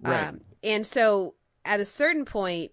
[0.00, 0.28] Right.
[0.28, 1.34] um, and so
[1.64, 2.72] at a certain point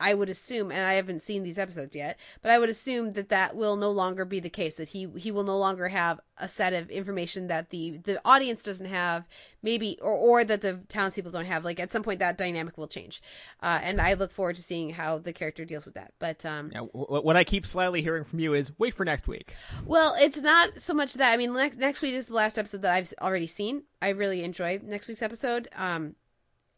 [0.00, 3.28] I would assume, and I haven't seen these episodes yet, but I would assume that
[3.28, 4.76] that will no longer be the case.
[4.76, 8.62] That he he will no longer have a set of information that the the audience
[8.62, 9.28] doesn't have,
[9.62, 11.64] maybe, or or that the townspeople don't have.
[11.64, 13.22] Like at some point, that dynamic will change,
[13.62, 16.14] uh, and I look forward to seeing how the character deals with that.
[16.18, 19.28] But um, Now, w- what I keep slyly hearing from you is wait for next
[19.28, 19.52] week.
[19.84, 21.32] well, it's not so much that.
[21.32, 23.82] I mean, next next week is the last episode that I've already seen.
[24.00, 25.68] I really enjoy next week's episode.
[25.76, 26.14] Um,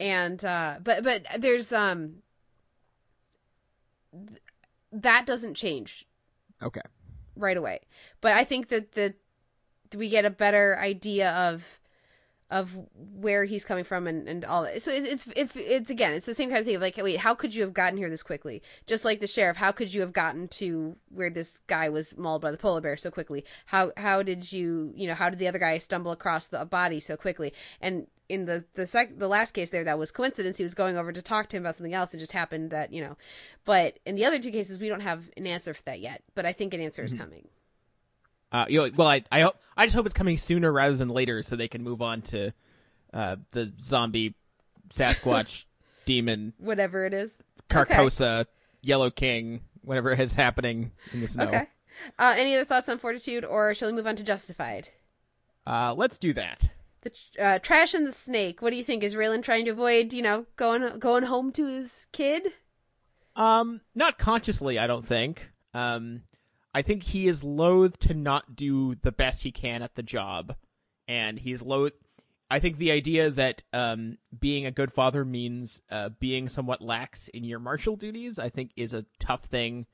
[0.00, 2.22] and uh, but but there's um,
[4.12, 4.40] th-
[4.92, 6.06] that doesn't change
[6.62, 6.80] Okay.
[7.36, 7.80] right away.
[8.20, 9.14] But I think that the
[9.94, 11.64] we get a better idea of
[12.50, 14.82] of where he's coming from and, and all that.
[14.82, 16.76] So it, it's if it's again, it's the same kind of thing.
[16.76, 18.62] Of like, wait, how could you have gotten here this quickly?
[18.86, 22.42] Just like the sheriff, how could you have gotten to where this guy was mauled
[22.42, 23.44] by the polar bear so quickly?
[23.66, 27.00] How how did you you know how did the other guy stumble across the body
[27.00, 27.54] so quickly?
[27.80, 30.56] And in the the sec the last case there, that was coincidence.
[30.56, 32.14] He was going over to talk to him about something else.
[32.14, 33.18] It just happened that you know.
[33.66, 36.22] But in the other two cases, we don't have an answer for that yet.
[36.34, 37.48] But I think an answer is coming.
[38.50, 41.10] Uh, you know, well, I I hope I just hope it's coming sooner rather than
[41.10, 42.52] later, so they can move on to
[43.12, 44.34] uh, the zombie,
[44.88, 45.66] Sasquatch,
[46.06, 47.42] demon, Whatever it is.
[47.68, 48.46] Carcosa,
[48.80, 51.44] Yellow King, whatever is happening in the snow.
[51.44, 51.68] Okay.
[52.18, 54.88] Uh, any other thoughts on Fortitude, or shall we move on to Justified?
[55.66, 56.70] Uh, let's do that.
[57.02, 58.62] The uh, Trash and the Snake.
[58.62, 59.02] What do you think?
[59.02, 62.52] Is Raylan trying to avoid, you know, going going home to his kid?
[63.34, 65.50] Um, not consciously, I don't think.
[65.74, 66.22] Um,
[66.74, 70.54] I think he is loath to not do the best he can at the job,
[71.08, 71.92] and he's loath.
[72.50, 77.28] I think the idea that um, being a good father means uh, being somewhat lax
[77.28, 79.86] in your marshal duties, I think, is a tough thing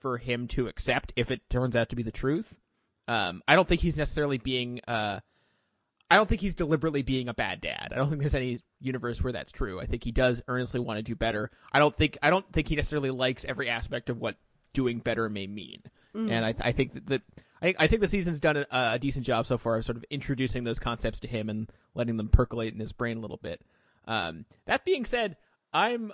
[0.00, 2.56] for him to accept if it turns out to be the truth.
[3.08, 4.80] Um, I don't think he's necessarily being.
[4.86, 5.20] Uh,
[6.10, 7.90] I don't think he's deliberately being a bad dad.
[7.92, 9.80] I don't think there's any universe where that's true.
[9.80, 11.50] I think he does earnestly want to do better.
[11.72, 14.36] I don't think I don't think he necessarily likes every aspect of what
[14.72, 15.82] doing better may mean.
[16.14, 16.30] Mm.
[16.30, 17.22] And I, I think that, that
[17.62, 20.04] I, I think the season's done a, a decent job so far of sort of
[20.10, 23.60] introducing those concepts to him and letting them percolate in his brain a little bit.
[24.06, 25.36] Um, that being said,
[25.72, 26.12] I'm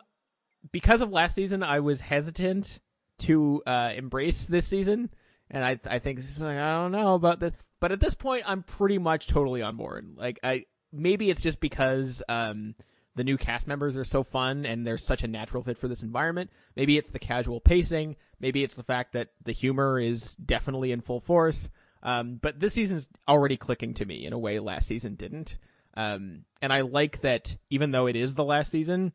[0.72, 2.80] because of last season, I was hesitant
[3.20, 5.10] to uh, embrace this season,
[5.50, 8.44] and I I think it's like I don't know about this, But at this point,
[8.46, 10.14] I'm pretty much totally on board.
[10.16, 12.74] Like I maybe it's just because um,
[13.14, 16.02] the new cast members are so fun and they're such a natural fit for this
[16.02, 16.50] environment.
[16.76, 18.16] Maybe it's the casual pacing.
[18.40, 21.68] Maybe it's the fact that the humor is definitely in full force.
[22.02, 25.56] Um, but this season's already clicking to me in a way last season didn't.
[25.96, 29.12] Um, and I like that even though it is the last season,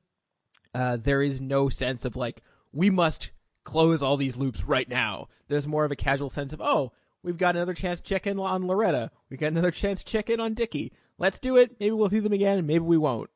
[0.73, 2.41] uh, there is no sense of like
[2.73, 3.29] we must
[3.63, 5.27] close all these loops right now.
[5.47, 6.91] There's more of a casual sense of oh,
[7.23, 9.11] we've got another chance to check in on Loretta.
[9.29, 10.93] We got another chance to check in on Dickie.
[11.17, 11.75] Let's do it.
[11.79, 13.29] Maybe we'll see them again, and maybe we won't.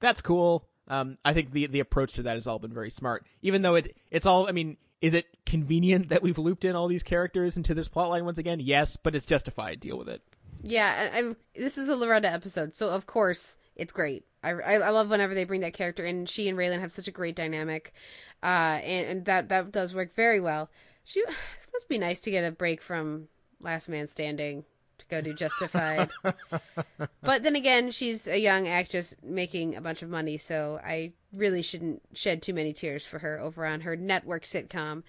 [0.00, 0.68] That's cool.
[0.88, 3.26] Um, I think the the approach to that has all been very smart.
[3.42, 4.48] Even though it it's all.
[4.48, 8.24] I mean, is it convenient that we've looped in all these characters into this plotline
[8.24, 8.60] once again?
[8.60, 9.80] Yes, but it's justified.
[9.80, 10.22] Deal with it.
[10.62, 14.24] Yeah, I, this is a Loretta episode, so of course it's great.
[14.44, 16.26] I, I, love whenever they bring that character in.
[16.26, 17.92] She and Raylan have such a great dynamic,
[18.42, 20.70] uh, and, and that that does work very well.
[21.04, 21.28] She it
[21.72, 23.26] must be nice to get a break from
[23.60, 24.64] Last Man Standing
[24.98, 26.10] to go do Justified.
[27.22, 31.62] but then again, she's a young actress making a bunch of money, so I really
[31.62, 35.02] shouldn't shed too many tears for her over on her network sitcom.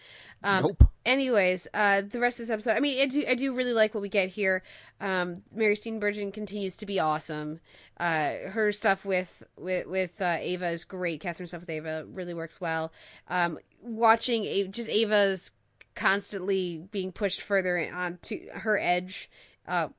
[0.44, 0.84] Um, Nope.
[1.06, 3.94] Anyways, uh, the rest of this episode, I mean, I do, I do really like
[3.94, 4.64] what we get here.
[5.02, 7.60] Um, Mary Steenburgen continues to be awesome.
[7.98, 11.20] Uh, her stuff with with with uh, Ava is great.
[11.20, 12.94] Katherine's stuff with Ava really works well.
[13.28, 15.52] Um, watching A- just Ava's
[15.96, 19.30] constantly being pushed further onto her edge
[19.68, 19.90] uh,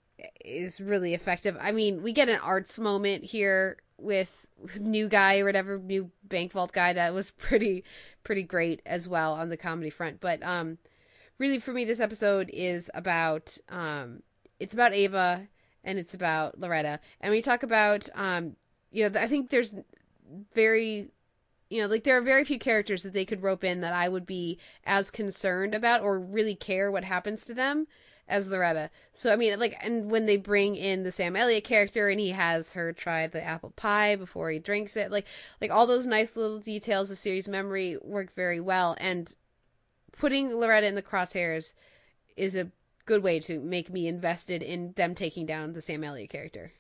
[0.45, 1.57] is really effective.
[1.61, 4.47] I mean, we get an arts moment here with
[4.79, 7.85] new guy or whatever new bank vault guy that was pretty
[8.23, 10.21] pretty great as well on the comedy front.
[10.21, 10.79] But um,
[11.39, 14.23] really for me, this episode is about um,
[14.59, 15.49] it's about Ava
[15.83, 18.57] and it's about Loretta, and we talk about um,
[18.91, 19.75] you know, I think there's
[20.55, 21.11] very
[21.71, 24.09] you know, like there are very few characters that they could rope in that I
[24.09, 27.87] would be as concerned about or really care what happens to them
[28.29, 28.91] as Loretta.
[29.13, 32.31] So I mean, like, and when they bring in the Sam Elliott character and he
[32.31, 35.27] has her try the apple pie before he drinks it, like,
[35.61, 38.97] like all those nice little details of series memory work very well.
[38.99, 39.35] And
[40.13, 41.75] putting Loretta in the crosshairs
[42.37, 42.71] is a
[43.05, 46.73] good way to make me invested in them taking down the Sam Elliott character.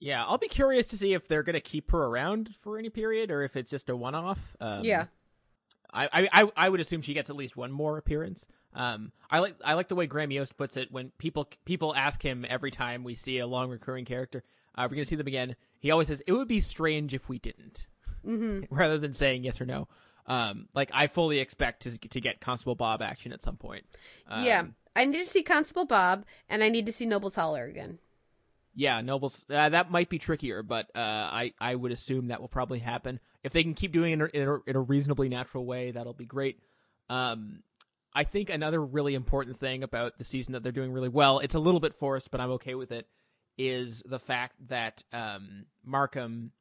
[0.00, 3.30] Yeah, I'll be curious to see if they're gonna keep her around for any period
[3.30, 4.40] or if it's just a one-off.
[4.60, 5.04] Um, yeah,
[5.92, 8.46] I, I I would assume she gets at least one more appearance.
[8.74, 12.22] Um, I like I like the way Graham Yost puts it when people people ask
[12.22, 14.42] him every time we see a long recurring character,
[14.74, 15.56] uh, we're gonna see them again.
[15.78, 17.86] He always says it would be strange if we didn't,
[18.26, 18.62] mm-hmm.
[18.74, 19.88] rather than saying yes or no.
[20.26, 23.84] Um, like I fully expect to to get Constable Bob action at some point.
[24.28, 24.64] Um, yeah,
[24.96, 27.98] I need to see Constable Bob, and I need to see Noble Toller again.
[28.74, 29.44] Yeah, Nobles.
[29.50, 33.20] Uh, that might be trickier, but uh, I I would assume that will probably happen
[33.42, 35.90] if they can keep doing it in a, in a reasonably natural way.
[35.90, 36.58] That'll be great.
[37.10, 37.62] Um,
[38.14, 41.38] I think another really important thing about the season that they're doing really well.
[41.38, 43.06] It's a little bit forced, but I'm okay with it.
[43.58, 46.52] Is the fact that um, Markham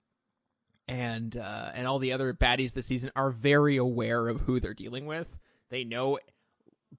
[0.87, 4.73] and uh, and all the other baddies this season are very aware of who they're
[4.73, 5.27] dealing with.
[5.69, 6.19] They know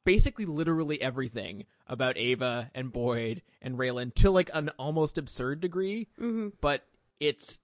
[0.04, 6.08] basically literally everything about Ava and Boyd and Raylan to like an almost absurd degree.
[6.18, 6.48] Mm-hmm.
[6.60, 6.84] But
[7.20, 7.58] it's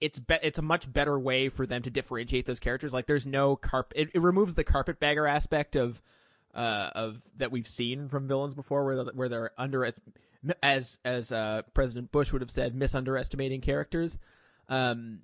[0.00, 2.92] it's be- it's a much better way for them to differentiate those characters.
[2.92, 3.96] Like there's no carpet.
[3.96, 6.02] It, it removes the carpetbagger aspect of
[6.54, 9.84] uh of that we've seen from villains before, where where they're under
[10.62, 14.18] as as uh President Bush would have said, misunderestimating characters.
[14.68, 15.20] Um,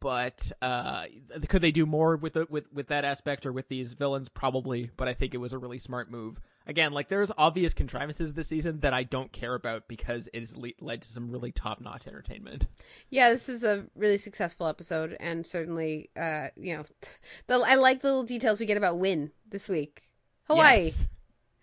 [0.00, 1.04] but uh,
[1.48, 4.28] could they do more with the, with with that aspect or with these villains?
[4.28, 6.38] Probably, but I think it was a really smart move.
[6.66, 10.56] Again, like there's obvious contrivances this season that I don't care about because it has
[10.56, 12.66] le- led to some really top notch entertainment.
[13.10, 16.84] Yeah, this is a really successful episode, and certainly, uh, you know,
[17.46, 20.07] the, I like the little details we get about Wynn this week.
[20.48, 21.08] Hawaii Yes.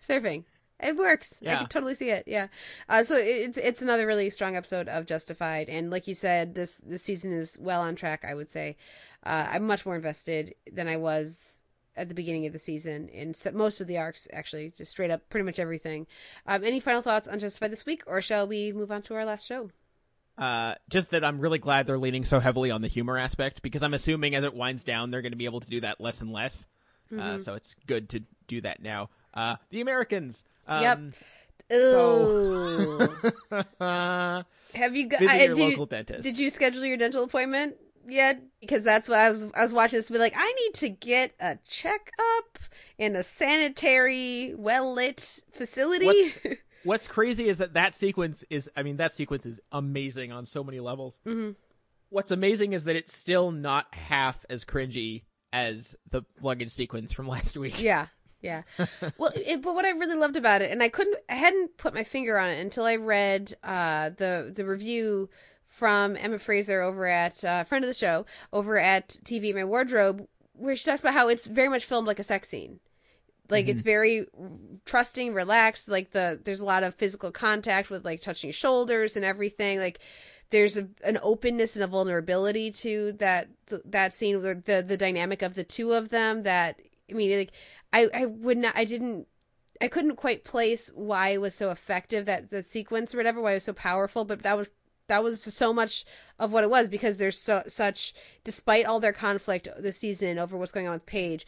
[0.00, 0.44] surfing.
[0.78, 1.40] It works.
[1.42, 1.58] I Yeah.
[1.58, 2.24] can totally see it.
[2.26, 2.48] Yeah.
[2.88, 6.76] Uh, so it's it's another really strong episode of Justified, and like you said, this
[6.78, 8.24] this season is well on track.
[8.28, 8.76] I would say,
[9.22, 11.60] uh, I'm much more invested than I was
[11.96, 14.28] at the beginning of the season in most of the arcs.
[14.34, 16.06] Actually, just straight up, pretty much everything.
[16.46, 19.24] Um, any final thoughts on Justified this week, or shall we move on to our
[19.24, 19.70] last show?
[20.36, 23.82] Uh, just that I'm really glad they're leaning so heavily on the humor aspect because
[23.82, 26.20] I'm assuming as it winds down, they're going to be able to do that less
[26.20, 26.66] and less.
[27.12, 27.44] Uh, Mhm.
[27.44, 29.10] so it's good to do that now.
[29.34, 30.42] Uh, the Americans.
[30.66, 31.00] Um, Yep.
[31.70, 33.08] So,
[33.80, 35.20] Have you got?
[35.20, 36.22] Visit your did you- dentist.
[36.22, 37.76] Did you schedule your dental appointment
[38.08, 38.40] yet?
[38.60, 39.46] Because that's what I was.
[39.54, 40.08] I was watching this.
[40.08, 42.58] and Be like, I need to get a checkup
[42.98, 46.06] in a sanitary, well lit facility.
[46.06, 46.38] What's,
[46.84, 48.70] what's crazy is that that sequence is.
[48.76, 51.18] I mean, that sequence is amazing on so many levels.
[51.24, 51.50] hmm
[52.10, 55.22] What's amazing is that it's still not half as cringy
[55.56, 57.80] as the luggage sequence from last week.
[57.80, 58.06] Yeah.
[58.42, 58.62] Yeah.
[59.18, 61.94] well, it, but what I really loved about it, and I couldn't, I hadn't put
[61.94, 65.30] my finger on it until I read uh, the the review
[65.66, 70.28] from Emma Fraser over at uh, friend of the show over at TV My Wardrobe,
[70.52, 72.78] where she talks about how it's very much filmed like a sex scene.
[73.48, 74.26] Like it's very
[74.84, 75.88] trusting, relaxed.
[75.88, 79.78] Like the there's a lot of physical contact with like touching shoulders and everything.
[79.78, 80.00] Like
[80.50, 83.48] there's a, an openness and a vulnerability to that
[83.84, 86.42] that scene, the, the the dynamic of the two of them.
[86.44, 87.52] That I mean, like
[87.92, 89.26] I I would not, I didn't,
[89.80, 93.52] I couldn't quite place why it was so effective that the sequence or whatever, why
[93.52, 94.68] it was so powerful, but that was
[95.08, 96.04] that was so much
[96.38, 98.14] of what it was because there's so such,
[98.44, 101.46] despite all their conflict this season over what's going on with Paige,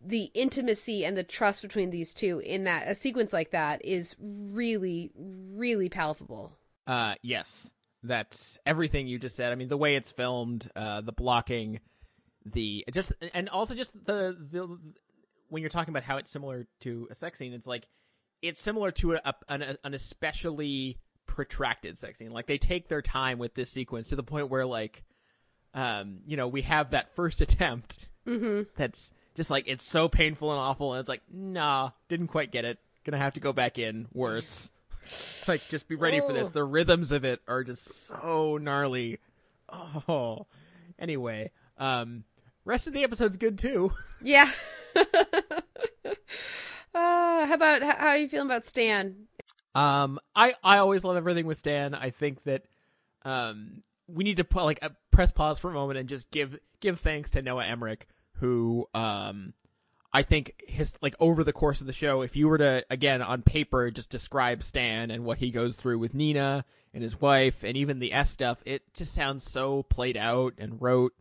[0.00, 4.14] the intimacy and the trust between these two in that a sequence like that is
[4.20, 6.52] really really palpable.
[6.86, 7.72] Uh, yes,
[8.04, 9.50] that's everything you just said.
[9.50, 11.80] I mean, the way it's filmed, uh, the blocking,
[12.44, 14.78] the just, and also just the the
[15.48, 17.86] when you're talking about how it's similar to a sex scene, it's like
[18.42, 22.30] it's similar to a, a, an, an especially protracted sex scene.
[22.30, 25.02] Like they take their time with this sequence to the point where like,
[25.72, 28.62] um, you know, we have that first attempt Mm-hmm.
[28.76, 32.64] that's just like it's so painful and awful, and it's like, nah, didn't quite get
[32.64, 32.78] it.
[33.04, 34.06] Gonna have to go back in.
[34.14, 34.70] Worse.
[35.48, 36.48] like, just be ready for this.
[36.48, 39.18] The rhythms of it are just so gnarly.
[39.68, 40.46] Oh.
[40.98, 42.24] Anyway, um,
[42.64, 43.92] rest of the episode's good too.
[44.26, 44.50] Yeah.
[44.96, 45.02] uh,
[46.94, 49.26] how about how, how are you feeling about Stan?
[49.74, 51.94] Um, I I always love everything with Stan.
[51.94, 52.62] I think that
[53.22, 56.56] um we need to put like a press pause for a moment and just give
[56.80, 58.06] give thanks to Noah Emmerich,
[58.36, 59.52] who um
[60.14, 63.20] I think his like over the course of the show, if you were to again
[63.20, 66.64] on paper just describe Stan and what he goes through with Nina
[66.94, 70.80] and his wife and even the S stuff, it just sounds so played out and
[70.80, 71.14] rote.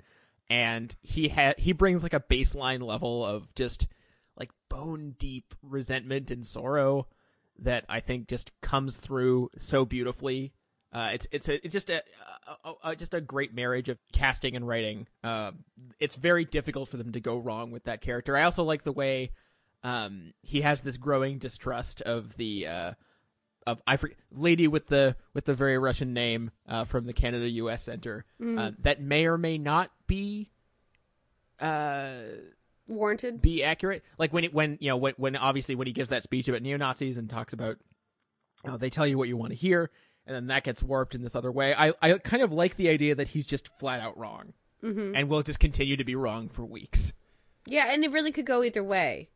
[0.47, 3.87] And he had he brings like a baseline level of just
[4.37, 7.07] like bone deep resentment and sorrow
[7.57, 10.53] that I think just comes through so beautifully.
[10.93, 12.03] Uh, it's it's a, it's just a,
[12.63, 15.07] a, a just a great marriage of casting and writing.
[15.23, 15.51] Uh,
[15.99, 18.37] it's very difficult for them to go wrong with that character.
[18.37, 19.31] I also like the way
[19.83, 22.91] um, he has this growing distrust of the uh,
[23.65, 27.49] of I forget, lady with the with the very Russian name uh, from the Canada
[27.49, 27.83] U.S.
[27.83, 28.25] Center
[28.59, 30.51] uh, that may or may not be
[31.59, 32.13] uh
[32.87, 36.09] warranted be accurate like when it when you know when when obviously when he gives
[36.09, 37.77] that speech about neo-nazis and talks about
[38.65, 39.89] oh, they tell you what you want to hear
[40.25, 42.89] and then that gets warped in this other way i i kind of like the
[42.89, 45.13] idea that he's just flat out wrong Mhm.
[45.17, 47.13] and will just continue to be wrong for weeks
[47.65, 49.29] Yeah, and it really could go either way.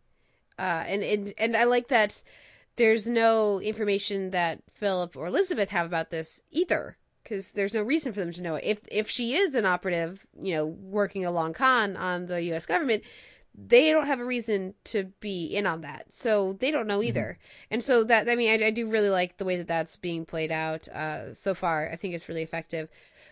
[0.59, 2.21] Uh, and, and and I like that
[2.75, 8.11] there's no information that Philip or Elizabeth have about this either, because there's no reason
[8.11, 8.63] for them to know it.
[8.65, 12.65] If if she is an operative, you know, working along con on the U.S.
[12.65, 13.03] government,
[13.59, 17.39] they don't have a reason to be in on that, so they don't know either.
[17.71, 20.25] And so that I mean, I, I do really like the way that that's being
[20.25, 21.89] played out uh, so far.
[21.91, 22.87] I think it's really effective.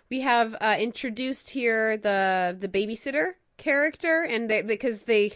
[0.10, 5.34] We have uh, introduced here the the babysitter character, and they because they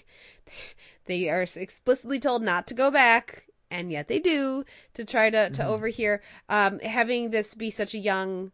[1.05, 4.63] they are explicitly told not to go back, and yet they do
[4.95, 5.67] to try to to Mhm.
[5.67, 6.21] overhear.
[6.49, 8.51] Um, having this be such a young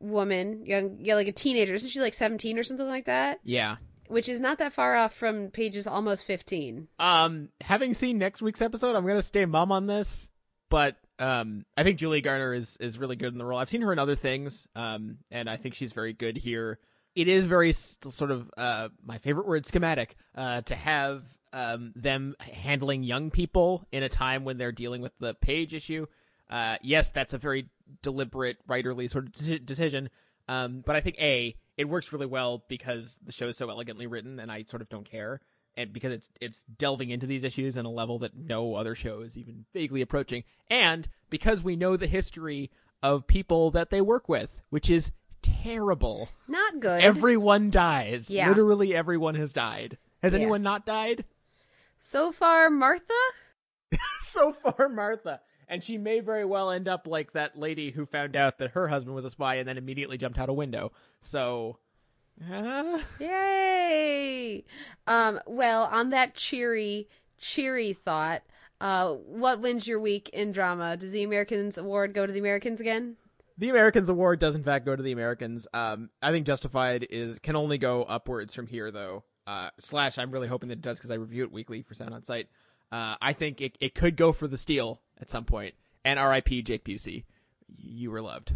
[0.00, 1.74] woman, young yeah, like a teenager.
[1.74, 3.40] Isn't she like seventeen or something like that?
[3.42, 3.76] yeah
[4.08, 6.88] Which is not that far off from Paige's almost fifteen.
[6.98, 10.28] um having seen next week's episode i'm gonna stay mum on this
[10.68, 13.58] but um i think julia garner is is really good in the role.
[13.58, 16.78] I've seen her in other things um and i think she's very good here.
[17.14, 21.22] It is very sort of uh my favorite word schematic uh to have
[21.52, 26.06] um them handling young people in a time when they're dealing with the Paige issue.
[26.50, 27.70] Uh yes that's a very
[28.02, 30.10] deliberate writerly sort of deci- decision
[30.48, 34.06] um but i think a it works really well because the show is so elegantly
[34.06, 35.40] written and i sort of don't care
[35.76, 39.20] and because it's it's delving into these issues on a level that no other show
[39.20, 42.70] is even vaguely approaching, and because we know the history
[43.02, 45.10] of people that they work with, which is
[45.42, 46.30] terrible.
[46.48, 47.02] Not good.
[47.02, 48.30] Everyone dies.
[48.30, 48.48] Yeah.
[48.48, 49.98] Literally everyone has died.
[50.22, 50.38] Has Yeah.
[50.40, 51.26] anyone not died?
[51.98, 53.12] So far, Martha.
[54.22, 55.40] so far, Martha.
[55.68, 58.88] And she may very well end up like that lady who found out that her
[58.88, 60.92] husband was a spy and then immediately jumped out a window.
[61.20, 61.78] So,
[62.50, 64.64] uh, Yay!
[65.06, 68.42] Um, well, on that cheery, cheery thought,
[68.80, 70.96] uh, what wins your week in drama?
[70.96, 73.16] Does the Americans Award go to the Americans again?
[73.58, 75.66] The Americans Award does in fact go to the Americans.
[75.72, 79.24] Um, I think Justified is can only go upwards from here though.
[79.46, 82.12] Uh, slash, I'm really hoping that it does because I review it weekly for Sound
[82.12, 82.48] on Sight.
[82.92, 85.74] Uh, I think it, it could go for the steal at some point.
[86.04, 86.62] And R.I.P.
[86.62, 87.24] Jake Busey,
[87.76, 88.52] you were loved.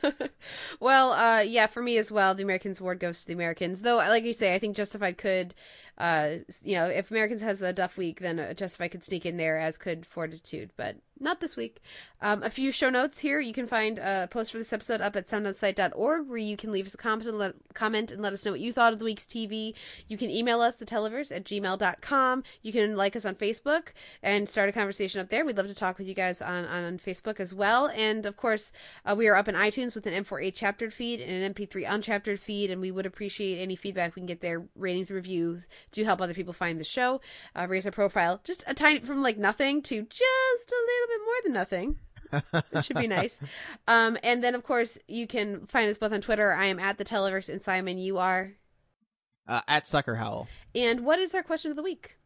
[0.80, 3.82] well, uh, yeah, for me as well, the Americans Award goes to the Americans.
[3.82, 5.54] Though, like you say, I think Justified could,
[5.98, 9.36] uh, you know, if Americans has a Duff week, then uh, Justified could sneak in
[9.36, 11.80] there, as could Fortitude, but not this week.
[12.20, 13.40] Um, a few show notes here.
[13.40, 16.86] You can find a post for this episode up at soundonsight.org where you can leave
[16.86, 19.04] us a comment and, let, comment and let us know what you thought of the
[19.04, 19.74] week's TV.
[20.08, 22.42] You can email us, theteleverse at gmail.com.
[22.62, 23.88] You can like us on Facebook
[24.22, 25.44] and start a conversation up there.
[25.44, 27.88] We'd love to talk with you guys on, on Facebook as well.
[27.88, 28.72] And of course,
[29.04, 32.38] uh, we are up in iTunes with an M4A chaptered feed and an MP3 unchaptered
[32.38, 36.04] feed, and we would appreciate any feedback we can get there, ratings, and reviews to
[36.04, 37.20] help other people find the show.
[37.54, 41.20] Uh, raise our profile just a tiny from like nothing to just a little bit
[41.24, 41.98] more than nothing.
[42.74, 43.40] it should be nice.
[43.88, 46.52] Um, and then, of course, you can find us both on Twitter.
[46.52, 48.52] I am at the Televerse, and Simon, you are.
[49.46, 50.46] Uh, at Sucker Howl.
[50.74, 52.18] And what is our question of the week?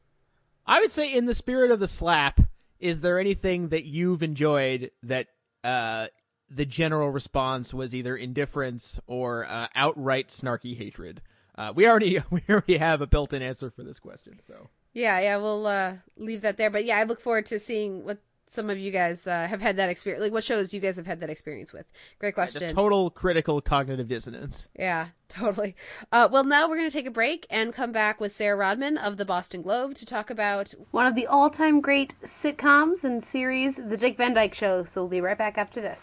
[0.66, 2.40] I would say, in the spirit of the slap,
[2.80, 5.28] is there anything that you've enjoyed that
[5.62, 6.09] uh,
[6.50, 11.22] the general response was either indifference or uh, outright snarky hatred?
[11.56, 15.36] Uh, we already we already have a built-in answer for this question, so Yeah, yeah,
[15.36, 16.70] we'll uh, leave that there.
[16.70, 18.18] But yeah, I look forward to seeing what
[18.52, 20.22] some of you guys uh, have had that experience.
[20.22, 21.86] Like, what shows you guys have had that experience with?
[22.18, 22.60] Great question.
[22.60, 24.68] just total critical cognitive dissonance.
[24.78, 25.74] Yeah, totally.
[26.12, 28.98] Uh, well, now we're going to take a break and come back with Sarah Rodman
[28.98, 33.24] of the Boston Globe to talk about one of the all time great sitcoms and
[33.24, 34.84] series, The Dick Van Dyke Show.
[34.84, 35.98] So we'll be right back after this.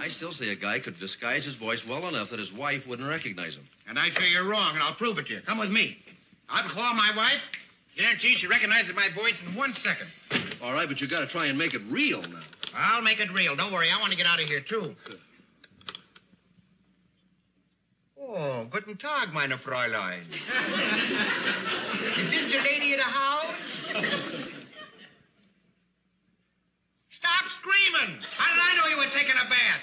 [0.00, 3.08] I still say a guy could disguise his voice well enough that his wife wouldn't
[3.08, 3.68] recognize him.
[3.86, 5.40] And I say you're wrong, and I'll prove it to you.
[5.42, 5.98] Come with me.
[6.48, 7.40] I'll call my wife.
[7.96, 10.08] Guarantee she recognizes my voice in one second.
[10.62, 12.40] All right, but you got to try and make it real now.
[12.74, 13.54] I'll make it real.
[13.54, 13.90] Don't worry.
[13.90, 14.96] I want to get out of here, too.
[18.18, 20.22] Oh, guten Tag, meine Fräulein.
[22.18, 23.56] Is this the lady of the house?
[27.10, 28.22] Stop screaming!
[28.36, 29.82] How did I know you were taking a bath?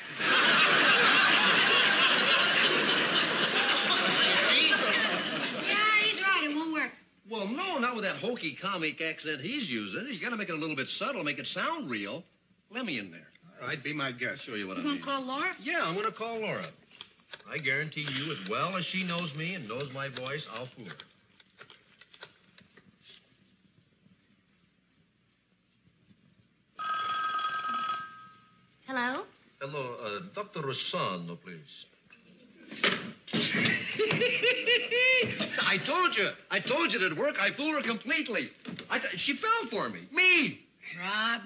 [5.68, 6.44] Yeah, he's right.
[6.44, 6.92] It won't work.
[7.30, 10.08] Well, no, not with that hokey hokey comic accent he's using.
[10.08, 12.24] You got to make it a little bit subtle, make it sound real.
[12.72, 13.28] Let me in there.
[13.62, 14.44] All right, be my guest.
[14.46, 15.04] Show you what You I gonna mean.
[15.04, 15.52] call Laura?
[15.62, 16.66] Yeah, I'm going to call Laura.
[17.50, 20.86] I guarantee you, as well as she knows me and knows my voice, I'll fool
[20.86, 20.96] her.
[28.88, 29.24] Hello?
[29.62, 30.62] Hello, uh, Dr.
[30.62, 31.86] Rossano, please.
[35.62, 36.30] I told you.
[36.50, 37.42] I told you it'd work.
[37.42, 38.52] I fooled her completely.
[38.90, 40.08] I th- she fell for me.
[40.12, 40.62] Me.
[41.00, 41.42] Rob,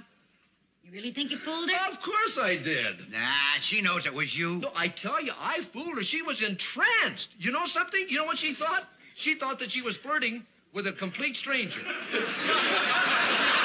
[0.84, 1.92] you really think you fooled her?
[1.92, 3.12] Of course I did.
[3.12, 3.32] Nah,
[3.62, 4.58] she knows it was you.
[4.58, 6.04] No, I tell you, I fooled her.
[6.04, 7.30] She was entranced.
[7.40, 8.06] You know something?
[8.10, 8.88] You know what she thought?
[9.16, 11.82] She thought that she was flirting with a complete stranger.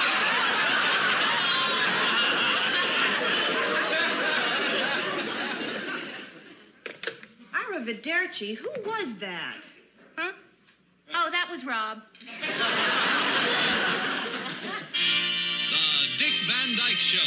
[7.79, 9.63] Arrivederci, who was that?
[10.17, 10.33] Huh?
[11.15, 11.99] Oh, that was Rob.
[12.19, 12.59] The
[16.19, 17.19] Dick Van Dyke Show.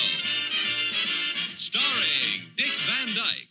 [1.57, 3.47] Starring Dick Van Dyke.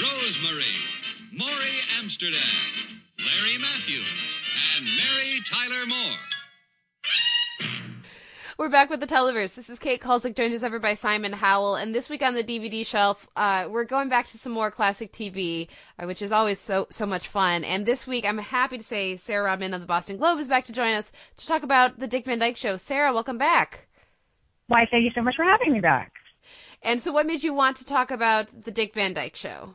[0.00, 0.82] Rose Marie,
[1.32, 2.40] Maury Amsterdam,
[3.18, 4.06] Larry Matthews,
[4.76, 6.33] and Mary Tyler Moore.
[8.56, 9.56] We're back with the Televerse.
[9.56, 11.74] This is Kate Kulzick, joined as ever by Simon Howell.
[11.74, 15.12] And this week on the DVD shelf, uh, we're going back to some more classic
[15.12, 15.66] TV,
[15.98, 17.64] uh, which is always so so much fun.
[17.64, 20.64] And this week, I'm happy to say Sarah Rodman of the Boston Globe is back
[20.66, 22.76] to join us to talk about the Dick Van Dyke Show.
[22.76, 23.88] Sarah, welcome back.
[24.68, 26.12] Why, thank you so much for having me back.
[26.80, 29.74] And so, what made you want to talk about the Dick Van Dyke Show?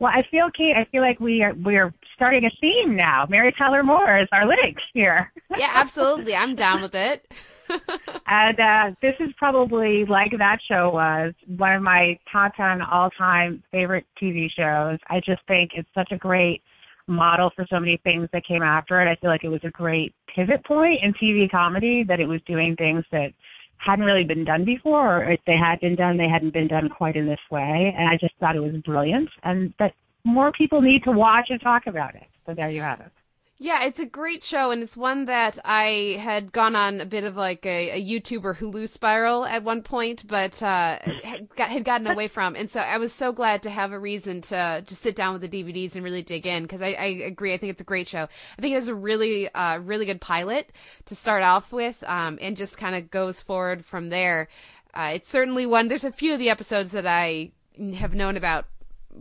[0.00, 3.26] Well, I feel, Kate, I feel like we are we are starting a theme now.
[3.28, 5.32] Mary Tyler Moore is our link here.
[5.56, 6.34] Yeah, absolutely.
[6.34, 7.32] I'm down with it.
[8.26, 13.10] and uh, this is probably like that show was one of my top ten all
[13.10, 14.98] time favorite TV shows.
[15.08, 16.62] I just think it's such a great
[17.06, 19.10] model for so many things that came after it.
[19.10, 22.40] I feel like it was a great pivot point in TV comedy that it was
[22.46, 23.32] doing things that
[23.78, 26.88] hadn't really been done before, or if they had been done, they hadn't been done
[26.88, 27.92] quite in this way.
[27.96, 29.92] And I just thought it was brilliant, and that
[30.24, 32.26] more people need to watch and talk about it.
[32.46, 33.12] So there you have it.
[33.58, 37.22] Yeah, it's a great show, and it's one that I had gone on a bit
[37.22, 41.84] of like a, a YouTuber Hulu spiral at one point, but uh, had, got, had
[41.84, 42.56] gotten away from.
[42.56, 45.48] And so I was so glad to have a reason to just sit down with
[45.48, 47.54] the DVDs and really dig in because I, I agree.
[47.54, 48.24] I think it's a great show.
[48.24, 50.72] I think it has a really, uh, really good pilot
[51.04, 54.48] to start off with, um, and just kind of goes forward from there.
[54.92, 55.86] Uh, it's certainly one.
[55.86, 57.52] There's a few of the episodes that I
[57.94, 58.66] have known about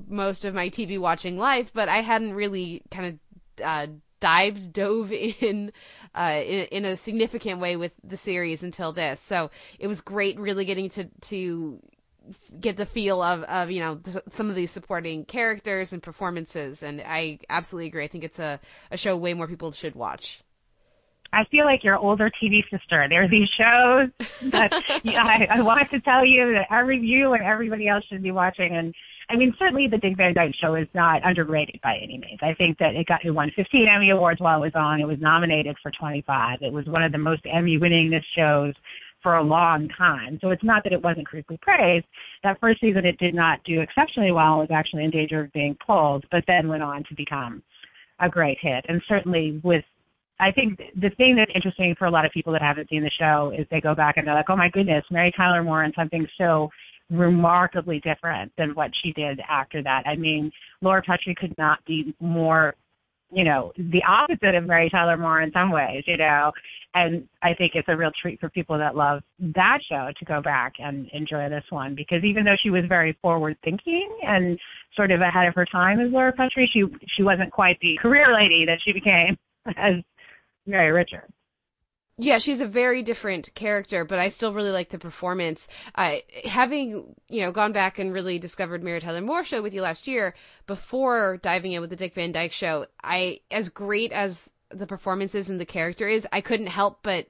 [0.07, 3.19] most of my TV watching life, but I hadn't really kind
[3.59, 3.87] of uh,
[4.22, 5.73] dived, dove in,
[6.15, 9.19] uh, in in a significant way with the series until this.
[9.19, 11.81] So it was great, really getting to to
[12.60, 13.99] get the feel of of you know
[14.30, 16.84] some of these supporting characters and performances.
[16.84, 18.06] And I absolutely agree.
[18.06, 18.61] I think it's a
[18.91, 20.41] a show way more people should watch.
[21.33, 23.07] I feel like your older TV sister.
[23.09, 24.09] There are these shows
[24.51, 28.21] that yeah, I, I want to tell you that every you and everybody else should
[28.21, 28.75] be watching.
[28.75, 28.93] And
[29.29, 32.39] I mean, certainly the Dick Van Dyke Show is not underrated by any means.
[32.41, 34.99] I think that it got it won 15 Emmy awards while it was on.
[34.99, 36.61] It was nominated for 25.
[36.61, 38.73] It was one of the most Emmy winningest shows
[39.23, 40.39] for a long time.
[40.41, 42.05] So it's not that it wasn't critically praised.
[42.43, 44.57] That first season it did not do exceptionally well.
[44.57, 47.61] It was actually in danger of being pulled, but then went on to become
[48.19, 48.85] a great hit.
[48.89, 49.85] And certainly with
[50.41, 53.11] I think the thing that's interesting for a lot of people that haven't seen the
[53.11, 55.93] show is they go back and they're like, oh my goodness, Mary Tyler Moore and
[55.95, 56.69] something so
[57.11, 60.03] remarkably different than what she did after that.
[60.07, 60.51] I mean,
[60.81, 62.73] Laura Petrie could not be more,
[63.31, 66.51] you know, the opposite of Mary Tyler Moore in some ways, you know.
[66.95, 70.41] And I think it's a real treat for people that love that show to go
[70.41, 74.57] back and enjoy this one because even though she was very forward thinking and
[74.95, 76.84] sort of ahead of her time as Laura Petrie, she
[77.15, 79.38] she wasn't quite the career lady that she became
[79.77, 79.95] as
[80.65, 81.31] Mary Richards.
[82.17, 85.67] Yeah, she's a very different character, but I still really like the performance.
[85.95, 89.81] Uh, having you know gone back and really discovered Mary Tyler Moore show with you
[89.81, 90.35] last year,
[90.67, 95.49] before diving in with the Dick Van Dyke show, I as great as the performances
[95.49, 97.27] and the character is, I couldn't help but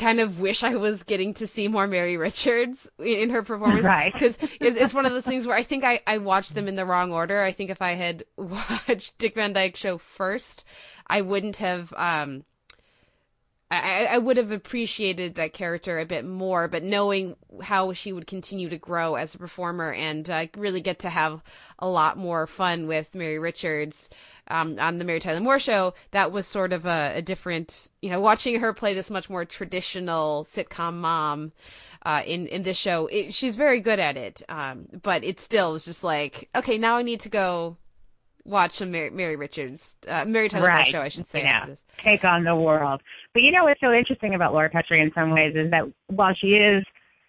[0.00, 3.84] kind of wish I was getting to see more Mary Richards in her performance.
[3.84, 4.12] Right.
[4.12, 6.76] Because it's, it's one of those things where I think I, I watched them in
[6.76, 7.42] the wrong order.
[7.42, 10.64] I think if I had watched Dick Van Dyke show first,
[11.06, 12.44] I wouldn't have, um,
[13.70, 18.26] I, I would have appreciated that character a bit more, but knowing how she would
[18.26, 21.42] continue to grow as a performer and uh, really get to have
[21.78, 24.08] a lot more fun with Mary Richards
[24.50, 28.10] um, on the Mary Tyler Moore show, that was sort of a, a different, you
[28.10, 31.52] know, watching her play this much more traditional sitcom mom
[32.04, 33.06] uh, in in this show.
[33.06, 36.96] It, she's very good at it, um, but it still was just like, okay, now
[36.96, 37.76] I need to go
[38.44, 40.86] watch some Mary, Mary Richards, uh, Mary Tyler right.
[40.86, 41.42] show, I should say.
[41.42, 41.66] Yeah.
[42.02, 43.02] Take on the world.
[43.34, 46.34] But you know what's so interesting about Laura Petrie in some ways is that while
[46.34, 46.84] she is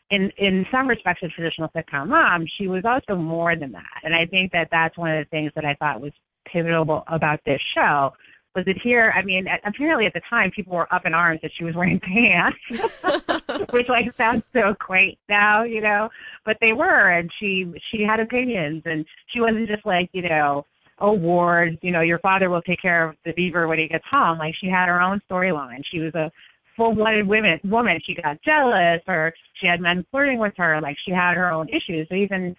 [0.10, 4.02] in in some respects a traditional sitcom mom, she was also more than that.
[4.04, 6.12] And I think that that's one of the things that I thought was
[6.46, 8.12] pivotal about this show
[8.56, 11.52] was that here, I mean, apparently at the time people were up in arms that
[11.58, 12.58] she was wearing pants,
[13.72, 16.10] which like sounds so quaint now, you know,
[16.46, 20.66] but they were, and she she had opinions, and she wasn't just like you know,
[21.00, 24.06] oh Ward, you know, your father will take care of the beaver when he gets
[24.10, 24.38] home.
[24.38, 25.82] Like she had her own storyline.
[25.90, 26.32] She was a
[26.76, 27.60] full-blooded woman.
[27.66, 30.80] Woman, she got jealous, or she had men flirting with her.
[30.82, 32.08] Like she had her own issues.
[32.10, 32.56] So even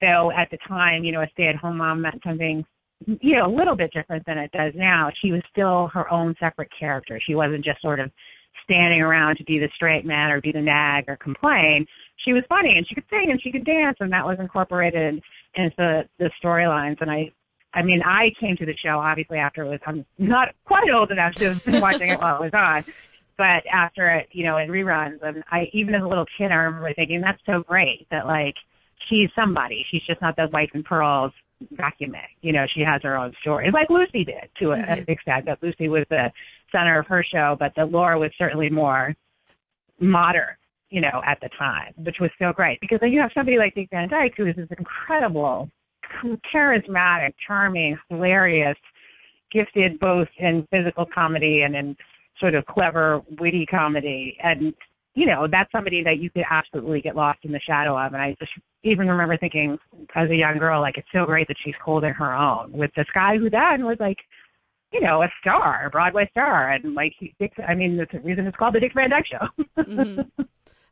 [0.00, 2.64] though at the time, you know, a stay-at-home mom meant something
[3.06, 5.10] you know, a little bit different than it does now.
[5.22, 7.20] She was still her own separate character.
[7.24, 8.10] She wasn't just sort of
[8.64, 11.86] standing around to be the straight man or be the nag or complain.
[12.24, 15.22] She was funny and she could sing and she could dance and that was incorporated
[15.54, 17.00] into the, the storylines.
[17.00, 17.30] And I,
[17.74, 21.10] I mean, I came to the show obviously after it was, I'm not quite old
[21.10, 22.84] enough to have been watching it while it was on,
[23.36, 26.54] but after it, you know, in reruns and I, even as a little kid, I
[26.54, 28.54] remember thinking that's so great that like,
[29.10, 29.84] she's somebody.
[29.90, 31.32] She's just not the white and pearls
[31.74, 32.28] vacuuming.
[32.42, 35.10] You know, she has her own story, like Lucy did to a, Mm-hmm.
[35.10, 35.46] a extent.
[35.46, 36.32] That Lucy was the
[36.72, 39.14] center of her show, but that Laura was certainly more
[40.00, 40.56] modern.
[40.90, 43.74] You know, at the time, which was so great because then you have somebody like
[43.74, 45.68] Dick Van Dyke who is this incredible,
[46.54, 48.76] charismatic, charming, hilarious,
[49.50, 51.96] gifted both in physical comedy and in
[52.38, 54.36] sort of clever, witty comedy.
[54.40, 54.72] And
[55.14, 58.12] you know, that's somebody that you could absolutely get lost in the shadow of.
[58.12, 59.78] And I just even remember thinking
[60.14, 63.06] as a young girl, like, it's so great that she's holding her own with this
[63.14, 64.18] guy who then was like,
[64.92, 66.70] you know, a star, a Broadway star.
[66.70, 69.82] And like, he, Dick, I mean, the reason it's called the Dick Van Dyke Show.
[69.84, 70.20] hmm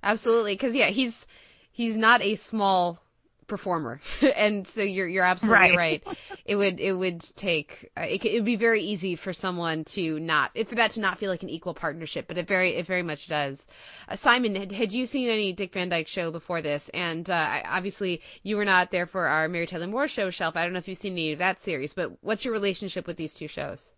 [0.04, 1.26] Absolutely, because yeah, he's
[1.70, 3.01] he's not a small
[3.46, 4.00] performer,
[4.36, 6.02] and so you're you're absolutely Right.
[6.06, 6.18] right.
[6.44, 10.18] It would it would take uh, it it would be very easy for someone to
[10.20, 13.02] not for that to not feel like an equal partnership, but it very it very
[13.02, 13.66] much does.
[14.08, 16.88] Uh, Simon, had, had you seen any Dick Van Dyke show before this?
[16.94, 20.56] And uh, I- obviously, you were not there for our Mary Tyler Moore show shelf.
[20.56, 23.16] I don't know if you've seen any of that series, but what's your relationship with
[23.16, 23.92] these two shows?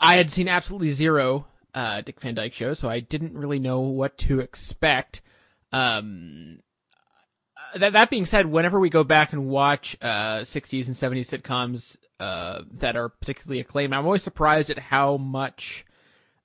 [0.00, 3.80] I had seen absolutely zero uh, Dick Van Dyke show, so I didn't really know
[3.80, 5.20] what to expect.
[5.72, 6.60] Um,
[7.76, 11.96] that that being said, whenever we go back and watch uh, 60s and 70s sitcoms
[12.20, 15.84] uh, that are particularly acclaimed, I'm always surprised at how much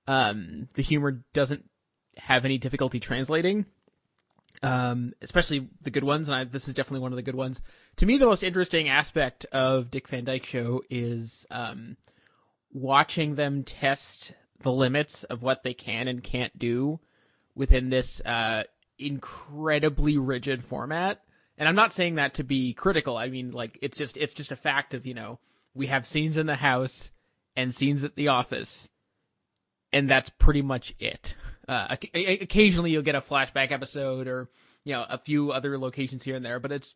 [0.07, 1.69] um, the humor doesn't
[2.17, 3.65] have any difficulty translating.
[4.61, 7.61] Um, especially the good ones, and I, this is definitely one of the good ones.
[7.97, 11.95] To me, the most interesting aspect of Dick Van Dyke Show is um,
[12.73, 16.99] watching them test the limits of what they can and can't do
[17.55, 18.63] within this uh,
[18.99, 21.21] incredibly rigid format.
[21.57, 23.17] And I'm not saying that to be critical.
[23.17, 25.39] I mean, like it's just it's just a fact of you know
[25.73, 27.11] we have scenes in the house
[27.55, 28.89] and scenes at the office,
[29.91, 31.35] and that's pretty much it.
[31.67, 34.49] Uh, occasionally you'll get a flashback episode or
[34.85, 36.95] you know a few other locations here and there, but it's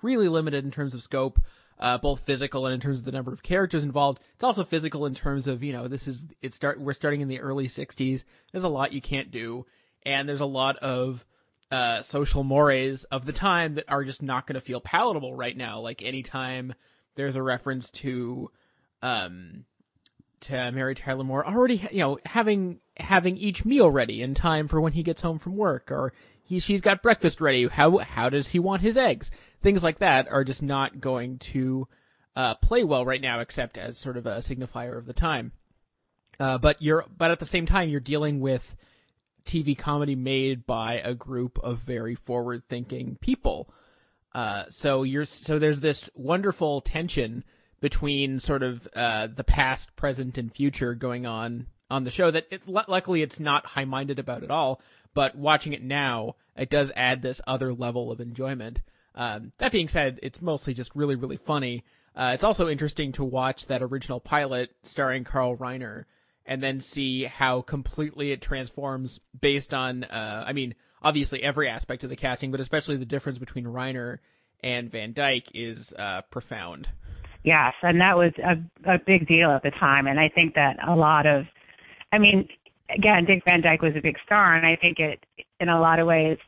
[0.00, 1.38] really limited in terms of scope,
[1.78, 4.20] uh, both physical and in terms of the number of characters involved.
[4.34, 7.28] It's also physical in terms of you know this is it start we're starting in
[7.28, 8.24] the early '60s.
[8.50, 9.66] There's a lot you can't do,
[10.04, 11.24] and there's a lot of
[11.70, 15.56] uh, social mores of the time that are just not going to feel palatable right
[15.56, 15.80] now.
[15.80, 16.74] Like anytime
[17.14, 18.50] there's a reference to
[19.02, 19.64] um
[20.40, 24.80] to Mary Tyler Moore already you know having having each meal ready in time for
[24.80, 26.12] when he gets home from work or
[26.42, 29.30] he she's got breakfast ready how how does he want his eggs
[29.62, 31.86] things like that are just not going to
[32.34, 35.52] uh, play well right now except as sort of a signifier of the time
[36.40, 38.74] uh, but you're but at the same time you're dealing with
[39.44, 43.72] TV comedy made by a group of very forward thinking people
[44.34, 47.44] uh, so you're so there's this wonderful tension
[47.80, 52.30] between sort of uh, the past, present, and future going on on the show.
[52.30, 54.80] That it, lu- luckily it's not high minded about at all.
[55.14, 58.80] But watching it now, it does add this other level of enjoyment.
[59.14, 61.84] Um, that being said, it's mostly just really really funny.
[62.14, 66.04] Uh, it's also interesting to watch that original pilot starring Carl Reiner
[66.46, 72.04] and then see how completely it transforms based on uh, I mean obviously every aspect
[72.04, 74.18] of the casting, but especially the difference between Reiner
[74.62, 76.88] and Van Dyke is uh, profound.
[77.44, 80.06] Yes, and that was a, a big deal at the time.
[80.06, 81.44] And I think that a lot of,
[82.12, 82.48] I mean,
[82.88, 85.24] again, Dick Van Dyke was a big star, and I think it,
[85.58, 86.38] in a lot of ways,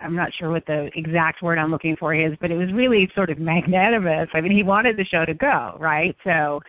[0.00, 3.08] I'm not sure what the exact word I'm looking for is, but it was really
[3.14, 4.28] sort of magnanimous.
[4.34, 6.16] I mean, he wanted the show to go, right?
[6.24, 6.60] So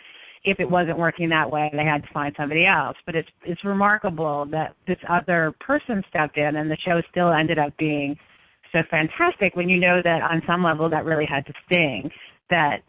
[0.46, 2.98] if it wasn't working that way, they had to find somebody else.
[3.06, 7.60] But it's it's remarkable that this other person stepped in, and the show still ended
[7.60, 8.18] up being
[8.72, 9.56] so fantastic.
[9.56, 12.12] When you know that on some level that really had to sting,
[12.50, 12.82] that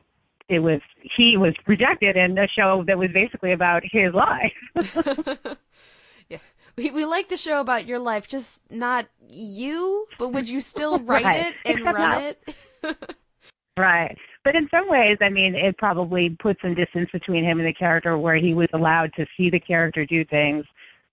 [0.49, 0.81] it was
[1.17, 4.53] he was rejected in a show that was basically about his life.
[6.29, 6.39] yeah.
[6.77, 10.07] We, we like the show about your life, just not you.
[10.19, 11.47] But would you still write Right.
[11.47, 13.17] it and Except run not- it?
[13.77, 14.17] Right.
[14.45, 17.73] But in some ways, I mean, it probably put some distance between him and the
[17.73, 20.67] character where he was allowed to see the character do things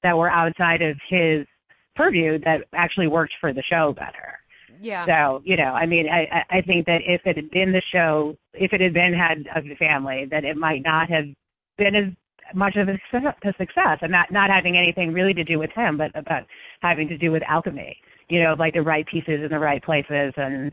[0.03, 1.47] that were outside of his
[1.95, 4.39] purview that actually worked for the show better.
[4.81, 5.05] Yeah.
[5.05, 7.81] So, you know, I mean, I, I I think that if it had been the
[7.95, 11.25] show, if it had been had the family, that it might not have
[11.77, 12.13] been as
[12.55, 15.69] much of a success, a success and not, not having anything really to do with
[15.71, 16.43] him, but about
[16.81, 17.95] having to do with alchemy,
[18.29, 20.71] you know, like the right pieces in the right places and,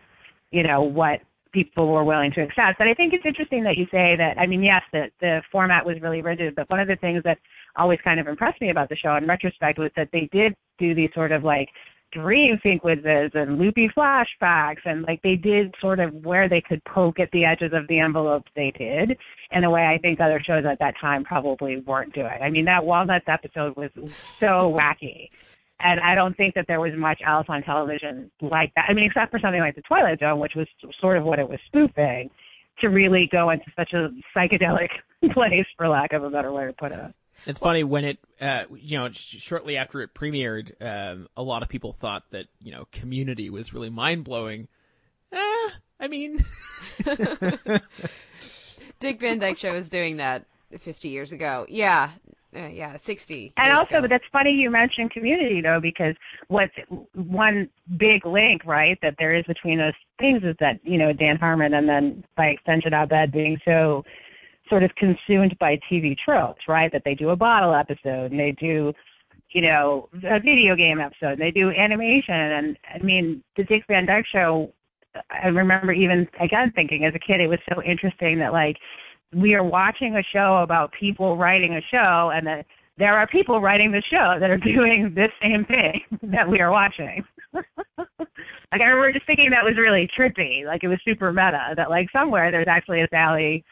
[0.51, 1.21] you know, what
[1.53, 2.79] people were willing to accept.
[2.79, 5.85] But I think it's interesting that you say that, I mean, yes, the, the format
[5.85, 7.39] was really rigid, but one of the things that
[7.77, 10.95] always kind of impressed me about the show in retrospect was that they did do
[10.95, 11.69] these sort of like
[12.13, 17.21] dream sequences and loopy flashbacks and like they did sort of where they could poke
[17.21, 19.17] at the edges of the envelope they did
[19.51, 22.39] in a way I think other shows at that time probably weren't doing.
[22.43, 23.91] I mean that Walnuts episode was
[24.41, 25.29] so wacky.
[25.81, 28.87] And I don't think that there was much else on television like that.
[28.89, 30.67] I mean, except for something like The Twilight Zone, which was
[31.01, 32.31] sort of what it was spoofing,
[32.81, 34.89] to really go into such a psychedelic
[35.33, 37.15] place, for lack of a better way to put it.
[37.47, 41.69] It's funny when it, uh, you know, shortly after it premiered, um, a lot of
[41.69, 44.67] people thought that you know Community was really mind blowing.
[45.33, 45.69] Eh,
[46.01, 46.45] I mean,
[49.01, 50.47] Dick Van Dyke Show was doing that
[50.77, 51.67] 50 years ago.
[51.69, 52.11] Yeah.
[52.57, 53.53] Uh, yeah, 60.
[53.59, 54.01] And also, ago.
[54.03, 56.15] but that's funny you mentioned community though, because
[56.49, 56.73] what's
[57.13, 57.69] one
[57.99, 61.75] big link, right, that there is between those things is that, you know, Dan Harmon
[61.75, 64.03] and then by extension Abed being so
[64.71, 68.53] sort of consumed by TV tropes, right, that they do a bottle episode and they
[68.53, 68.95] do,
[69.51, 72.35] you know, a video game episode and they do animation.
[72.35, 74.73] And I mean, the Dick Van Dyke show,
[75.31, 78.77] I remember even again thinking as a kid, it was so interesting that like,
[79.35, 83.61] we are watching a show about people writing a show and that there are people
[83.61, 87.25] writing the show that are doing this same thing that we are watching.
[87.53, 87.65] like
[88.73, 92.11] I remember just thinking that was really trippy, like it was super meta, that like
[92.13, 93.65] somewhere there's actually a Sally,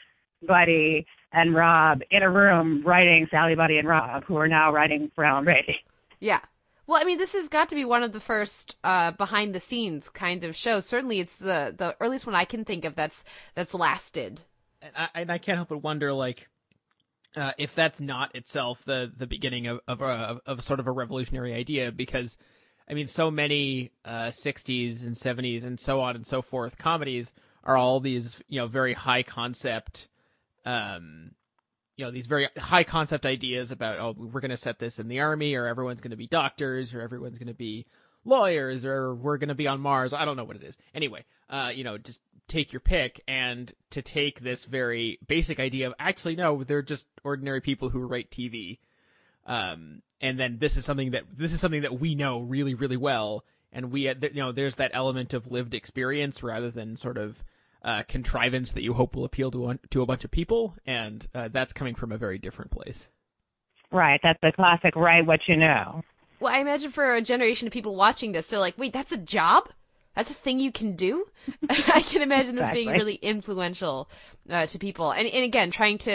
[0.46, 5.10] Buddy, and Rob in a room writing Sally, Buddy, and Rob, who are now writing
[5.18, 5.76] Alan Brady.
[6.20, 6.40] Yeah.
[6.86, 9.60] Well, I mean, this has got to be one of the first uh, behind the
[9.60, 10.86] scenes kind of shows.
[10.86, 13.24] Certainly, it's the the earliest one I can think of that's
[13.54, 14.42] that's lasted.
[14.82, 16.48] And I, and I can't help but wonder, like,
[17.36, 20.92] uh, if that's not itself the the beginning of of, a, of sort of a
[20.92, 22.36] revolutionary idea, because
[22.88, 27.32] I mean, so many uh, '60s and '70s and so on and so forth comedies
[27.64, 30.08] are all these you know very high concept,
[30.64, 31.32] um,
[31.96, 35.08] you know these very high concept ideas about oh we're going to set this in
[35.08, 37.86] the army or everyone's going to be doctors or everyone's going to be
[38.24, 40.12] lawyers or we're going to be on Mars.
[40.12, 40.76] I don't know what it is.
[40.94, 45.88] Anyway, uh, you know, just take your pick and to take this very basic idea
[45.88, 48.78] of actually no, they're just ordinary people who write TV.
[49.46, 52.96] Um, and then this is something that this is something that we know really really
[52.96, 57.42] well and we you know there's that element of lived experience rather than sort of
[57.82, 61.28] uh, contrivance that you hope will appeal to one, to a bunch of people and
[61.34, 63.06] uh, that's coming from a very different place.
[63.92, 66.02] Right, that's the classic write what you know.
[66.40, 69.16] Well, I imagine for a generation of people watching this, they're like, "Wait, that's a
[69.16, 69.68] job?
[70.16, 71.26] That's a thing you can do?"
[71.70, 74.10] I can imagine this being really influential
[74.50, 75.12] uh, to people.
[75.12, 76.12] And and again, trying to,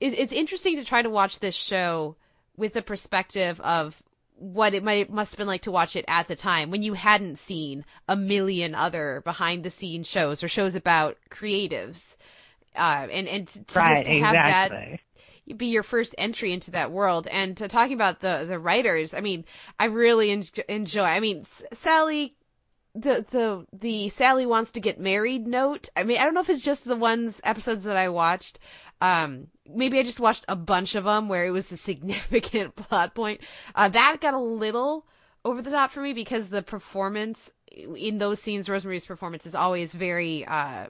[0.00, 2.16] it, it's interesting to try to watch this show
[2.56, 4.02] with the perspective of
[4.38, 6.92] what it might must have been like to watch it at the time when you
[6.94, 12.16] hadn't seen a million other behind the scenes shows or shows about creatives.
[12.74, 15.00] Uh, and and to, to Right, just have that
[15.56, 17.26] be your first entry into that world.
[17.28, 19.44] And to talking about the the writers, I mean,
[19.78, 21.04] I really en- enjoy.
[21.04, 22.34] I mean, S- Sally,
[22.96, 25.88] the the the Sally wants to get married note.
[25.96, 28.58] I mean, I don't know if it's just the ones episodes that I watched.
[29.00, 33.14] Um, maybe I just watched a bunch of them where it was a significant plot
[33.14, 33.40] point.
[33.74, 35.06] Uh, that got a little
[35.44, 39.54] over the top for me because the performance in those scenes, Rose Marie's performance is
[39.54, 40.44] always very.
[40.44, 40.86] Uh,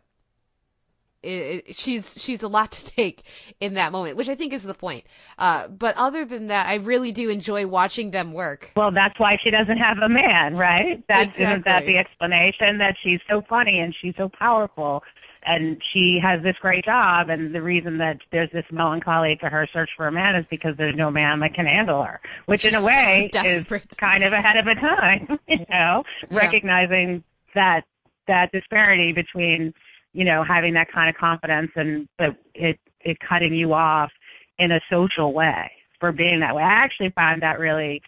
[1.27, 3.23] it, it- she's she's a lot to take
[3.61, 5.05] in that moment, which I think is the point.
[5.39, 8.73] Uh, but other than that, I really do enjoy watching them work.
[8.77, 11.03] Well, that's why she doesn't have a man, right?
[11.09, 15.03] That's isn't that the explanation that she's so funny and she's so powerful
[15.49, 19.69] and she has this great job and the reason that there's this melancholy to her
[19.73, 22.21] search for a man is because there's no man that can handle her.
[22.47, 23.65] Which in a She's so way is
[23.97, 26.37] kind of ahead of a time, you know, Yeah.
[26.39, 27.23] recognizing
[27.55, 27.85] that
[28.27, 29.73] that disparity between,
[30.17, 34.11] you know, having that kind of confidence and but it it cutting you off
[34.59, 35.71] in a social way
[36.01, 36.63] for being that way.
[36.63, 38.01] I actually find that really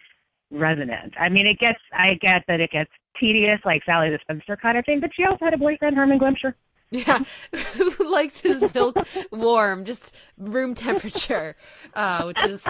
[0.51, 1.12] resonant.
[1.20, 2.90] I mean, it gets, I get that it gets
[3.20, 6.18] tedious, like Sally the Spinster kind of thing, but she also had a boyfriend, Herman
[6.18, 6.55] Glimcher.
[6.90, 7.22] Yeah,
[7.74, 8.97] who likes his milk
[9.30, 11.55] warm, just room temperature,
[11.93, 12.66] uh, which is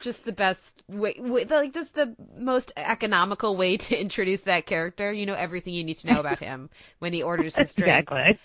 [0.00, 4.66] just the best way, way like this is the most economical way to introduce that
[4.66, 5.12] character.
[5.12, 8.08] You know everything you need to know about him when he orders his drink.
[8.10, 8.38] Exactly.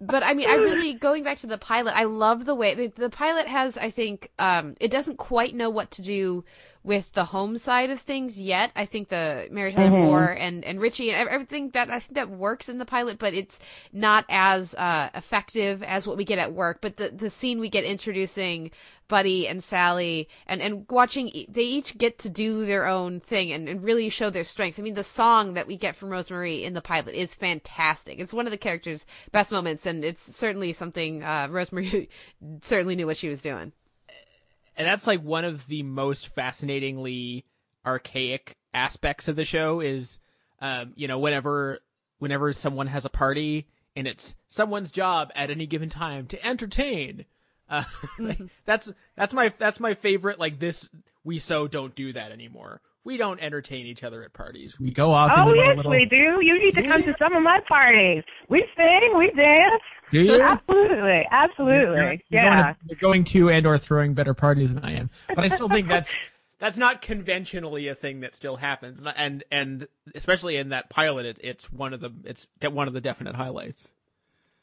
[0.00, 1.96] but I mean, I really going back to the pilot.
[1.96, 3.76] I love the way the, pilot has.
[3.76, 6.44] I think um, it doesn't quite know what to do
[6.84, 8.72] with the home side of things yet.
[8.74, 10.04] I think the Mary Tyler Mhm.
[10.04, 13.18] Moore and and Richie and ev- everything that I think that works in the pilot,
[13.18, 13.58] but it's
[13.92, 16.80] not as uh, effective as what we get at work.
[16.80, 18.72] But the the scene we get introducing
[19.08, 23.68] Buddy and Sally and and watching they each get to do their own thing and,
[23.68, 24.78] and really show their strengths.
[24.78, 28.18] I mean, the song that we get from Rose Marie in the pilot is fantastic.
[28.18, 32.08] It's one of the characters' best moments, and it's certainly something uh, Rose Marie
[32.62, 33.72] certainly knew what she was doing.
[34.76, 37.44] and that's like one of the most fascinatingly
[37.84, 40.18] archaic aspects of the show is
[40.60, 41.80] um you know whenever
[42.20, 43.66] whenever someone has a party
[43.96, 47.24] and it's someone's job at any given time to entertain
[47.72, 47.84] uh
[48.18, 50.88] like, that's that's my that's my favorite like this
[51.24, 55.10] we so don't do that anymore we don't entertain each other at parties We go
[55.10, 55.90] off Oh into yes, little.
[55.90, 56.38] we do.
[56.40, 58.22] You need to come to some of my parties.
[58.48, 59.82] We sing, we dance.
[60.12, 60.40] Do you?
[60.40, 61.96] Absolutely, absolutely.
[61.98, 62.62] You're yeah.
[62.62, 65.48] Going to, you're going to and or throwing better parties than I am, but I
[65.48, 66.10] still think that's
[66.62, 71.26] that's not conventionally a thing that still happens and and, and especially in that pilot
[71.26, 73.88] it, it's one of the it's one of the definite highlights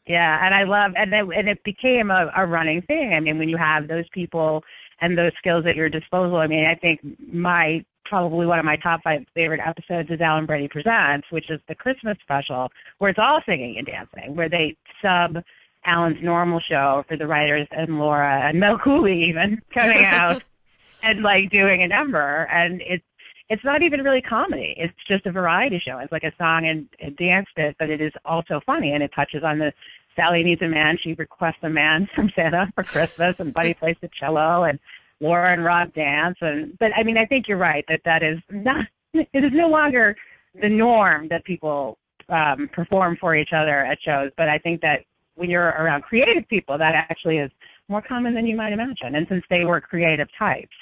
[0.09, 3.13] Yeah, and I love and it, and it became a, a running thing.
[3.13, 4.63] I mean, when you have those people
[4.99, 6.99] and those skills at your disposal, I mean, I think
[7.31, 11.61] my probably one of my top five favorite episodes is Alan Brady Presents, which is
[11.67, 15.43] the Christmas special where it's all singing and dancing, where they sub
[15.85, 20.41] Alan's normal show for the writers and Laura and Mel Cooley even coming out
[21.03, 23.03] and like doing a number, and it's
[23.49, 24.75] it's not even really comedy.
[24.77, 25.97] It's just a variety show.
[25.99, 29.11] It's like a song and a dance bit, but it is also funny and it
[29.15, 29.73] touches on the
[30.15, 30.97] Sally needs a man.
[31.01, 34.79] She requests a man from Santa for Christmas, and Buddy plays the cello, and
[35.19, 36.37] Laura and Rob dance.
[36.41, 38.85] And but I mean, I think you're right that that is not.
[39.13, 40.15] It is no longer
[40.61, 41.97] the norm that people
[42.29, 44.31] um, perform for each other at shows.
[44.37, 44.99] But I think that
[45.35, 47.49] when you're around creative people, that actually is
[47.87, 49.15] more common than you might imagine.
[49.15, 50.75] And since they were creative types,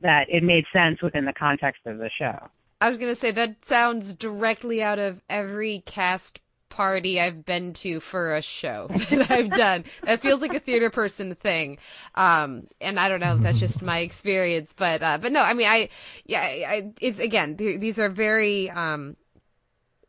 [0.00, 2.48] that it made sense within the context of the show.
[2.80, 6.40] I was gonna say that sounds directly out of every cast
[6.74, 9.84] party I've been to for a show that I've done.
[10.02, 11.78] That feels like a theater person thing.
[12.16, 15.54] Um, and I don't know if that's just my experience, but uh, but no, I
[15.54, 15.88] mean, I
[16.26, 19.16] yeah, I, it's again, th- these are very um,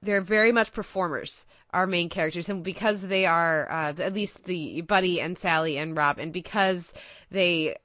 [0.01, 4.81] they're very much performers our main characters and because they are uh, at least the
[4.81, 6.93] buddy and sally and rob and because
[7.31, 7.75] they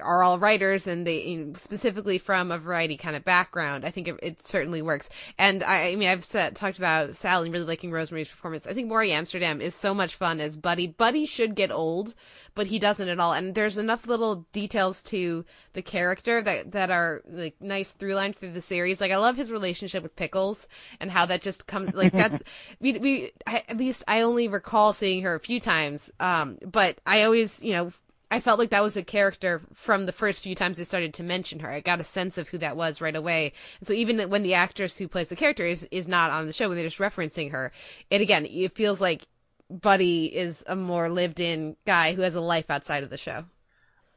[0.00, 3.90] are all writers and they you know, specifically from a variety kind of background i
[3.90, 5.08] think it, it certainly works.
[5.38, 8.66] And i, I mean i've said, talked about sally really liking rose marie's performance.
[8.66, 10.86] I think maury amsterdam is so much fun as buddy.
[10.86, 12.14] Buddy should get old
[12.54, 13.32] but he doesn't at all.
[13.32, 18.38] And there's enough little details to the character that that are like nice through lines
[18.38, 19.00] through the series.
[19.00, 20.68] Like i love his relationship with pickles
[21.00, 22.42] and how that just comes like that
[22.80, 26.98] we we I, at least i only recall seeing her a few times um but
[27.06, 27.92] i always you know
[28.30, 31.22] I felt like that was a character from the first few times they started to
[31.24, 31.70] mention her.
[31.70, 33.52] I got a sense of who that was right away.
[33.80, 36.52] And so even when the actress who plays the character is, is not on the
[36.52, 37.72] show, when they're just referencing her,
[38.08, 39.26] it again, it feels like
[39.68, 43.44] Buddy is a more lived in guy who has a life outside of the show.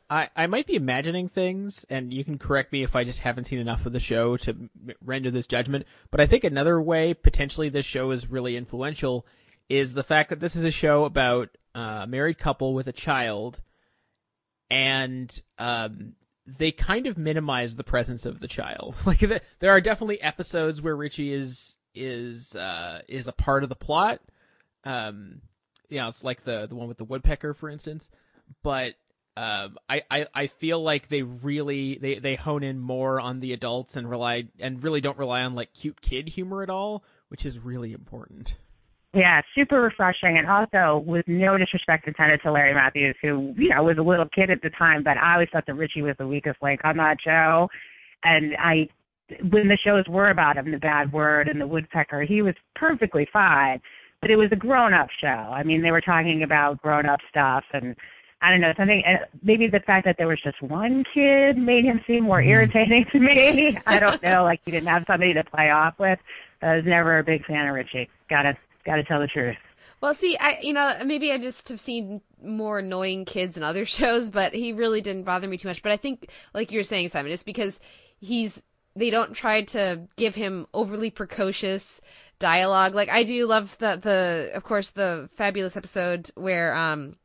[0.09, 3.45] I, I might be imagining things, and you can correct me if I just haven't
[3.45, 4.69] seen enough of the show to
[5.03, 5.87] render this judgment.
[6.11, 9.25] But I think another way potentially this show is really influential
[9.69, 12.91] is the fact that this is a show about uh, a married couple with a
[12.91, 13.59] child,
[14.69, 16.13] and um,
[16.45, 18.95] they kind of minimize the presence of the child.
[19.05, 23.69] Like the, there are definitely episodes where Richie is is uh, is a part of
[23.69, 24.19] the plot.
[24.83, 25.41] Um,
[25.89, 28.09] you know, it's like the the one with the woodpecker, for instance.
[28.63, 28.95] But
[29.35, 33.53] um, I, I I feel like they really they they hone in more on the
[33.53, 37.45] adults and rely and really don't rely on like cute kid humor at all, which
[37.45, 38.55] is really important.
[39.13, 43.83] Yeah, super refreshing, and also with no disrespect intended to Larry Matthews, who you know
[43.83, 46.27] was a little kid at the time, but I always thought that Richie was the
[46.27, 47.69] weakest link on that show.
[48.23, 48.89] And I,
[49.51, 53.27] when the shows were about him, The Bad Word and The Woodpecker, he was perfectly
[53.31, 53.81] fine.
[54.19, 55.27] But it was a grown-up show.
[55.27, 57.93] I mean, they were talking about grown-up stuff, and
[58.41, 59.03] I don't know something.
[59.43, 62.49] Maybe the fact that there was just one kid made him seem more hmm.
[62.49, 63.77] irritating to me.
[63.85, 66.17] I don't know, like he didn't have somebody to play off with.
[66.63, 68.09] I was never a big fan of Richie.
[68.85, 69.57] Gotta gotta tell the truth.
[70.01, 73.85] Well, see, I you know maybe I just have seen more annoying kids in other
[73.97, 75.81] shows, but he really didn't bother me too much.
[75.81, 77.79] But I think, like you're saying, Simon, it's because
[78.19, 78.61] he's
[78.95, 82.01] they don't try to give him overly precocious
[82.39, 82.93] dialogue.
[82.93, 87.15] Like I do love the the of course the fabulous episode where um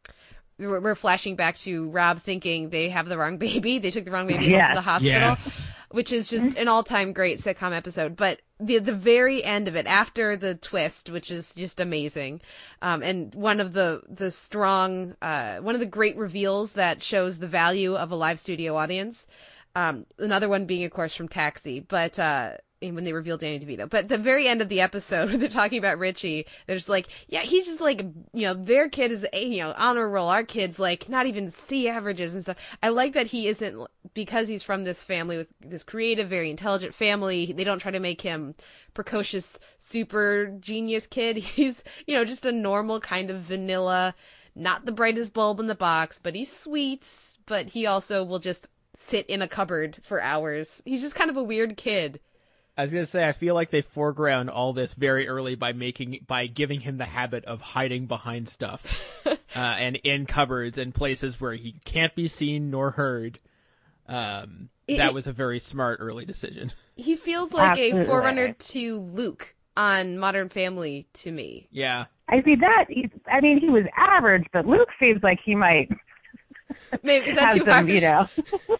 [0.59, 3.79] we're we're flashing back to Rob thinking they have the wrong baby.
[3.79, 4.71] They took the wrong baby Yes.
[4.71, 5.69] to the hospital, Yes.
[5.91, 8.17] which is just an all-time great sitcom episode.
[8.17, 12.41] But the the very end of it, after the twist, which is just amazing,
[12.83, 17.39] um, and one of the the strong, uh, one of the great reveals that shows
[17.39, 19.27] the value of a live studio audience.
[19.77, 23.37] Um, another one being, of course, from Taxi, but uh, and Eh, when they reveal
[23.37, 23.91] Danny DeVito.
[23.91, 27.09] But the very end of the episode, when they're talking about Richie, they're just like,
[27.27, 28.03] yeah, he's just like,
[28.33, 30.29] you know, their kid is, a you know, honor roll.
[30.29, 32.57] Our kid's like not even C averages and stuff.
[32.81, 33.85] I like that he isn't
[34.15, 37.53] because he's from this family with this creative, very intelligent family.
[37.53, 38.55] They don't try to make him
[38.95, 41.37] precocious, super genius kid.
[41.59, 44.15] He's, you know, just a normal kind of vanilla,
[44.55, 47.07] not the brightest bulb in the box, but he's sweet.
[47.47, 50.83] But he also will just sit in a cupboard for hours.
[50.85, 52.21] He's just kind of a weird kid.
[52.79, 56.25] I was gonna say I feel like they foreground all this very early by making
[56.29, 61.41] by giving him the habit of hiding behind stuff, uh, and in cupboards and places
[61.41, 63.41] where he can't be seen nor heard.
[64.07, 66.73] Um, It- that was a very smart early decision.
[66.97, 71.67] He feels like a forerunner to Luke on Modern Family to me.
[71.71, 72.87] Yeah, I see that.
[73.31, 75.91] I mean, he was average, but Luke seems like he might
[77.03, 77.89] Maybe is that have too some, harsh?
[77.89, 78.29] you know,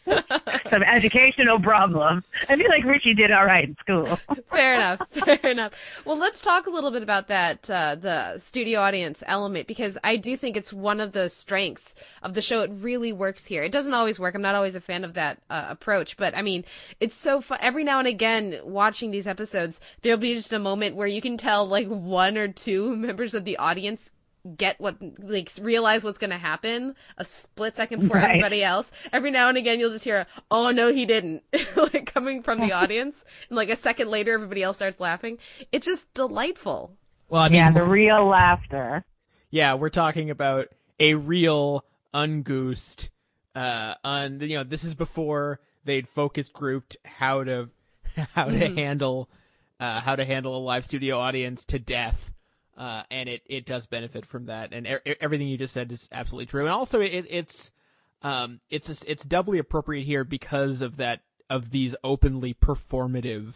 [0.71, 2.25] some educational problems.
[2.49, 4.19] I feel like Richie did all right in school.
[4.51, 5.01] fair enough.
[5.25, 5.73] Fair enough.
[6.05, 10.17] Well, let's talk a little bit about that uh, the studio audience element because I
[10.17, 12.63] do think it's one of the strengths of the show.
[12.63, 13.63] It really works here.
[13.63, 14.35] It doesn't always work.
[14.35, 16.65] I'm not always a fan of that uh, approach, but I mean,
[17.01, 17.59] it's so fun.
[17.61, 21.37] Every now and again, watching these episodes, there'll be just a moment where you can
[21.37, 24.11] tell like one or two members of the audience
[24.57, 28.31] get what like realize what's going to happen a split second before Right.
[28.31, 31.43] everybody else every now and again you'll just hear oh no he didn't
[31.77, 35.39] like coming from the audience and like a second later everybody else starts laughing
[35.73, 36.93] it's just delightful
[37.29, 39.05] Well, I mean, yeah, the real laughter.
[39.51, 40.69] yeah, we're talking about
[40.99, 41.85] a real
[42.15, 43.11] ungoosed.
[43.55, 47.69] Uh, un you know this is before they'd focus grouped how to
[48.35, 48.75] how to Mhm.
[48.77, 49.29] handle
[49.81, 52.31] uh, how to handle a live studio audience to death.
[52.79, 56.09] Uh, and it, it does benefit from that, and e- everything you just said is
[56.13, 56.61] absolutely true.
[56.61, 57.73] And also, it, it's
[58.23, 63.55] um, it's it's doubly appropriate here because of that of these openly performative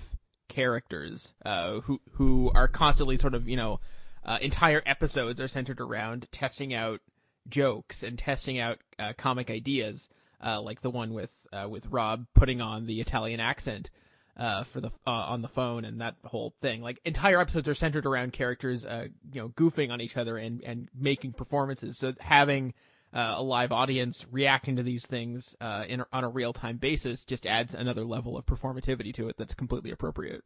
[0.49, 3.79] characters uh, who who are constantly sort of you know
[4.25, 7.01] uh, entire episodes are centered around testing out
[7.49, 10.09] jokes and testing out uh, comic ideas,
[10.45, 13.91] uh, like the one with uh, with Rob putting on the Italian accent
[14.37, 16.83] uh, for the uh, on the phone and that whole thing.
[16.83, 20.63] Like entire episodes are centered around characters, uh, you know, goofing on each other and
[20.63, 21.99] and making performances.
[21.99, 22.75] So having
[23.13, 27.25] uh, a live audience reacting to these things uh, in on a real time basis
[27.25, 30.43] just adds another level of performativity to it that's completely appropriate.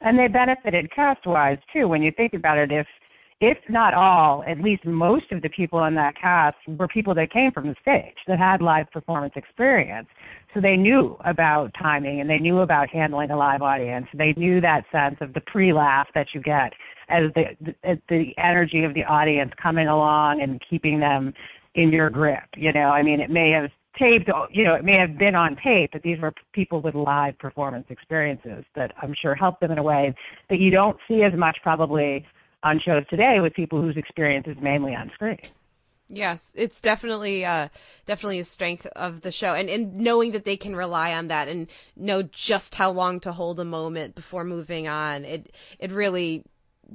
[0.00, 1.88] And they benefited cast wise too.
[1.88, 2.86] When you think about it, if
[3.40, 7.32] if not all, at least most of the people in that cast were people that
[7.32, 10.08] came from the stage that had live performance experience.
[10.52, 14.06] So they knew about timing and they knew about handling a live audience.
[14.12, 16.72] They knew that sense of the pre-laugh that you get
[17.08, 17.74] as the
[18.08, 21.34] the energy of the audience coming along and keeping them
[21.74, 22.44] in your grip.
[22.56, 25.56] You know, I mean, it may have taped, you know, it may have been on
[25.56, 29.78] tape, but these were people with live performance experiences that I'm sure helped them in
[29.78, 30.14] a way
[30.48, 32.26] that you don't see as much probably
[32.62, 35.38] on shows today with people whose experience is mainly on screen.
[36.12, 37.68] Yes, it's definitely uh
[38.04, 41.46] definitely a strength of the show and and knowing that they can rely on that
[41.46, 45.24] and know just how long to hold a moment before moving on.
[45.24, 46.44] It it really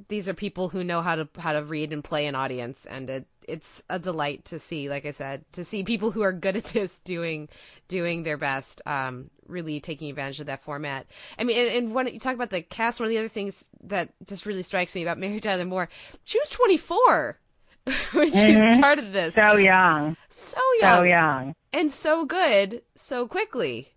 [0.08, 3.08] these are people who know how to how to read and play an audience and
[3.08, 6.56] it it's a delight to see like I said to see people who are good
[6.58, 7.48] at this doing
[7.88, 11.06] doing their best um really taking advantage of that format.
[11.38, 13.64] I mean and, and when you talk about the cast one of the other things
[13.84, 15.88] that just really strikes me about Mary Tyler Moore,
[16.24, 17.38] she was 24
[18.12, 18.76] when she Mhm.
[18.78, 19.34] started this.
[19.34, 20.16] So young.
[20.28, 20.94] So young.
[20.96, 21.54] So young.
[21.72, 23.92] And so good so quickly.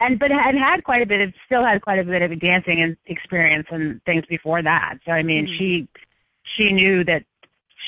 [0.00, 2.82] And but had had quite a bit of still had quite a bit of dancing
[2.82, 4.98] and experience and things before that.
[5.04, 5.58] So I mean, Mhm.
[5.58, 5.88] she
[6.56, 7.24] she knew that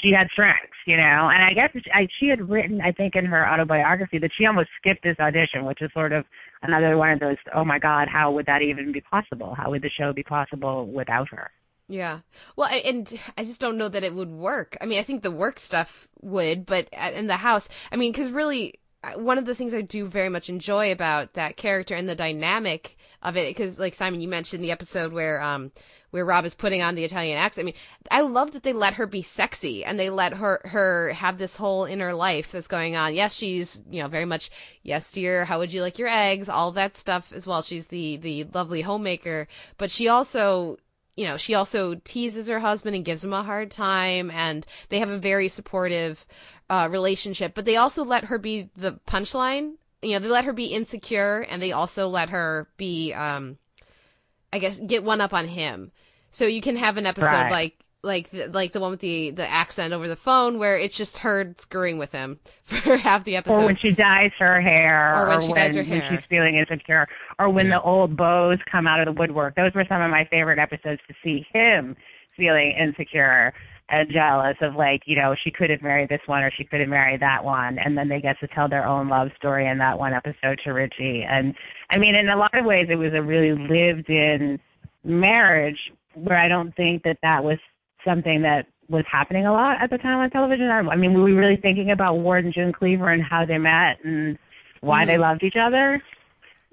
[0.03, 1.29] she had strengths, you know.
[1.33, 4.69] And I guess I, she had written, I think, in her autobiography that she almost
[4.77, 6.25] skipped this audition, which is sort of
[6.63, 7.37] another one of those.
[7.55, 9.55] Oh my God, how would that even be possible?
[9.55, 11.51] How would the show be possible without her?
[11.89, 12.21] Yeah.
[12.57, 14.77] Well, I- and I just don't know that it would work.
[14.81, 18.31] I mean, I think the work stuff would, but in the house, I mean, because
[18.31, 18.75] really,
[19.17, 22.97] one of the things I do very much enjoy about that character and the dynamic
[23.23, 25.73] of it, because like Simon, you mentioned the episode where um
[26.11, 27.65] where Rob is putting on the Italian accent.
[27.65, 27.75] I mean,
[28.11, 31.57] I love that they let her be sexy and they let her her have this
[31.57, 33.15] whole inner life that's going on.
[33.15, 34.51] Yes, she's you know very much
[34.83, 37.61] yes dear, how would you like your eggs, all that stuff as well.
[37.61, 40.79] She's the the lovely homemaker, but she also
[41.17, 44.99] you know, she also teases her husband and gives him a hard time, and they
[44.99, 46.27] have a very supportive
[46.69, 47.55] uh, relationship.
[47.55, 49.75] But they also let her be the punchline.
[50.03, 53.59] You know, they let her be insecure, and they also let her be, um,
[54.53, 55.93] I guess, get one up on him.
[56.31, 57.51] So you can have an episode Right.
[57.51, 60.97] like like the, like the one with the the accent over the phone, where it's
[60.97, 63.63] just her screwing with him for half the episode.
[63.63, 66.11] Or when she dyes her hair, Or when she dyes her when hair.
[66.11, 67.09] she's feeling insecure,
[67.39, 69.57] or when the old bows come out of the woodwork.
[69.57, 71.97] Those were some of my favorite episodes to see him
[72.37, 73.53] feeling insecure
[73.89, 76.81] and jealous of like, you know, she could have married this one or she could
[76.81, 79.79] have married that one, and then they get to tell their own love story in
[79.79, 81.23] that one episode to Richie.
[81.23, 81.55] And
[81.91, 84.59] I mean, in a lot of ways, it was a really lived-in
[85.05, 87.59] marriage where I don't think that that was
[88.05, 90.69] something that was happening a lot at the time on television.
[90.71, 93.99] I mean, were we really thinking about Ward and June Cleaver and how they met
[94.05, 94.39] and
[94.81, 95.21] why they Mhm.
[95.21, 96.03] loved each other?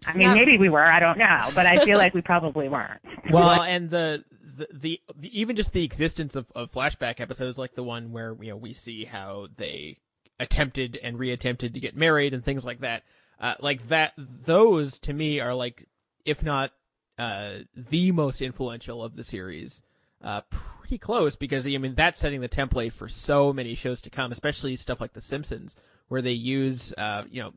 [0.06, 0.34] I mean, No.
[0.34, 0.84] maybe we were.
[0.84, 3.00] I don't know, but I feel like we probably weren't.
[3.32, 4.24] Well, and the,
[4.58, 8.36] the the the even just the existence of, of flashback episodes like the one where
[8.42, 9.98] you know we see how they
[10.40, 13.04] attempted and reattempted to get married and things like that.
[13.40, 15.88] Uh, like that, those to me are like,
[16.26, 16.72] if not
[17.18, 19.82] uh, the most influential of the series.
[20.24, 24.10] Uh, pretty close because I mean that's setting the template for so many shows to
[24.10, 25.76] come, especially stuff like The Simpsons,
[26.10, 27.54] where they use uh, you know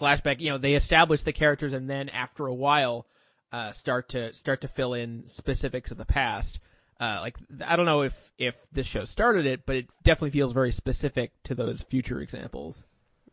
[0.00, 0.40] flashback.
[0.40, 3.06] You know they establish the characters and then after a while
[3.52, 6.60] uh, start to start to fill in specifics of the past.
[7.00, 7.36] Uh, like
[7.66, 11.32] I don't know if if this show started it, but it definitely feels very specific
[11.44, 12.82] to those future examples.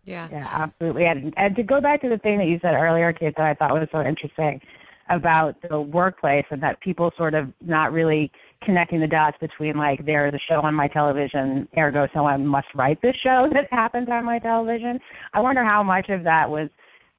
[0.08, 0.30] Yeah.
[0.32, 1.06] Yeah, absolutely.
[1.06, 3.54] And, and to go back to the thing that you said earlier, Kate, that I
[3.54, 4.62] thought was so interesting
[5.10, 8.32] about the workplace and that people sort of not really
[8.64, 13.02] connecting the dots between like there's a show on my television, ergo someone must write
[13.02, 15.00] this show that happens on my television.
[15.34, 16.70] I wonder how much of that was,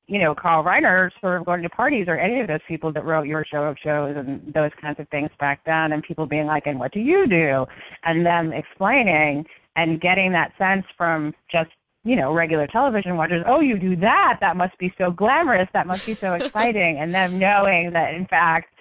[0.07, 3.05] you know, Carl Reiner sort of going to parties or any of those people that
[3.05, 6.47] wrote your show of shows and those kinds of things back then and people being
[6.47, 7.67] like, and what do you do?
[8.05, 9.45] And them explaining
[9.77, 11.71] and getting that sense from just
[12.05, 14.39] you know, regular television watchers, oh, you do that.
[14.41, 15.69] That must be so glamorous.
[15.75, 16.99] That must be so exciting.
[17.01, 18.73] and them knowing that, in fact,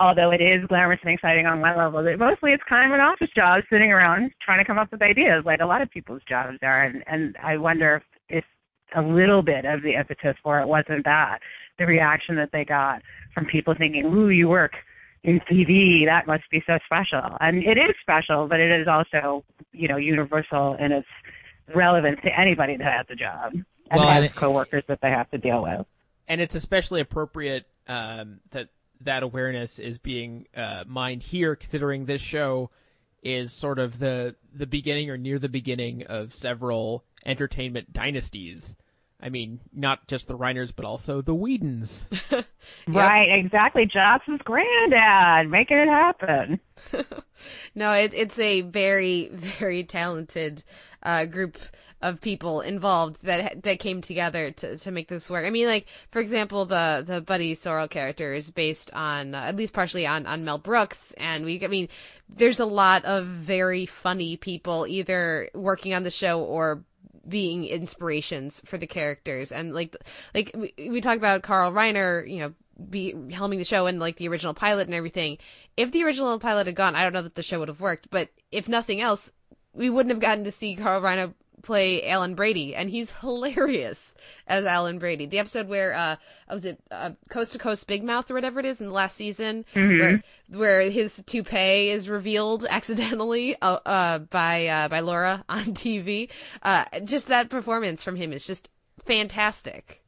[0.00, 3.00] although it is glamorous and exciting on one level, that mostly it's kind of an
[3.00, 6.22] office job sitting around trying to come up with ideas, like a lot of people's
[6.28, 6.80] jobs are.
[6.80, 8.44] And, and I wonder if, if
[8.94, 11.38] a little bit of the impetus for it wasn't that,
[11.78, 13.02] the reaction that they got
[13.34, 14.72] from people thinking, ooh, you work
[15.24, 17.36] in TV, that must be so special.
[17.40, 21.08] And it is special, but it is also, you know, universal in its
[21.74, 25.30] relevance to anybody that has a job and Well, has and- coworkers that they have
[25.30, 25.86] to deal with.
[26.28, 28.68] and it's especially appropriate um, that
[29.04, 32.70] that awareness is being uh, mined here, considering this show
[33.22, 38.74] is sort of the the beginning or near the beginning of several entertainment dynasties.
[39.24, 42.04] I mean, not just the Reiners, but also the Whedons.
[42.86, 43.86] Right, exactly.
[43.86, 46.60] Johnson's granddad making it happen.
[47.74, 50.64] no, it, it's a very, very talented
[51.02, 51.58] uh, group
[52.00, 55.46] of people involved that that came together to, to make this work.
[55.46, 59.56] I mean, like for example, the the Buddy Sorrell character is based on uh, at
[59.56, 61.88] least partially on on Mel Brooks, and we I mean,
[62.28, 66.82] there's a lot of very funny people either working on the show or
[67.28, 69.96] being inspirations for the characters and like
[70.34, 72.52] like we, we talked about Carl Reiner, you know,
[72.90, 75.38] be helming the show and like the original pilot and everything.
[75.76, 78.10] If the original pilot had gone, I don't know that the show would have worked,
[78.10, 79.30] but if nothing else,
[79.74, 81.32] we wouldn't have gotten to see Carl Reiner
[81.62, 84.14] play Alan Brady, and he's hilarious
[84.48, 85.26] as Alan Brady.
[85.26, 86.16] The episode where uh
[86.50, 89.16] was it uh, Coast to Coast Big Mouth or whatever it is in the last
[89.16, 89.98] season, Mhm.
[90.00, 96.30] where where his toupee is revealed accidentally uh, uh by uh by Laura on TV.
[96.62, 98.68] Uh, just that performance from him is just
[99.04, 100.00] fantastic.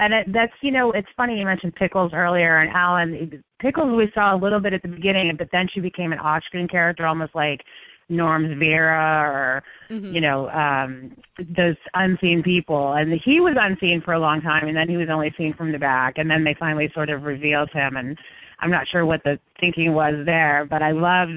[0.00, 4.08] And it, that's, you know, it's funny you mentioned Pickles earlier, and Alan, Pickles we
[4.14, 7.34] saw a little bit at the beginning, but then she became an off-screen character, almost
[7.34, 7.62] like
[8.08, 10.12] Norm's Vera or, Mhm.
[10.12, 12.94] you know, um, those unseen people.
[12.94, 15.72] And he was unseen for a long time, and then he was only seen from
[15.72, 18.18] the back, and then they finally sort of revealed him, and
[18.60, 21.28] I'm not sure what the thinking was there, but I love,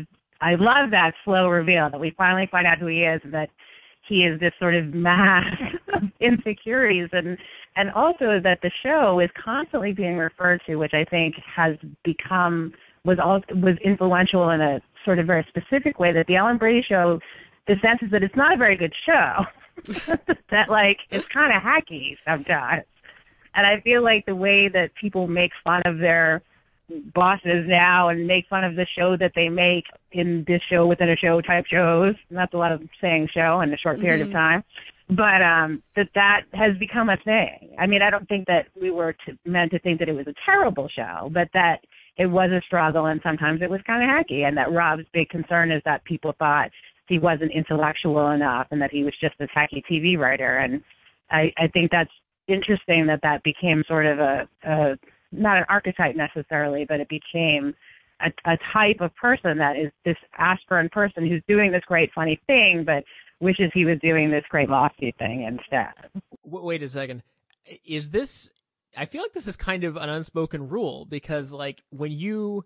[0.42, 3.50] I love that slow reveal that we finally find out who he is, and that
[4.08, 5.46] he is this sort of mass
[5.94, 7.38] of insecurities and
[7.78, 12.74] and also that the show is constantly being referred to which i think has become
[13.06, 16.82] was all was influential in a sort of very specific way that the alan brady
[16.88, 17.20] show
[17.68, 19.46] the sense is that it's not a very good show
[20.50, 22.84] that like it's kind of hacky sometimes
[23.56, 26.42] and i feel like the way that people make fun of their
[27.14, 31.10] bosses now and make fun of the show that they make in this show within
[31.10, 32.16] a show type shows.
[32.30, 34.28] That's a lot of saying show in a short period Mhm.
[34.28, 34.64] of time.
[35.10, 37.76] But um that that has become a thing.
[37.78, 40.28] I mean, I don't think that we were to, meant to think that it was
[40.28, 41.84] a terrible show, but that
[42.18, 45.30] it was a struggle and sometimes it was kind of hacky and that Rob's big
[45.30, 46.70] concern is that people thought
[47.08, 50.82] he wasn't intellectual enough and that he was just this hacky TV writer and
[51.30, 52.12] I I think that's
[52.48, 54.98] interesting that that became sort of a, a
[55.32, 57.74] not an archetype necessarily but it became
[58.20, 62.40] a, a type of person that is this aspirin person who's doing this great funny
[62.48, 63.04] thing but
[63.42, 65.92] wishes he was doing this great lofty thing instead.
[66.46, 67.24] Wait a second.
[67.86, 68.52] Is this
[68.96, 72.66] I feel like this is kind of an unspoken rule because like when you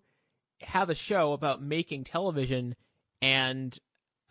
[0.61, 2.75] have a show about making television
[3.21, 3.77] and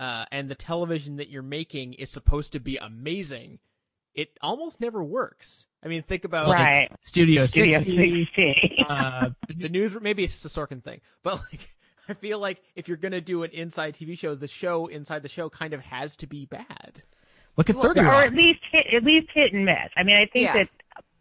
[0.00, 3.58] uh and the television that you're making is supposed to be amazing,
[4.14, 5.66] it almost never works.
[5.84, 6.90] I mean, think about Right.
[7.02, 8.24] Studio Studio 60.
[8.24, 8.84] 60.
[8.88, 9.94] uh, the news.
[10.00, 11.68] Maybe it's just a Sorkin thing, but like,
[12.08, 15.28] I feel like if you're gonna do an inside TV show, the show inside the
[15.28, 17.02] show kind of has to be bad.
[17.56, 19.90] Look at Well, or at least hit, at least hit and miss.
[19.96, 20.54] I mean, I think Yeah.
[20.54, 20.68] that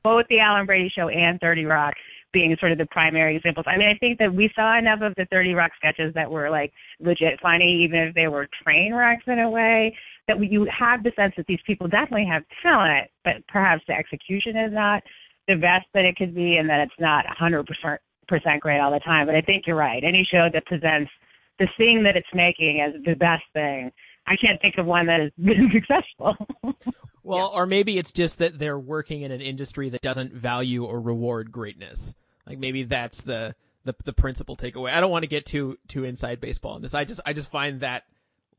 [0.04, 1.94] both the Alan Brady show and 30 Rock
[2.34, 3.66] being sort of the primary examples.
[3.70, 6.50] I mean, I think that we saw enough of the 30 Rock sketches that were
[6.50, 9.96] like legit funny, even if they were train wrecks in a way,
[10.28, 14.58] that you have the sense that these people definitely have talent, but perhaps the execution
[14.58, 15.04] is not
[15.48, 17.70] the best that it could be and that it's not 100%
[18.60, 19.28] great all the time.
[19.28, 20.04] But I think you're right.
[20.04, 21.12] Any show that presents
[21.60, 23.92] the thing that it's making as the best thing,
[24.26, 26.36] I can't think of one that has been successful.
[27.24, 31.00] Well, or maybe it's just that they're working in an industry that doesn't value or
[31.00, 32.14] reward greatness.
[32.46, 33.56] Like maybe that's the
[33.86, 34.94] the, the principal takeaway.
[34.94, 36.94] I don't want to get too too inside baseball on this.
[36.94, 38.04] I just I just find that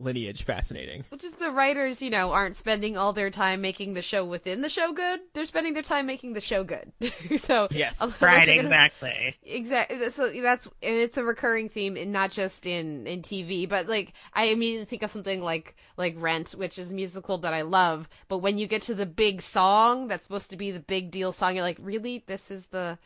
[0.04, 1.04] lineage fascinating.
[1.08, 4.62] Which is the writers, you know, aren't spending all their time making the show within
[4.62, 5.20] the show good.
[5.32, 6.92] They're spending their time making the show good.
[7.38, 8.00] so Yes.
[8.00, 9.36] Um, right, gonna- exactly.
[9.42, 10.10] Exactly.
[10.10, 14.12] So that's and it's a recurring theme, and not just in in TV, but like
[14.32, 18.08] I immediately think of something like like Rent, which is a musical that I love.
[18.28, 21.32] But when you get to the big song, that's supposed to be the big deal
[21.32, 22.98] song, you're like, really, this is the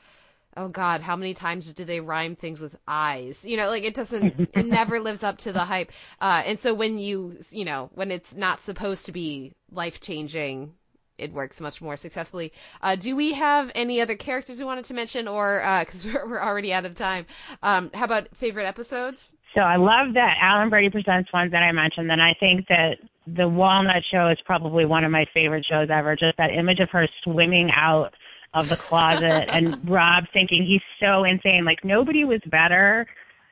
[0.58, 3.44] oh god how many times do they rhyme things with eyes?
[3.44, 5.90] You know like it doesn't it never lives up to the hype.
[6.20, 10.74] Uh and so when you you know when it's not supposed to be life changing
[11.16, 12.52] it works much more successfully.
[12.82, 16.28] Uh do we have any other characters we wanted to mention or uh because we're,
[16.28, 17.24] we're already out of time.
[17.62, 19.32] Um how about favorite episodes?
[19.54, 22.98] So I love that Alan Brady Presents ones that I mentioned, and I think that
[23.26, 26.16] the Walnut Show is probably one of my favorite shows ever.
[26.16, 28.12] Just that image of her swimming out
[28.54, 31.64] of the closet and Rob thinking he's so insane.
[31.64, 33.06] Like nobody was better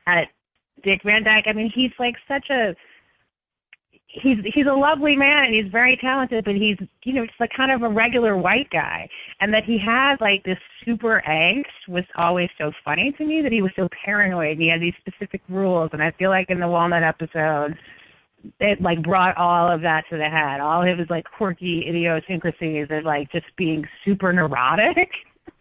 [0.07, 0.27] at
[0.83, 1.45] Dick Van Dyke.
[1.47, 2.75] I mean, he's like such a
[4.07, 7.51] he's he's a lovely man and he's very talented, but he's you know just like
[7.55, 9.07] kind of a regular white guy,
[9.39, 13.51] and that he has like this super angst was always so funny to me that
[13.51, 14.53] he was so paranoid.
[14.53, 17.77] And he had these specific rules, and I feel like in the Walnut episode,
[18.59, 20.59] it like brought all of that to the head.
[20.59, 25.09] All of his like quirky idiosyncrasies of like just being super neurotic.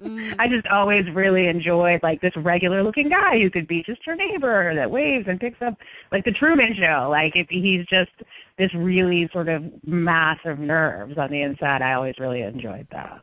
[0.03, 0.35] Mm.
[0.39, 4.17] I just always really enjoyed like this regular looking guy who could be just your
[4.17, 5.75] neighbor that waves and picks up
[6.13, 7.09] like the Truman Show.
[7.11, 8.11] Like if he's just
[8.59, 11.83] this really sort of mass of nerves on the inside.
[11.83, 13.21] I always really enjoyed that.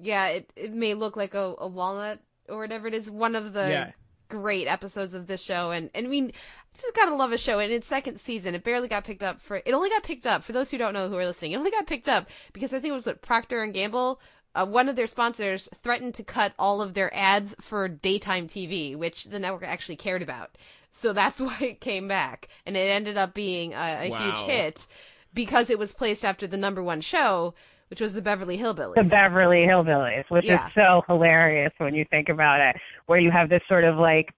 [0.00, 3.52] yeah it, it may look like a, a walnut or whatever it is one of
[3.52, 3.90] the Yeah.
[4.30, 5.70] Great episodes of this show.
[5.70, 6.32] And, and i mean
[6.74, 7.58] just gotta love a show.
[7.58, 8.54] And its second season.
[8.54, 10.94] It barely got picked up for it only got picked up for those who don't
[10.94, 13.22] know who are listening it only got picked up because i think it was what
[13.22, 14.20] procter and gamble
[14.54, 18.96] uh, one of their sponsors threatened to cut all of their ads for daytime tv
[18.96, 20.56] which the network actually cared about.
[20.92, 22.48] So that's why it came back.
[22.66, 24.86] And it ended up being a, a huge hit
[25.32, 27.54] because it was placed after the number one show
[27.90, 30.66] which was the beverly hillbillies The Beverly Hillbillies, which Yeah.
[30.66, 32.76] is so hilarious when you think about it,
[33.06, 34.32] where you have this sort of like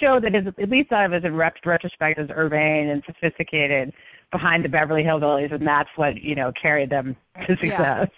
[0.00, 3.92] show that is at least thought of as in ret- retrospect as urbane and sophisticated
[4.32, 7.14] behind the Beverly Hillbillies, and that's what you know carried them
[7.46, 8.08] to success.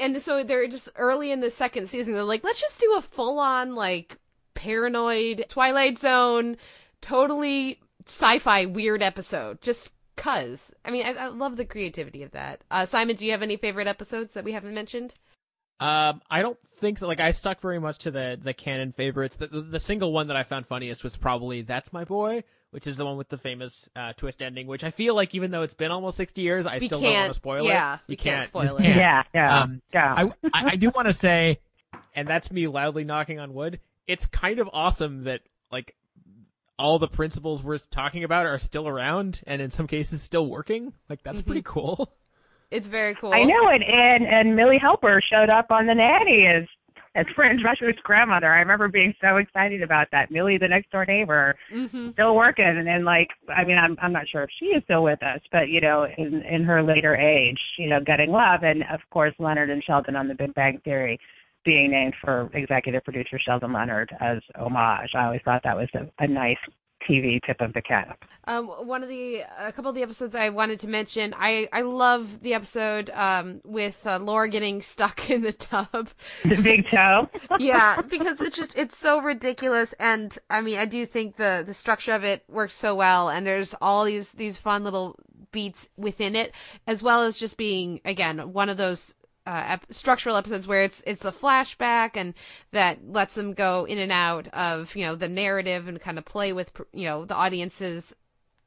[0.00, 3.02] and so they're just early in the second season they're like let's just do a
[3.02, 4.16] full on like
[4.54, 6.56] paranoid twilight zone
[7.02, 12.62] totally sci-fi weird episode just cuz i mean I, I love the creativity of that
[12.70, 15.14] uh simon do you have any favorite episodes that we haven't mentioned
[15.80, 17.08] Um, I don't think so.
[17.08, 19.34] Like, I stuck very much to the the canon favorites.
[19.36, 22.86] The, the, the single one that I found funniest was probably "That's My Boy," which
[22.86, 24.68] is the one with the famous uh, twist ending.
[24.68, 27.12] Which I feel like, even though it's been almost sixty years, I We still don't
[27.12, 28.00] want to spoil yeah, it.
[28.06, 28.82] we You can't can't spoil it.
[28.84, 28.96] can't.
[28.96, 30.14] Yeah, yeah, Um, yeah.
[30.16, 30.22] I,
[30.54, 31.58] I, I do want to say,
[32.14, 33.80] and that's me loudly knocking on wood.
[34.06, 35.40] It's kind of awesome that
[35.72, 35.96] like
[36.82, 40.92] all the principles we're talking about are still around, and in some cases still working.
[41.08, 42.12] Like that's pretty cool.
[42.70, 46.46] it's very cool I know it, and and Millie Helper showed up on the nanny
[46.46, 46.64] as
[47.14, 48.52] as Fran Drescher's grandmother.
[48.52, 50.30] I remember being so excited about that.
[50.30, 52.12] Millie, the next door neighbor, mm-hmm.
[52.12, 55.04] still working, and then like I mean, I'm I'm not sure if she is still
[55.04, 58.82] with us, but you know, in in her later age, you know, getting love, and
[58.90, 61.20] of course Leonard and Sheldon on The Big Bang Theory.
[61.64, 65.10] Being named for executive producer Sheldon Leonard as homage.
[65.14, 66.58] I always thought that was a, a nice
[67.08, 68.24] TV tip of the cap.
[68.44, 71.34] Um, one of the a couple of the episodes I wanted to mention.
[71.36, 76.10] I I love the episode um with uh, Laura getting stuck in the tub.
[76.44, 77.28] The big toe.
[77.58, 81.74] yeah, because it's just it's so ridiculous, and I mean I do think the the
[81.74, 85.16] structure of it works so well, and there's all these these fun little
[85.50, 86.52] beats within it,
[86.86, 89.14] as well as just being again one of those
[89.46, 92.34] uh, ep- structural episodes where it's it's the flashback and
[92.70, 96.24] that lets them go in and out of you know the narrative and kind of
[96.24, 98.14] play with you know the audience's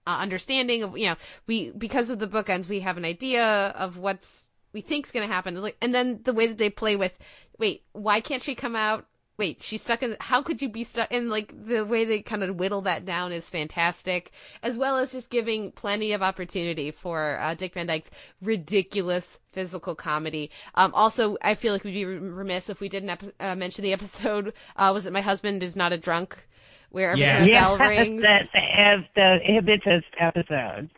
[0.07, 1.15] uh, understanding of you know
[1.47, 5.33] we because of the bookends we have an idea of what's we think's going to
[5.33, 7.17] happen like and then the way that they play with
[7.57, 9.05] wait why can't she come out
[9.37, 10.15] wait, she's stuck in.
[10.19, 11.11] How could you be stuck?
[11.11, 14.31] And like the way they kind of whittle that down is fantastic,
[14.63, 18.09] as well as just giving plenty of opportunity for uh, Dick Van Dyke's
[18.41, 20.51] ridiculous physical comedy.
[20.75, 23.93] Um, also, I feel like we'd be remiss if we didn't ep- uh, mention the
[23.93, 24.53] episode.
[24.75, 26.47] Uh, was it My Husband Is Not a Drunk?
[26.91, 27.39] Where every yeah.
[27.39, 30.89] time a yeah, bell rings, the the, the Ibitus episode.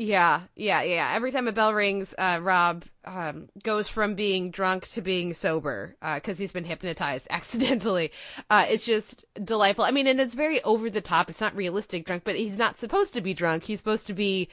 [0.00, 1.12] Yeah, yeah, yeah.
[1.14, 5.94] Every time a bell rings, uh, Rob um, goes from being drunk to being sober
[6.14, 8.10] because uh, he's been hypnotized accidentally.
[8.48, 9.84] Uh, it's just delightful.
[9.84, 11.28] I mean, and it's very over the top.
[11.28, 13.64] It's not realistic drunk, but he's not supposed to be drunk.
[13.64, 14.48] He's supposed to be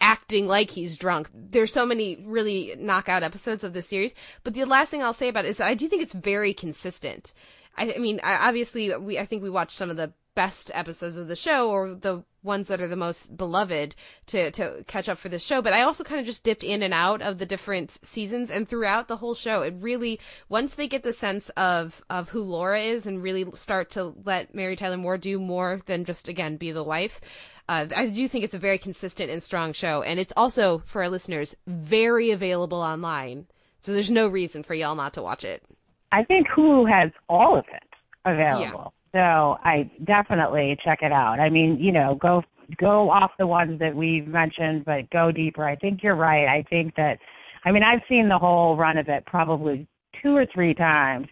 [0.00, 1.28] acting like he's drunk.
[1.34, 4.14] There's so many really knockout episodes of this series.
[4.44, 6.54] But the last thing I'll say about it is that I do think it's very
[6.54, 7.34] consistent.
[7.76, 11.18] I, I mean, I, obviously, we I think we watched some of the best episodes
[11.18, 13.94] of the show or the ones that are the most beloved
[14.26, 16.82] to to catch up for the show but i also kind of just dipped in
[16.82, 20.18] and out of the different seasons and throughout the whole show it really
[20.48, 24.54] once they get the sense of of who laura is and really start to let
[24.54, 27.20] mary tyler moore do more than just again be the wife
[27.68, 31.04] uh, I do think it's a very consistent and strong show, and it's also for
[31.04, 33.46] our listeners very available online.
[33.78, 35.62] So there's no reason for y'all not to watch it.
[36.10, 37.84] I think Hulu has all of it
[38.24, 38.92] available.
[39.12, 41.40] So I definitely check it out.
[41.40, 42.42] I mean, you know, go
[42.78, 45.64] go off the ones that we've mentioned, but go deeper.
[45.64, 46.46] I think you're right.
[46.46, 47.18] I think that
[47.64, 49.86] I mean, I've seen the whole run of it probably
[50.22, 51.26] two or three times.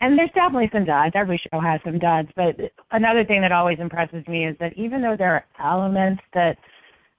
[0.00, 1.12] And there's definitely some duds.
[1.14, 2.28] Every show has some duds.
[2.36, 2.56] But
[2.90, 6.58] another thing that always impresses me is that even though there are elements that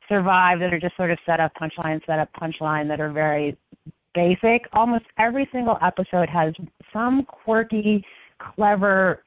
[0.10, 3.58] survive that are just sort of set up punchline, set up punchline that are very
[4.14, 6.54] basic, almost every single episode has
[6.94, 8.06] some quirky,
[8.40, 9.24] clever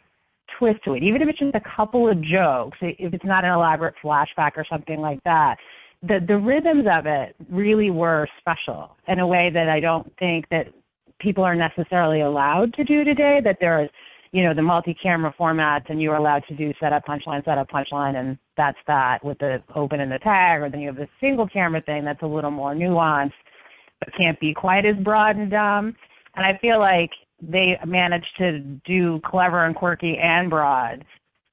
[0.59, 3.53] twist to it, even if it's just a couple of jokes, if it's not an
[3.53, 5.57] elaborate flashback or something like that.
[6.03, 10.49] The the rhythms of it really were special in a way that I don't think
[10.51, 10.69] that
[11.19, 13.41] people are necessarily allowed to do today.
[13.43, 13.91] That there is,
[14.31, 17.59] you know, the multi-camera formats, and you are allowed to do set up punchline, set
[17.59, 20.61] up punchline, and that's that with the open and the tag.
[20.63, 23.33] Or then you have the single camera thing that's a little more nuanced,
[23.99, 25.97] but can't be quite as broad and dumb.
[26.37, 31.05] And I feel like they managed to do clever and quirky and broad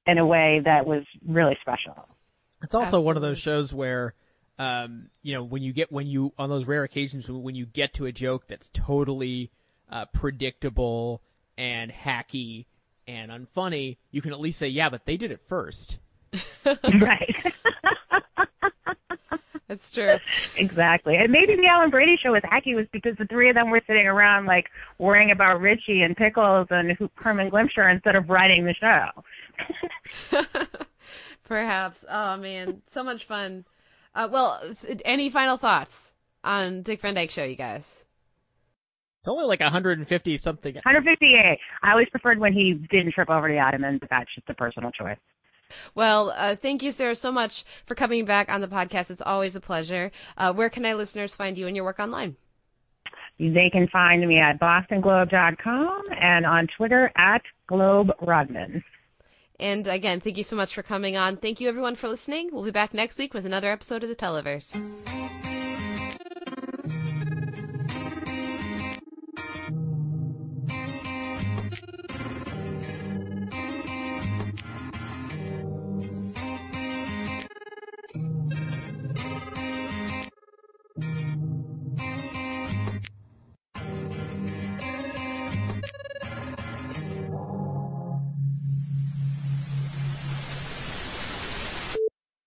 [0.06, 2.08] in a way that was really special.
[2.62, 3.06] It's also Absolutely.
[3.06, 4.14] one of those shows where,
[4.58, 7.94] um, you know, when you get when you on those rare occasions when you get
[7.94, 9.50] to a joke that's totally
[9.90, 11.22] uh, predictable
[11.58, 12.66] and hacky
[13.06, 15.98] and unfunny, you can at least say, "Yeah, but they did it first.
[16.64, 17.36] right.
[19.68, 20.16] That's true.
[20.56, 21.16] exactly.
[21.16, 23.82] And maybe the Alan Brady show was hacky was because the three of them were
[23.86, 28.74] sitting around like worrying about Richie and Pickles and Herman Glimscher instead of writing the
[28.74, 30.38] show.
[31.44, 32.04] Perhaps.
[32.08, 33.64] Oh man, so much fun.
[34.14, 36.12] Uh, well, th- any final thoughts
[36.44, 38.04] on Dick Van Dyke Show, you guys?
[39.20, 40.74] It's only like 150 something.
[40.74, 41.58] 158.
[41.82, 44.92] I always preferred when he didn't trip over the ottoman, but that's just a personal
[44.92, 45.18] choice.
[45.94, 49.10] Well, uh, thank you, Sarah, so much for coming back on the podcast.
[49.10, 50.10] It's always a pleasure.
[50.36, 52.36] Uh, where can our listeners find you and your work online?
[53.38, 58.82] They can find me at bostonglobe.com and on Twitter at Globe Rodman.
[59.58, 61.36] And again, thank you so much for coming on.
[61.36, 62.50] Thank you, everyone, for listening.
[62.52, 65.45] We'll be back next week with another episode of the Televerse.